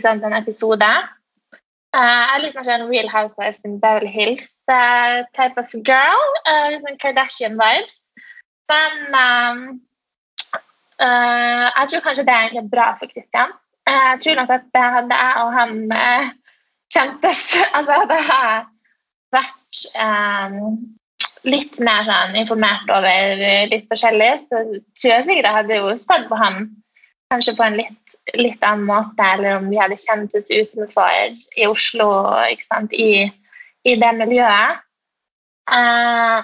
sant, 0.01 0.23
en 0.23 0.33
episode. 0.33 0.91
Uh, 1.91 1.99
jeg 1.99 2.35
er 2.35 2.43
litt 2.45 2.55
mer 2.55 2.67
sånn 2.67 2.87
Real 2.87 3.09
Housewives 3.11 3.65
in 3.67 3.79
Beverly 3.81 4.11
Hills 4.11 4.51
uh, 4.71 5.27
type 5.35 5.59
of 5.59 5.73
girl. 5.83 6.21
Uh, 6.47 6.77
sånn 6.79 6.99
Kardashian-vibes. 7.01 8.05
Men 8.71 9.81
jeg 11.01 11.89
tror 11.89 12.03
kanskje 12.05 12.23
det 12.23 12.31
er 12.31 12.45
egentlig 12.45 12.69
bra 12.71 12.91
for 12.95 13.09
Christian. 13.11 13.51
jeg 13.89 14.19
tror 14.23 14.37
nok 14.37 14.51
at 14.55 14.67
det 14.71 14.83
hadde 14.93 15.17
jeg 15.17 15.41
og 15.41 15.49
han 15.57 15.73
kjentes 16.93 17.41
Altså 17.75 17.97
hadde 18.03 18.19
jeg 18.21 18.61
vært 19.35 19.81
um, 20.05 20.77
litt 21.49 21.81
mer 21.83 22.05
sånn 22.07 22.37
informert 22.39 22.93
over 22.93 23.43
litt 23.73 23.89
forskjellig, 23.91 24.31
så 24.45 24.61
tror 25.01 25.11
jeg 25.11 25.27
sikkert 25.27 25.49
jeg 25.49 25.57
hadde 25.57 25.81
jo 25.81 25.91
stått 25.99 26.29
på 26.29 26.39
han 26.39 26.69
kanskje 27.33 27.55
på 27.57 27.65
en 27.65 27.79
litt, 27.79 28.10
litt, 28.39 28.63
annen 28.63 28.87
måte, 28.87 29.25
eller 29.25 29.59
om 29.59 29.69
vi 29.71 29.79
hadde 29.81 29.99
kjent 29.99 30.35
oss 30.37 30.49
utenfor 30.51 31.35
i 31.57 31.67
Oslo, 31.67 32.09
I, 32.91 33.11
i, 33.83 33.95
det 33.95 34.11
miljøet. 34.19 34.81
Uh, 35.71 36.43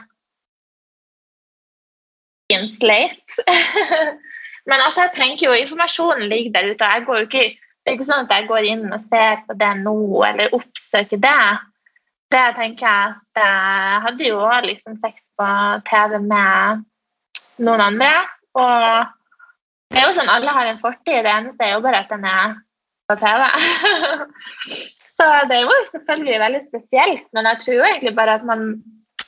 Men 4.68 4.84
altså, 4.84 5.06
jeg 5.06 5.16
tenker 5.16 5.48
jo 5.48 5.56
informasjonen 5.56 6.30
ligger 6.32 6.52
der 6.56 6.70
ute. 6.72 6.84
og 6.84 6.94
jeg 6.94 7.06
går 7.08 7.18
jo 7.18 7.26
ikke, 7.30 7.48
Det 7.58 7.92
er 7.92 7.96
ikke 7.96 8.12
sånn 8.12 8.26
at 8.28 8.34
jeg 8.36 8.48
går 8.50 8.66
inn 8.68 8.86
og 8.92 9.04
ser 9.08 9.44
på 9.48 9.56
det 9.56 9.74
nå, 9.80 9.98
eller 10.28 10.56
oppsøker 10.56 11.22
det. 11.24 11.44
Det 12.28 12.48
tenker 12.58 12.84
jeg 12.84 13.14
at 13.16 13.40
jeg 13.40 14.02
hadde 14.04 14.28
jo 14.28 14.40
liksom 14.66 14.98
sex 15.00 15.22
på 15.40 15.52
TV 15.88 16.18
med 16.20 16.84
noen 17.64 17.84
andre. 17.86 18.12
Og 18.60 19.17
det 19.92 20.00
er 20.00 20.08
jo 20.10 20.16
sånn, 20.18 20.30
Alle 20.32 20.54
har 20.54 20.70
en 20.70 20.82
fortid, 20.82 21.24
det 21.26 21.32
eneste 21.32 21.64
er 21.64 21.76
jo 21.76 21.84
bare 21.86 22.04
at 22.04 22.12
den 22.12 22.26
er 22.28 22.56
på 23.08 23.16
TV. 23.22 23.44
så 25.16 25.28
det 25.50 25.58
er 25.58 25.66
jo 25.66 25.76
selvfølgelig 25.92 26.40
veldig 26.44 26.64
spesielt, 26.66 27.26
men 27.36 27.50
jeg 27.52 27.62
tror 27.64 27.78
jo 27.78 27.90
egentlig 27.90 28.16
bare 28.18 28.38
at 28.40 28.48
man, 28.48 28.66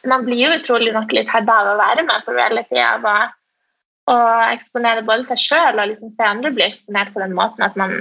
man 0.09 0.25
blir 0.27 0.43
jo 0.43 0.55
utrolig 0.57 0.93
nok 0.95 1.13
litt 1.15 1.31
herda 1.31 1.61
av 1.63 1.73
å 1.73 1.77
være 1.79 2.05
med 2.07 2.25
på 2.25 2.35
reality 2.35 2.81
av 2.83 3.07
å, 3.07 3.15
å 4.11 4.17
eksponere 4.49 5.05
både 5.07 5.29
seg 5.29 5.41
sjøl 5.45 5.79
og 5.79 5.93
liksom 5.93 6.11
se 6.13 6.27
andre 6.27 6.51
bli 6.55 6.67
eksponert 6.67 7.15
på 7.15 7.23
den 7.23 7.35
måten 7.37 7.65
at, 7.65 7.79
man, 7.79 7.95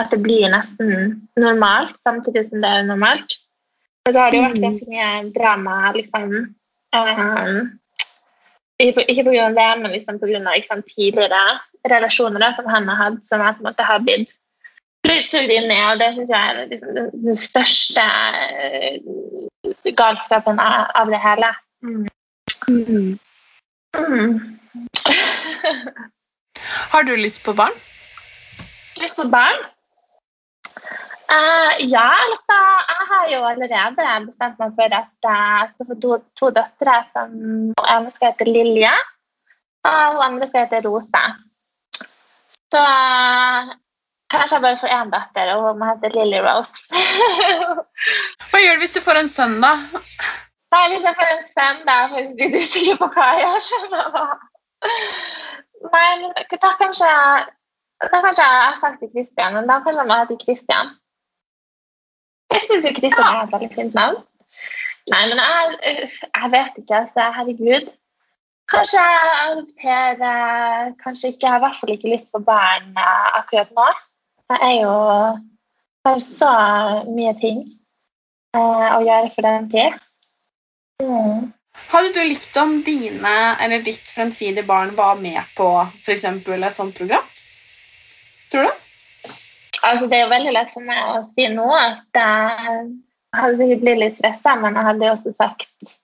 at 0.00 0.10
det 0.14 0.22
blir 0.24 0.48
nesten 0.52 1.20
normalt, 1.40 1.98
samtidig 2.00 2.48
som 2.48 2.64
det 2.64 2.72
er 2.72 2.88
normalt. 2.88 3.36
Så 4.02 4.16
da 4.16 4.24
har 4.24 4.32
det 4.32 4.40
jo 4.40 4.48
vært 4.48 4.64
ganske 4.64 4.88
mye 4.90 5.10
drama 5.36 5.76
liksom, 5.94 6.32
um, 6.96 7.58
ikke 8.82 9.04
pga. 9.28 9.52
det, 9.54 9.68
men 9.78 9.92
liksom 9.92 10.18
pga. 10.18 10.40
Liksom, 10.48 10.82
tidligere 10.88 11.42
relasjoner 11.90 12.54
som 12.56 12.68
han 12.70 12.88
har 12.88 13.00
hatt, 13.00 13.24
som 13.26 13.42
jeg 13.42 13.56
på 13.56 13.64
en 13.64 13.70
måte 13.70 13.86
har 13.88 14.04
blitt 14.04 14.38
Plutselig 15.02 15.30
sugd 15.32 15.50
inn 15.50 15.70
i, 15.74 15.78
og 15.90 15.98
det 15.98 16.12
syns 16.14 16.30
jeg 16.30 16.50
er 16.50 16.58
liksom, 16.70 16.98
den 17.24 17.38
største 17.38 18.04
uh, 18.06 19.94
galskapen 19.98 20.62
av, 20.62 20.92
av, 20.94 21.10
det 21.10 21.18
hele. 21.24 21.48
Mm. 21.82 22.04
Mm. 22.70 23.08
Mm. 23.98 24.36
har 26.94 27.08
du 27.08 27.16
lyst 27.18 27.42
på 27.42 27.56
barn? 27.58 27.74
Lyst 29.02 29.18
på 29.18 29.26
barn? 29.32 29.66
Uh, 31.32 31.72
ja, 31.82 32.06
altså 32.22 32.58
Jeg 32.92 33.06
har 33.10 33.28
jo 33.34 33.44
allerede 33.48 34.08
bestemt 34.28 34.58
meg 34.62 34.74
for 34.78 34.98
at 35.02 35.30
jeg 35.32 35.70
skal 35.72 35.88
få 35.88 36.00
to, 36.04 36.18
to 36.38 36.54
døtre. 36.54 36.98
som 37.16 37.38
ene 37.74 38.14
skal 38.14 38.30
hete 38.30 38.46
Lilje, 38.46 38.92
og 39.82 40.26
andre 40.30 40.46
skal 40.46 40.68
hete 40.68 40.86
Rose. 40.86 41.26
Så 42.72 42.82
kanskje 44.32 44.56
jeg 44.56 44.64
bare 44.64 44.80
får 44.80 44.94
én 44.96 45.10
datter, 45.12 45.50
og 45.54 45.66
hun 45.66 45.80
må 45.80 45.90
hete 45.90 46.12
Lily 46.14 46.40
Rose. 46.44 47.02
Hva 48.50 48.62
gjør 48.62 48.78
du 48.78 48.84
hvis 48.84 48.96
du 48.96 49.02
får 49.04 49.20
en 49.20 49.30
sønn, 49.32 49.58
da? 49.64 49.74
Nei, 50.72 50.84
hvis 50.92 51.04
jeg 51.04 51.18
får 51.18 51.30
en 51.34 51.44
sønn, 51.50 51.82
da 51.88 51.96
Hvis 52.14 52.30
du 52.32 52.58
usikker 52.58 53.00
på 53.02 53.08
hva 53.12 53.26
jeg 53.36 53.42
gjør. 53.44 54.30
Men 55.92 56.24
da 56.64 56.70
kanskje 56.80 57.10
Da 58.02 58.18
kanskje 58.24 58.46
jeg 58.46 58.62
har 58.66 58.78
sagt 58.80 58.98
til 59.02 59.10
Christian, 59.14 59.54
men 59.54 59.68
da 59.68 59.78
kanskje 59.84 60.02
jeg 60.02 60.10
meg 60.10 60.30
til 60.30 60.40
Christian. 60.44 60.94
Jeg 62.52 62.62
syns 62.68 62.88
Christian 62.98 63.28
er 63.28 63.42
et 63.42 63.52
veldig 63.52 63.68
fint 63.74 63.94
navn. 63.98 64.16
Nei, 65.12 65.22
men 65.30 65.38
jeg, 65.42 66.08
jeg 66.40 66.50
vet 66.56 66.80
ikke, 66.80 66.96
altså. 67.02 67.28
Herregud. 67.36 67.92
Kanskje 68.72 69.04
jeg 69.04 69.32
adopterer 69.44 70.92
Kanskje 71.02 71.32
ikke. 71.32 71.46
Jeg 71.46 71.52
har 71.52 71.60
i 71.60 71.64
hvert 71.66 71.80
fall 71.80 71.94
ikke 71.94 72.12
lyst 72.14 72.28
på 72.32 72.40
barn 72.46 72.92
eh, 72.96 73.26
akkurat 73.40 73.72
nå. 73.76 73.88
Jeg 74.52 74.68
er 74.68 74.76
jo 74.82 74.94
har 76.04 76.20
så 76.20 76.52
mye 77.12 77.32
ting 77.38 77.60
eh, 78.56 78.88
å 78.90 79.00
gjøre 79.04 79.28
for 79.34 79.46
den 79.46 79.68
tid. 79.72 79.98
Mm. 81.02 81.52
Hadde 81.92 82.12
du 82.14 82.20
likt 82.26 82.56
om 82.60 82.74
dine 82.84 83.36
eller 83.62 83.84
ditt 83.84 84.10
fremtidige 84.12 84.66
barn 84.66 84.92
var 84.96 85.20
med 85.20 85.40
på 85.56 85.68
for 86.04 86.12
et 86.12 86.22
sånt 86.76 86.96
program? 86.96 87.24
Tror 88.52 88.68
du? 88.68 88.82
Altså, 89.82 90.06
det 90.06 90.18
er 90.18 90.26
jo 90.26 90.34
veldig 90.34 90.52
lett 90.54 90.70
for 90.70 90.84
meg 90.86 91.14
å 91.14 91.22
si 91.26 91.48
nå 91.50 91.66
at 91.74 92.18
jeg 92.18 92.82
hadde 93.34 93.56
sikkert 93.58 93.82
blitt 93.82 94.02
litt 94.02 94.18
stressa, 94.18 94.54
men 94.60 94.76
jeg 94.76 94.88
hadde 94.90 95.10
også 95.14 95.32
sagt 95.34 95.96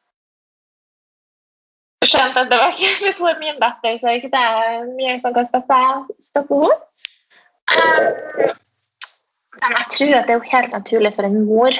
Skjønt 2.06 2.38
at 2.38 2.50
det 2.50 2.58
var 2.60 2.74
ikke 2.74 3.12
hun 3.18 3.28
er 3.32 3.40
min 3.42 3.60
datter, 3.62 3.98
så 3.98 4.06
er 4.06 4.12
det 4.12 4.20
ikke 4.22 4.36
det 4.36 4.46
mye 4.94 5.16
som 5.22 5.34
kan 5.34 5.48
stoppe, 5.50 5.80
stoppe 6.22 6.60
henne. 6.62 6.76
Um, 7.68 8.54
men 9.58 9.74
jeg 9.76 9.86
tror 9.94 10.14
at 10.18 10.28
det 10.28 10.34
er 10.34 10.38
jo 10.38 10.52
helt 10.52 10.72
naturlig 10.72 11.12
for 11.16 11.26
en 11.26 11.42
mor 11.44 11.74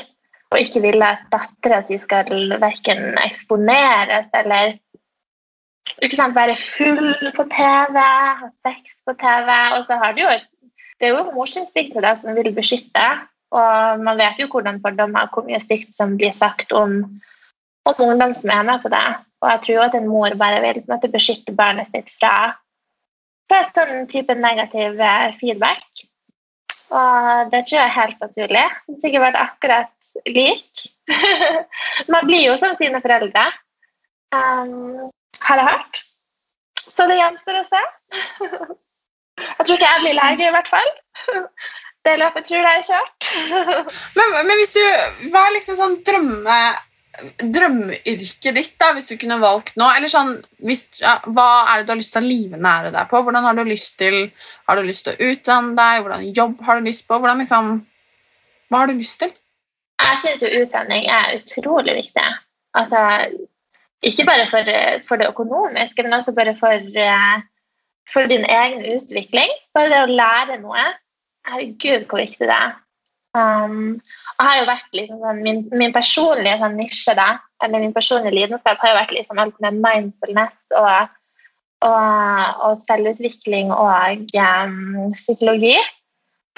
å 0.49 0.59
ikke 0.59 0.83
ville 0.83 1.07
at 1.14 1.25
dattera 1.33 1.81
si 1.87 1.99
skal 2.01 2.29
verken 2.61 3.14
eksponeres 3.23 4.29
eller 4.37 4.75
sant, 6.16 6.37
være 6.37 6.57
full 6.59 7.31
på 7.37 7.47
TV, 7.53 7.99
ha 7.99 8.51
sex 8.66 8.97
på 9.07 9.14
TV. 9.21 9.51
Og 9.77 9.87
så 9.87 10.01
har 10.03 10.16
det 10.16 10.25
jo 10.25 10.31
et 10.35 10.47
det 10.99 11.09
er 11.09 11.14
jo 11.14 12.01
da, 12.03 12.14
som 12.19 12.35
vil 12.35 12.55
beskytte. 12.55 13.07
Og 13.55 14.03
man 14.03 14.19
vet 14.19 14.41
jo 14.43 14.49
hvordan 14.51 14.81
fordommer 14.83 15.31
hvor 15.33 15.47
mye 15.47 15.61
stygt 15.62 15.95
som 15.95 16.16
blir 16.19 16.35
sagt 16.35 16.73
om, 16.73 17.21
om 17.87 17.95
ungdom 17.99 18.35
som 18.35 18.51
er 18.51 18.62
med 18.66 18.83
på 18.83 18.91
det. 18.93 19.07
Og 19.43 19.51
jeg 19.53 19.61
tror 19.66 19.84
at 19.86 19.95
en 19.95 20.09
mor 20.11 20.34
bare 20.39 20.62
vil 20.64 20.80
måte, 20.91 21.11
beskytte 21.12 21.55
barnet 21.59 21.91
sitt 21.93 22.11
fra, 22.14 22.55
fra 23.51 23.61
sånn 23.70 24.09
type 24.11 24.34
negativ 24.34 24.99
eh, 24.99 25.30
feedback. 25.39 25.86
Og 26.89 27.53
det 27.53 27.62
tror 27.68 27.78
jeg 27.78 27.84
er 27.84 27.97
helt 27.99 28.24
naturlig. 28.24 28.66
Det 28.89 28.97
har 28.97 29.01
sikkert 29.05 29.26
vært 29.26 29.41
akkurat 29.43 30.12
lik. 30.34 30.84
man 32.12 32.26
blir 32.26 32.49
jo 32.49 32.57
som 32.61 32.74
sine 32.78 33.01
foreldre, 33.05 33.45
um, 34.34 35.09
har 35.45 35.62
jeg 35.62 35.68
hørt. 35.68 36.03
Så 36.80 37.07
det 37.07 37.18
gjenstår 37.20 37.61
å 37.61 37.66
se. 37.68 37.84
Jeg 39.39 39.66
tror 39.68 39.76
ikke 39.76 39.86
jeg 39.86 40.03
blir 40.03 40.16
lege, 40.18 40.47
i 40.49 40.51
hvert 40.51 40.66
fall. 40.70 40.89
Det 42.07 42.14
løpet 42.18 42.47
tror 42.49 42.64
jeg 42.64 42.80
er 42.80 42.86
kjørt. 42.86 43.28
men, 44.16 44.32
men, 44.34 44.53
hvis 44.59 44.72
du 44.74 44.82
Hva 45.30 45.43
er 45.45 45.55
liksom 45.57 45.76
sånn 45.78 45.97
drømme 46.07 46.57
drømmeyrket 47.39 48.57
ditt, 48.57 48.75
da, 48.81 48.93
hvis 48.97 49.11
du 49.11 49.16
kunne 49.21 49.41
valgt 49.43 49.77
nå? 49.81 49.89
Eller 49.97 50.11
sånn, 50.12 50.37
hvis, 50.64 50.87
ja, 51.01 51.16
Hva 51.27 51.49
er 51.73 51.81
det 51.81 51.89
du 51.89 51.93
har 51.95 52.01
lyst 52.01 52.14
til 52.14 52.23
å 52.23 52.29
livnære 52.29 52.93
deg 52.95 53.11
på? 53.11 53.23
Hvordan 53.27 53.49
Har 53.49 53.59
du 53.59 53.64
lyst 53.66 53.99
til 53.99 54.16
Har 54.69 54.79
du 54.79 54.87
lyst 54.87 55.07
til 55.07 55.14
å 55.14 55.31
utdanne 55.33 55.77
deg? 55.79 56.01
Hvordan 56.05 56.25
jobb 56.41 56.64
har 56.66 56.79
du 56.79 56.89
lyst 56.91 57.07
på? 57.09 57.19
Hvordan 57.19 57.45
liksom, 57.45 57.71
Hva 58.71 58.83
har 58.83 58.91
du 58.91 58.99
lyst 58.99 59.19
til? 59.23 59.35
Jeg 59.99 60.23
syns 60.23 60.43
jo 60.47 60.62
utdanning 60.62 61.09
er 61.11 61.35
utrolig 61.41 61.97
viktig. 61.97 62.27
Altså, 62.79 63.01
ikke 64.07 64.29
bare 64.29 64.45
for, 64.47 64.69
for 65.03 65.19
det 65.19 65.33
økonomiske, 65.33 66.05
men 66.07 66.14
også 66.21 66.35
bare 66.37 66.55
for 66.55 66.79
uh, 67.03 67.41
for 68.12 68.27
din 68.27 68.45
egen 68.45 68.85
utvikling. 68.97 69.51
Bare 69.75 69.93
det 69.93 70.03
å 70.05 70.16
lære 70.21 70.59
noe. 70.62 70.85
Herregud, 71.49 72.07
hvor 72.09 72.23
viktig 72.23 72.49
det 72.49 72.55
er. 72.55 72.77
Um, 73.39 74.01
jeg 74.39 74.47
har 74.47 74.57
jo 74.61 74.66
vært 74.68 74.97
liksom, 74.97 75.20
sånn, 75.22 75.43
min, 75.45 75.61
min, 75.74 75.93
personlige 75.95 76.59
sånn, 76.61 76.76
nisje, 76.78 77.14
da, 77.18 77.28
eller 77.64 77.82
min 77.82 77.95
personlige 77.95 78.34
lidenskap, 78.36 78.78
har 78.82 78.93
jo 78.93 78.99
vært 79.01 79.14
liksom, 79.16 79.41
alt 79.43 79.57
med 79.64 79.80
mindfulness 79.82 80.76
og, 80.78 81.14
og, 81.86 82.61
og 82.68 82.76
selvutvikling 82.84 83.72
og 83.74 84.34
um, 84.39 85.09
psykologi. 85.16 85.76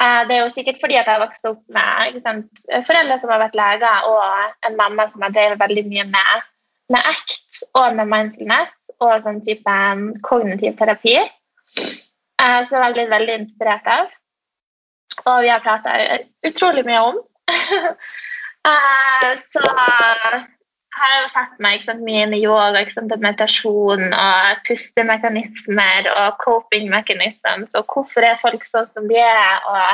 Uh, 0.00 0.22
det 0.28 0.36
er 0.36 0.42
jo 0.42 0.52
sikkert 0.52 0.80
fordi 0.80 0.96
at 1.00 1.08
jeg 1.08 1.16
har 1.16 1.24
vokst 1.24 1.48
opp 1.48 1.60
med 1.72 2.20
sant, 2.24 2.62
foreldre 2.88 3.18
som 3.20 3.32
har 3.32 3.42
vært 3.46 3.58
leger, 3.58 4.06
og 4.12 4.68
en 4.68 4.78
mamma 4.80 5.08
som 5.08 5.24
har 5.24 5.34
drevet 5.36 5.60
veldig 5.60 5.86
mye 5.88 6.06
med, 6.12 6.46
med 6.92 7.10
ACT 7.14 7.64
og 7.80 7.96
med 7.96 8.12
mindfulness 8.12 8.76
og 9.00 9.24
sånn 9.24 9.40
type 9.46 9.80
um, 9.92 10.10
kognitiv 10.26 10.76
terapi. 10.76 11.16
Uh, 12.40 12.60
som 12.64 12.76
jeg 12.76 12.82
har 12.82 12.96
blitt 12.96 13.12
veldig 13.12 13.36
inspirert 13.42 13.88
av. 13.88 14.12
Og 15.26 15.42
vi 15.44 15.50
har 15.52 15.62
prata 15.64 15.96
utrolig 16.46 16.84
mye 16.86 17.02
om. 17.10 17.20
uh, 18.66 19.32
så 19.52 19.64
har 21.00 21.12
jeg 21.14 21.22
jo 21.22 21.28
satt 21.32 21.60
meg 21.62 21.84
sant, 21.84 22.02
mye 22.06 22.24
inn 22.26 22.36
i 22.36 22.42
yoga, 22.42 22.82
sant, 22.92 23.12
meditasjon 23.22 24.08
og 24.10 24.62
pustemekanismer 24.66 26.08
og 26.14 26.40
coping 26.42 26.90
mechanisms, 26.92 27.76
og 27.78 27.86
hvorfor 27.92 28.26
er 28.26 28.40
folk 28.40 28.66
sånn 28.66 28.88
som 28.90 29.06
de 29.10 29.20
er, 29.22 29.68
og 29.70 29.90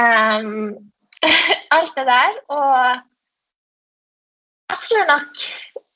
um, 0.00 0.74
alt 1.76 1.94
det 1.96 2.06
der. 2.08 2.40
Og 2.50 2.74
jeg 4.70 4.82
tror 4.86 5.08
nok 5.14 5.46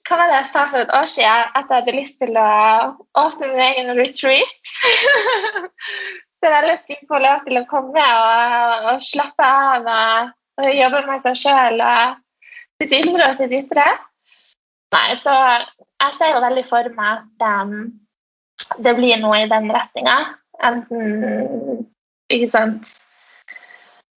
hva 0.04 0.18
var 0.20 0.28
det 0.28 0.36
jeg 0.36 0.48
sa 0.52 0.62
for 0.68 0.84
et 0.84 0.90
år 0.92 1.06
siden? 1.08 1.52
At 1.56 1.70
jeg 1.70 1.78
hadde 1.78 1.96
lyst 1.96 2.18
til 2.20 2.36
å 2.36 2.48
åpne 3.22 3.48
min 3.48 3.62
egen 3.70 3.92
retreat. 3.96 4.72
For 6.44 6.52
alle 6.52 6.76
skulle 6.76 7.08
få 7.08 7.18
lov 7.24 7.44
til 7.46 7.56
å 7.56 7.64
komme 7.70 8.02
og, 8.04 8.88
og 8.90 9.04
slappe 9.04 9.46
av 9.48 9.86
og, 9.88 10.32
og, 10.60 10.66
jobbe 10.76 11.00
med 11.06 11.22
seg 11.24 11.38
sjøl 11.40 11.80
og 11.80 12.18
sitt 12.82 12.92
indre 12.98 13.30
og 13.30 13.38
sitt 13.38 13.54
ytre. 13.56 13.86
Nei, 14.92 15.06
så 15.16 15.32
jeg 15.40 16.12
ser 16.18 16.34
jo 16.34 16.42
veldig 16.44 16.64
for 16.68 16.90
meg 16.98 17.22
at 17.22 17.46
um, 17.64 17.72
det 18.84 18.92
blir 18.98 19.16
noe 19.22 19.40
i 19.40 19.48
den 19.48 19.72
retninga. 19.72 20.18
Enten 20.68 21.86
ikke 22.28 22.50
sant, 22.52 22.92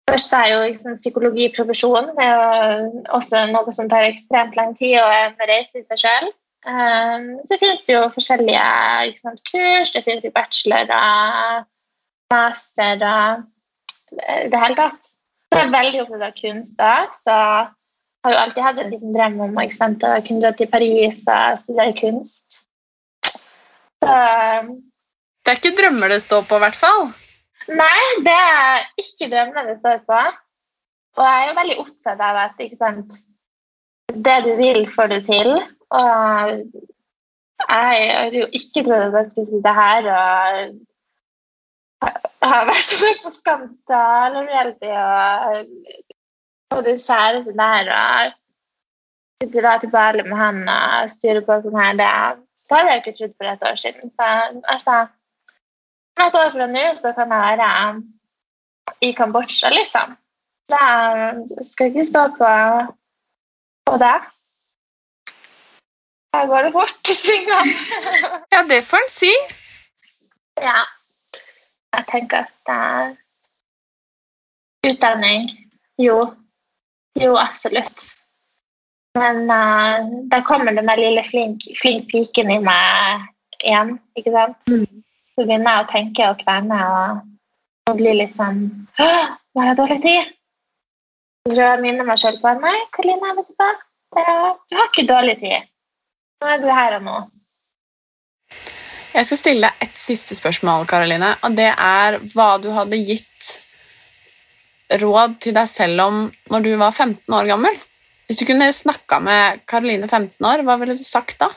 Først 0.07 0.33
er 0.33 0.45
jo 0.53 0.59
liksom, 0.63 0.93
psykologiprofesjon 1.01 2.13
det 2.15 2.25
er 2.25 2.35
jo 2.37 3.01
også 3.17 3.41
noe 3.51 3.73
som 3.75 3.89
tar 3.91 4.05
ekstremt 4.07 4.55
lang 4.55 4.69
tid 4.77 5.01
og 5.01 5.09
er 5.11 5.25
en 5.25 5.49
reise 5.49 5.81
i 5.81 5.83
seg 5.83 5.99
sjøl. 6.03 6.29
Um, 6.67 7.25
så 7.47 7.57
finnes 7.59 7.81
det 7.87 7.95
jo 7.95 8.05
forskjellige 8.11 8.61
sant, 9.19 9.41
kurs, 9.51 9.91
det 9.95 10.03
finnes 10.05 10.23
jo 10.23 10.31
bachelor 10.35 10.87
og 10.95 11.67
master 12.33 13.03
og 13.07 13.45
det 14.51 14.61
hele 14.63 14.77
tatt. 14.77 15.11
Så 15.47 15.61
jeg 15.61 15.67
er 15.67 15.75
veldig 15.75 16.01
opptatt 16.03 16.25
av 16.27 16.33
kunst 16.41 16.81
òg, 16.83 17.13
så 17.23 17.35
jeg 17.37 18.27
har 18.27 18.33
jo 18.33 18.41
alltid 18.41 18.65
hatt 18.65 18.81
en 18.81 18.91
liten 18.91 19.13
drøm 19.15 19.37
om 19.45 19.61
sant, 19.71 20.03
å 20.03 20.17
kunne 20.25 20.43
dra 20.43 20.51
til 20.57 20.69
Paris 20.71 21.21
og 21.31 21.61
studere 21.61 21.95
kunst. 21.95 22.59
Så 24.03 24.17
Det 25.45 25.53
er 25.53 25.61
ikke 25.61 25.77
drømmer 25.77 26.11
det 26.11 26.19
står 26.25 26.43
på, 26.49 26.57
i 26.59 26.63
hvert 26.65 26.75
fall? 26.75 27.07
Nei, 27.67 28.01
det 28.25 28.35
er 28.35 28.83
ikke 28.99 29.29
drømmer 29.31 29.69
det 29.69 29.77
står 29.79 30.03
på. 30.07 30.19
Og 31.17 31.23
jeg 31.25 31.39
er 31.39 31.47
jo 31.47 31.55
veldig 31.57 31.77
opptatt 31.81 32.21
av 32.27 32.41
at 32.43 32.61
sant, 32.77 33.15
det 34.27 34.37
du 34.45 34.51
vil, 34.59 34.83
får 34.91 35.07
du 35.13 35.17
til. 35.25 35.53
Og 35.97 36.51
jeg 37.63 38.11
hadde 38.11 38.41
jo 38.43 38.49
ikke 38.59 38.83
trodd 38.85 39.07
at 39.07 39.17
jeg 39.23 39.31
skulle 39.31 39.49
sitte 39.53 39.73
her 39.79 40.11
og 40.13 40.75
har 42.01 42.67
vært 42.69 42.91
med 43.01 43.21
på 43.23 43.31
Skandal 43.33 44.35
og 44.39 44.49
reality 44.49 44.91
og, 44.91 45.71
og 46.75 46.83
det 46.85 46.97
kjæreste 47.01 47.55
der 47.57 47.91
og 47.93 48.35
dra 49.53 49.77
til 49.77 49.91
Bali 49.93 50.23
med 50.25 50.37
han 50.37 50.61
og 50.69 51.09
styre 51.11 51.43
på 51.45 51.59
sånn 51.63 51.77
her. 51.77 51.97
Det, 51.99 52.11
det 52.67 52.77
hadde 52.77 52.93
jeg 52.93 53.03
ikke 53.03 53.15
trodd 53.17 53.35
for 53.37 53.51
et 53.51 53.65
år 53.69 53.81
siden. 53.81 54.13
Så 54.13 54.29
altså 54.73 54.95
et 56.25 56.39
år 56.41 56.53
fra 56.55 56.69
nå 56.71 56.85
så 57.01 57.13
kan 57.17 57.33
jeg 57.35 57.59
være 57.61 58.01
i 59.01 59.11
Kambodsja, 59.13 59.69
liksom. 59.69 60.15
Da 60.71 60.87
skal 61.63 61.85
jeg 61.85 61.93
ikke 61.93 62.07
stå 62.09 62.23
på, 62.39 62.51
på 63.87 63.99
det. 64.01 64.17
Her 66.35 66.49
går 66.49 66.67
det 66.67 66.73
fort 66.73 66.97
i 67.13 67.15
svingene. 67.15 67.77
ja, 68.51 68.63
det 68.69 68.83
får 68.85 69.05
en 69.05 69.13
si. 69.13 69.33
Ja. 70.61 70.81
Jeg 71.97 72.05
tenker 72.11 72.45
at 72.45 72.71
uh, 72.71 73.15
utdanning 74.87 75.49
Jo. 75.97 76.33
Jo, 77.17 77.33
absolutt. 77.41 78.11
Men 79.17 79.49
uh, 79.49 80.05
da 80.29 80.43
kommer 80.45 80.75
den 80.77 80.91
lille 80.99 81.23
flink, 81.25 81.65
flink 81.81 82.11
piken 82.11 82.51
i 82.53 82.59
meg 82.61 83.25
igjen, 83.63 83.95
ikke 84.19 84.33
sant? 84.35 84.69
Mm. 84.69 84.85
Så 85.33 85.45
begynner 85.45 85.79
jeg 85.79 85.85
å 85.85 85.89
tenke 85.91 86.27
og 86.29 86.39
kverne 86.43 86.77
og, 86.91 87.23
og 87.89 87.97
bli 87.97 88.13
litt 88.19 88.37
sånn 88.37 88.61
Nå 88.97 89.63
har 89.63 89.71
jeg 89.71 89.79
dårlig 89.79 89.97
tid. 90.03 90.33
Så 91.47 91.55
tror 91.55 91.63
jeg 91.63 91.81
minner 91.81 92.05
meg 92.05 92.21
sjøl 92.21 92.37
på 92.41 92.53
Nei, 92.61 92.75
Karoline, 92.93 93.33
vet 93.39 93.49
du 93.49 93.57
hva? 93.57 93.71
Du 94.13 94.77
har 94.77 94.89
ikke 94.91 95.07
dårlig 95.09 95.39
tid. 95.41 95.65
Nå 96.41 96.53
er 96.53 96.61
du 96.61 96.67
her 96.69 96.99
og 96.99 97.05
nå. 97.07 97.17
Jeg 99.17 99.25
skal 99.25 99.39
stille 99.39 99.65
deg 99.65 99.79
et 99.81 99.95
siste 99.97 100.35
spørsmål, 100.37 100.83
Karoline, 100.85 101.31
og 101.41 101.55
det 101.57 101.71
er 101.73 102.19
hva 102.35 102.51
du 102.61 102.67
hadde 102.75 102.99
gitt 103.01 103.47
råd 105.01 105.39
til 105.41 105.55
deg 105.57 105.65
selv 105.71 106.03
om 106.03 106.19
når 106.53 106.67
du 106.67 106.75
var 106.77 106.93
15 106.93 107.33
år 107.33 107.49
gammel. 107.49 107.79
Hvis 108.27 108.37
du 108.37 108.45
kunne 108.45 108.67
snakka 108.69 109.17
med 109.25 109.63
Karoline 109.65 110.05
15 110.05 110.45
år, 110.45 110.61
hva 110.67 110.75
ville 110.77 110.97
du 110.99 111.01
sagt 111.01 111.39
da? 111.41 111.49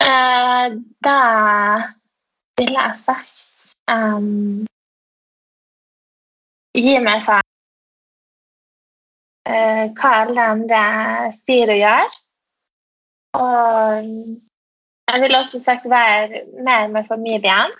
Eh, 0.00 0.78
da 1.04 1.18
ville 2.56 2.86
jeg 2.86 2.96
sagt 3.02 3.44
um, 3.92 4.64
Gi 6.74 6.96
meg 7.04 7.20
faen 7.28 7.44
eh, 9.52 9.84
hva 9.92 10.16
alle 10.24 10.48
andre 10.56 10.82
sier 11.36 11.76
og 11.76 11.80
gjør. 11.84 12.18
Og 13.44 14.10
jeg 15.12 15.20
vil 15.20 15.36
også 15.36 15.60
sagt 15.64 15.90
være 15.90 16.42
mer 16.64 16.86
med 16.88 17.04
familien. 17.08 17.70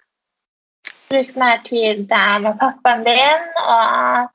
Bruk 1.09 1.37
mer 1.37 1.57
tid 1.64 2.07
med 2.45 2.55
pappaen 2.61 3.05
din 3.07 3.45
og 3.75 4.29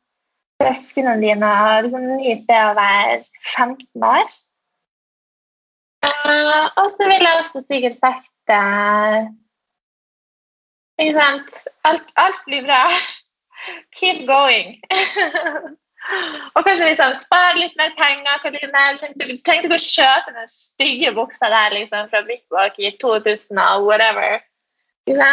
søsknene 0.62 1.22
dine. 1.22 1.52
og 1.64 1.84
liksom 1.84 2.02
Nyt 2.02 2.46
det 2.50 2.62
å 2.70 2.78
være 2.78 3.24
15 3.56 4.04
år. 4.04 4.28
Eh, 6.08 6.66
og 6.80 6.88
så 6.96 7.10
vil 7.12 7.26
jeg 7.28 7.40
også 7.42 7.62
sikkert 7.68 7.98
sagt 8.00 8.54
eh, 8.56 9.18
Ikke 11.00 11.16
sant 11.18 11.50
alt, 11.84 12.08
alt 12.16 12.42
blir 12.46 12.64
bra. 12.68 12.84
Keep 13.98 14.26
going. 14.28 14.80
og 16.56 16.64
kanskje 16.66 16.90
liksom 16.90 17.16
spare 17.20 17.58
litt 17.60 17.76
mer 17.80 17.92
penger. 17.98 18.40
Karoline. 18.44 19.12
Du 19.20 19.26
trengte 19.46 19.70
ikke 19.70 19.78
å 19.78 19.84
kjøpe 19.84 20.36
den 20.36 20.52
stygge 20.52 21.14
buksa 21.18 21.52
der 21.52 21.76
liksom, 21.76 22.10
fra 22.12 22.22
Big 22.28 22.44
Book 22.52 22.80
i 22.80 22.94
2000 23.02 23.60
og 23.66 23.90
whatever. 23.90 24.40
Ikke? 25.10 25.32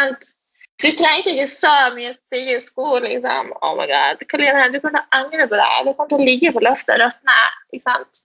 Du 0.77 0.87
trengte 0.93 1.33
ikke 1.33 1.47
så 1.49 1.73
mye 1.95 2.13
stygge 2.13 2.59
sko. 2.65 2.99
liksom. 3.05 3.51
Oh 3.61 3.73
my 3.79 3.87
god. 3.89 4.21
Karoline, 4.29 4.69
du 4.73 4.79
kommer 4.79 4.99
til 4.99 5.03
å 5.03 5.21
angre 5.21 5.49
på 5.49 5.59
deg. 5.63 5.77
Du 5.87 5.91
kommer 5.93 6.13
til 6.13 6.21
å 6.21 6.29
ligge 6.29 6.53
på 6.53 6.63
loftet 6.65 6.95
og 6.97 7.05
råtne. 7.05 7.41
ikke 7.73 7.97
også. 7.99 8.23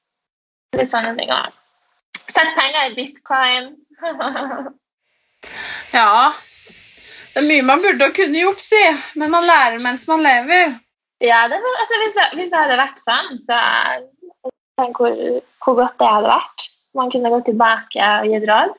Sett 2.32 2.55
penger 2.59 2.90
i 2.90 2.95
bitcoin. 2.97 3.74
Ja, 5.93 6.32
det 7.34 7.40
er 7.40 7.47
mye 7.49 7.64
man 7.66 7.82
burde 7.82 8.07
kunne 8.14 8.38
gjort, 8.45 8.61
si, 8.62 8.80
men 9.18 9.32
man 9.32 9.43
lærer 9.43 9.80
mens 9.82 10.07
man 10.09 10.22
lever. 10.22 10.76
Ja, 11.23 11.47
det, 11.49 11.59
altså, 11.62 11.99
hvis, 12.03 12.14
det, 12.18 12.25
hvis 12.39 12.51
det 12.51 12.59
hadde 12.59 12.79
vært 12.81 13.03
sånn, 13.03 13.37
så 13.47 13.59
tenk 14.81 14.99
hvor, 14.99 15.18
hvor 15.62 15.77
godt 15.79 16.01
det 16.01 16.09
hadde 16.11 16.33
vært. 16.33 16.64
Man 16.99 17.12
kunne 17.12 17.31
gått 17.33 17.47
tilbake 17.49 18.09
og 18.23 18.33
gitt 18.33 18.49
råd. 18.51 18.73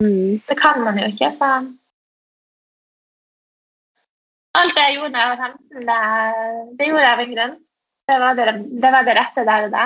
Det 0.00 0.56
kan 0.60 0.80
man 0.84 0.98
jo 1.00 1.08
ikke, 1.12 1.32
så 1.36 1.60
Alt 4.60 4.74
det 4.74 4.82
jeg 4.82 4.96
gjorde 4.96 5.14
da 5.14 5.20
jeg 5.22 5.30
var 5.30 5.42
15, 5.46 5.82
det, 5.86 5.98
det 6.78 6.86
gjorde 6.88 7.02
jeg 7.04 7.12
av 7.14 7.20
en 7.22 7.34
grunn. 7.34 7.52
Det 8.10 8.16
var 8.18 8.38
det, 8.38 8.46
det 8.82 8.90
var 8.90 9.04
det 9.06 9.12
rette 9.14 9.44
der 9.46 9.66
og 9.68 9.74
da. 9.76 9.84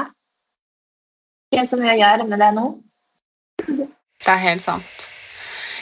Ikke 1.52 1.66
så 1.68 1.78
mye 1.82 1.92
å 1.92 1.98
gjøre 2.00 2.28
med 2.30 2.40
det 2.40 2.48
nå. 2.56 2.62
Det 3.68 4.32
er 4.32 4.40
helt 4.46 4.64
sant. 4.64 5.04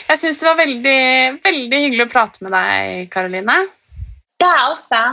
Jeg 0.08 0.18
syns 0.18 0.40
det 0.42 0.48
var 0.48 0.58
veldig, 0.58 1.02
veldig 1.46 1.82
hyggelig 1.84 2.08
å 2.08 2.10
prate 2.10 2.42
med 2.42 2.52
deg, 2.56 3.06
Karoline. 3.14 3.60
Det 4.42 4.50
også. 4.50 5.04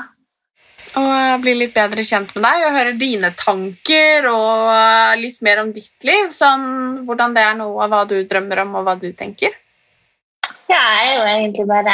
Og 0.98 1.42
bli 1.44 1.54
litt 1.54 1.74
bedre 1.76 2.04
kjent 2.04 2.32
med 2.34 2.44
deg 2.48 2.64
og 2.66 2.76
høre 2.76 2.94
dine 2.98 3.30
tanker 3.38 4.26
og 4.32 5.20
litt 5.22 5.42
mer 5.46 5.62
om 5.64 5.70
ditt 5.76 6.08
liv. 6.08 6.32
Sånn 6.34 7.04
hvordan 7.06 7.36
det 7.38 7.44
er 7.46 7.56
nå, 7.60 7.68
og 7.70 7.86
hva 7.92 8.02
du 8.10 8.18
drømmer 8.26 8.58
om, 8.66 8.76
og 8.80 8.84
hva 8.88 8.96
du 9.00 9.12
tenker. 9.14 9.52
Ja, 10.70 10.82
jeg 11.02 11.06
er 11.06 11.16
jo 11.16 11.24
egentlig 11.30 11.66
bare 11.70 11.94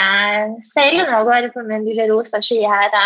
seilende 0.67 1.15
av 1.15 1.23
gårde 1.27 1.49
på 1.53 1.59
min 1.67 1.85
lille 1.87 2.05
rosa 2.11 2.37
sky 2.43 2.59
her. 2.63 2.89
da. 2.91 3.05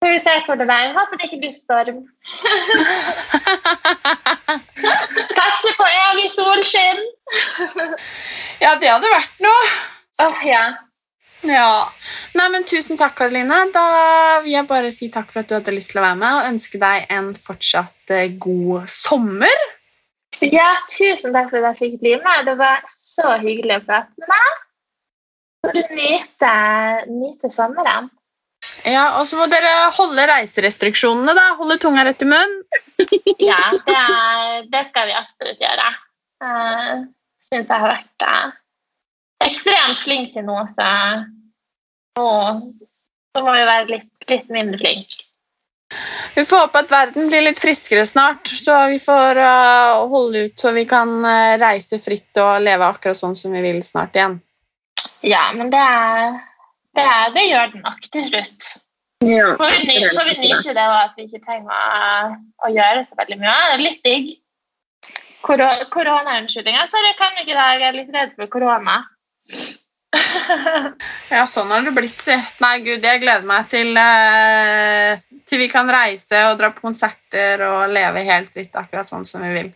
Får 0.00 0.10
vi 0.14 0.20
se 0.22 0.34
hvor 0.46 0.56
det 0.60 0.66
bærer. 0.68 0.94
Håper 0.96 1.14
det 1.18 1.24
ikke 1.28 1.42
blir 1.42 1.52
storm. 1.52 1.98
Satser 5.38 5.72
på 5.80 5.86
evig 5.88 6.28
solskinn. 6.32 7.00
Ja, 8.62 8.70
det 8.80 8.88
hadde 8.92 9.12
vært 9.12 9.36
noe. 9.42 9.64
Åh, 10.24 10.38
ja. 10.46 10.64
Ja. 11.46 11.88
Nei, 12.34 12.48
men 12.50 12.64
Tusen 12.66 12.98
takk, 12.98 13.14
Karoline. 13.18 13.60
Da 13.74 13.84
vil 14.44 14.56
jeg 14.56 14.66
bare 14.68 14.90
si 14.94 15.08
takk 15.12 15.30
for 15.32 15.42
at 15.44 15.50
du 15.50 15.54
hadde 15.58 15.74
lyst 15.76 15.92
til 15.92 16.00
å 16.00 16.06
være 16.06 16.18
med, 16.20 16.36
og 16.38 16.48
ønske 16.52 16.80
deg 16.82 17.06
en 17.14 17.32
fortsatt 17.38 18.14
eh, 18.14 18.32
god 18.42 18.88
sommer. 18.90 19.66
ja, 20.42 20.70
tusen 20.90 21.34
takk 21.34 21.50
for 21.52 21.62
at 21.62 21.76
jeg 21.76 21.80
fikk 21.80 22.00
bli 22.02 22.16
med. 22.22 22.46
Det 22.50 22.56
var 22.58 22.82
så 22.90 23.36
hyggelig 23.42 23.80
å 23.80 23.86
prate 23.86 24.22
med 24.22 24.32
deg. 24.34 24.64
Får 25.66 25.74
du 25.74 25.94
nyte, 25.98 26.54
nyte 27.10 27.50
sommeren. 27.50 28.10
Ja, 28.82 29.20
Og 29.20 29.26
så 29.26 29.38
må 29.38 29.46
dere 29.50 29.88
holde 29.94 30.24
reiserestriksjonene, 30.26 31.34
da. 31.38 31.52
Holde 31.60 31.78
tunga 31.82 32.04
rett 32.08 32.22
i 32.22 32.28
munnen. 32.30 32.62
Ja, 33.38 33.58
det, 33.86 33.98
det 34.72 34.80
skal 34.88 35.06
vi 35.06 35.14
absolutt 35.14 35.60
gjøre. 35.62 35.84
Uh, 36.42 37.04
Syns 37.46 37.70
jeg 37.70 37.80
har 37.80 37.92
vært 37.92 38.24
eh, 38.26 38.56
ekstremt 39.44 39.98
flink 40.02 40.32
til 40.34 40.44
noe, 40.48 40.64
så 40.74 40.88
nå, 42.18 42.28
så 43.36 43.44
må 43.44 43.54
vi 43.54 43.64
være 43.68 43.88
litt, 43.92 44.10
litt 44.30 44.48
mindre 44.52 44.80
flinke. 44.80 45.24
Vi 46.34 46.42
får 46.44 46.66
håpe 46.66 46.82
at 46.82 46.90
verden 46.92 47.30
blir 47.30 47.46
litt 47.46 47.60
friskere 47.60 48.02
snart, 48.06 48.50
så 48.52 48.74
vi 48.90 48.98
får 49.00 49.38
uh, 49.40 50.02
holde 50.10 50.42
ut 50.48 50.60
så 50.60 50.72
vi 50.76 50.82
kan 50.90 51.14
uh, 51.24 51.54
reise 51.62 51.96
fritt 52.02 52.36
og 52.42 52.58
leve 52.60 52.84
akkurat 52.90 53.16
sånn 53.16 53.36
som 53.38 53.54
vi 53.56 53.62
vil 53.64 53.78
snart 53.86 54.18
igjen. 54.18 54.36
Ja, 55.24 55.46
men 55.56 55.70
det, 55.72 55.80
det, 56.98 57.06
det 57.34 57.46
gjør 57.48 57.72
den 57.72 57.86
nok 57.86 58.04
til 58.12 58.26
slutt. 58.28 58.68
Får 59.24 59.72
vi, 59.72 59.78
ny, 59.88 59.96
får 60.14 60.28
vi 60.28 60.34
nyte 60.44 60.74
det 60.76 60.84
og 60.84 60.98
at 61.00 61.16
vi 61.18 61.24
ikke 61.26 61.40
trenger 61.42 61.72
å, 61.72 62.36
å 62.68 62.70
gjøre 62.70 63.00
så 63.08 63.16
veldig 63.18 63.38
mye. 63.40 63.54
Det 63.64 63.72
er 63.78 63.82
litt 63.86 64.04
digg. 64.06 64.28
Koro- 65.42 65.88
Koronaunnskyldninger. 65.94 66.86
så 66.90 67.00
jeg 67.02 67.16
kan 67.18 67.32
ikke 67.40 67.54
det. 67.56 67.64
Jeg 67.80 67.88
er 67.88 67.96
litt 67.96 68.12
redd 68.14 68.36
for 68.36 68.50
korona. 68.52 69.00
Ja, 71.34 71.44
sånn 71.48 71.70
har 71.72 71.84
det 71.84 71.94
blitt, 71.96 72.18
si. 72.22 72.34
Nei, 72.62 72.74
gud, 72.84 73.04
jeg 73.04 73.22
gleder 73.22 73.46
meg 73.48 73.68
til, 73.70 73.90
eh, 74.00 75.20
til 75.48 75.62
vi 75.62 75.68
kan 75.72 75.90
reise 75.92 76.44
og 76.48 76.58
dra 76.60 76.70
på 76.74 76.86
konserter 76.86 77.64
og 77.66 77.92
leve 77.92 78.24
helt 78.28 78.52
fritt 78.52 78.76
akkurat 78.78 79.08
sånn 79.08 79.26
som 79.28 79.44
vi 79.44 79.52
vil. 79.54 79.72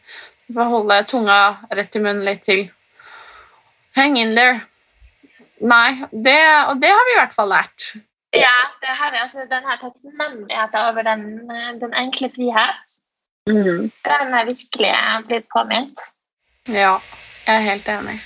Vi 0.46 0.56
får 0.56 0.70
holde 0.72 1.00
tunga 1.10 1.38
rett 1.70 1.98
i 1.98 2.02
munnen 2.02 2.24
litt 2.26 2.42
til. 2.46 2.66
Hang 3.96 4.16
in 4.20 4.34
there. 4.36 4.62
Nei, 5.62 6.02
det, 6.10 6.40
og 6.70 6.80
det 6.82 6.90
har 6.90 7.06
vi 7.06 7.14
i 7.14 7.20
hvert 7.20 7.36
fall 7.36 7.52
lært. 7.52 7.92
Ja, 8.34 8.56
det 8.80 8.96
har 8.98 9.12
vi. 9.12 9.20
altså, 9.20 9.44
den 9.50 9.68
her 9.68 9.78
takknemligheten 9.78 10.80
over 10.88 11.06
den, 11.06 11.24
den 11.80 11.94
enkle 11.94 12.32
frihet, 12.34 12.96
den 13.46 14.34
er 14.40 14.48
virkelig 14.48 14.92
blitt 15.28 15.48
påminnet. 15.52 16.04
Ja, 16.68 16.96
jeg 17.46 17.54
er 17.54 17.66
helt 17.68 17.88
enig. 17.88 18.20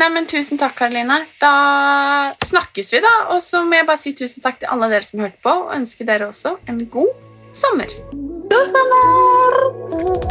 Nei, 0.00 0.08
men 0.14 0.28
Tusen 0.30 0.60
takk, 0.60 0.76
Karoline. 0.78 1.20
Da 1.42 1.52
snakkes 2.46 2.92
vi, 2.94 3.02
da. 3.04 3.14
Og 3.34 3.42
så 3.44 3.64
må 3.66 3.78
jeg 3.78 3.88
bare 3.90 4.00
si 4.00 4.14
tusen 4.16 4.44
takk 4.44 4.60
til 4.62 4.72
alle 4.72 4.90
dere 4.92 5.06
som 5.06 5.24
hørte 5.24 5.40
på, 5.42 5.56
og 5.66 5.74
ønske 5.76 6.06
dere 6.08 6.30
også 6.30 6.56
en 6.70 6.84
god 6.92 7.12
sommer. 7.56 7.96
God 8.50 8.76
sommer! 8.76 10.29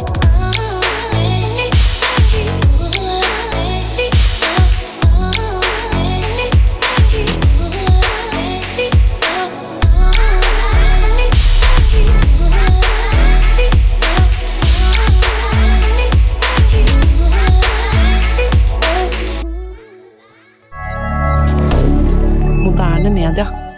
Moderne 22.80 23.10
media. 23.10 23.69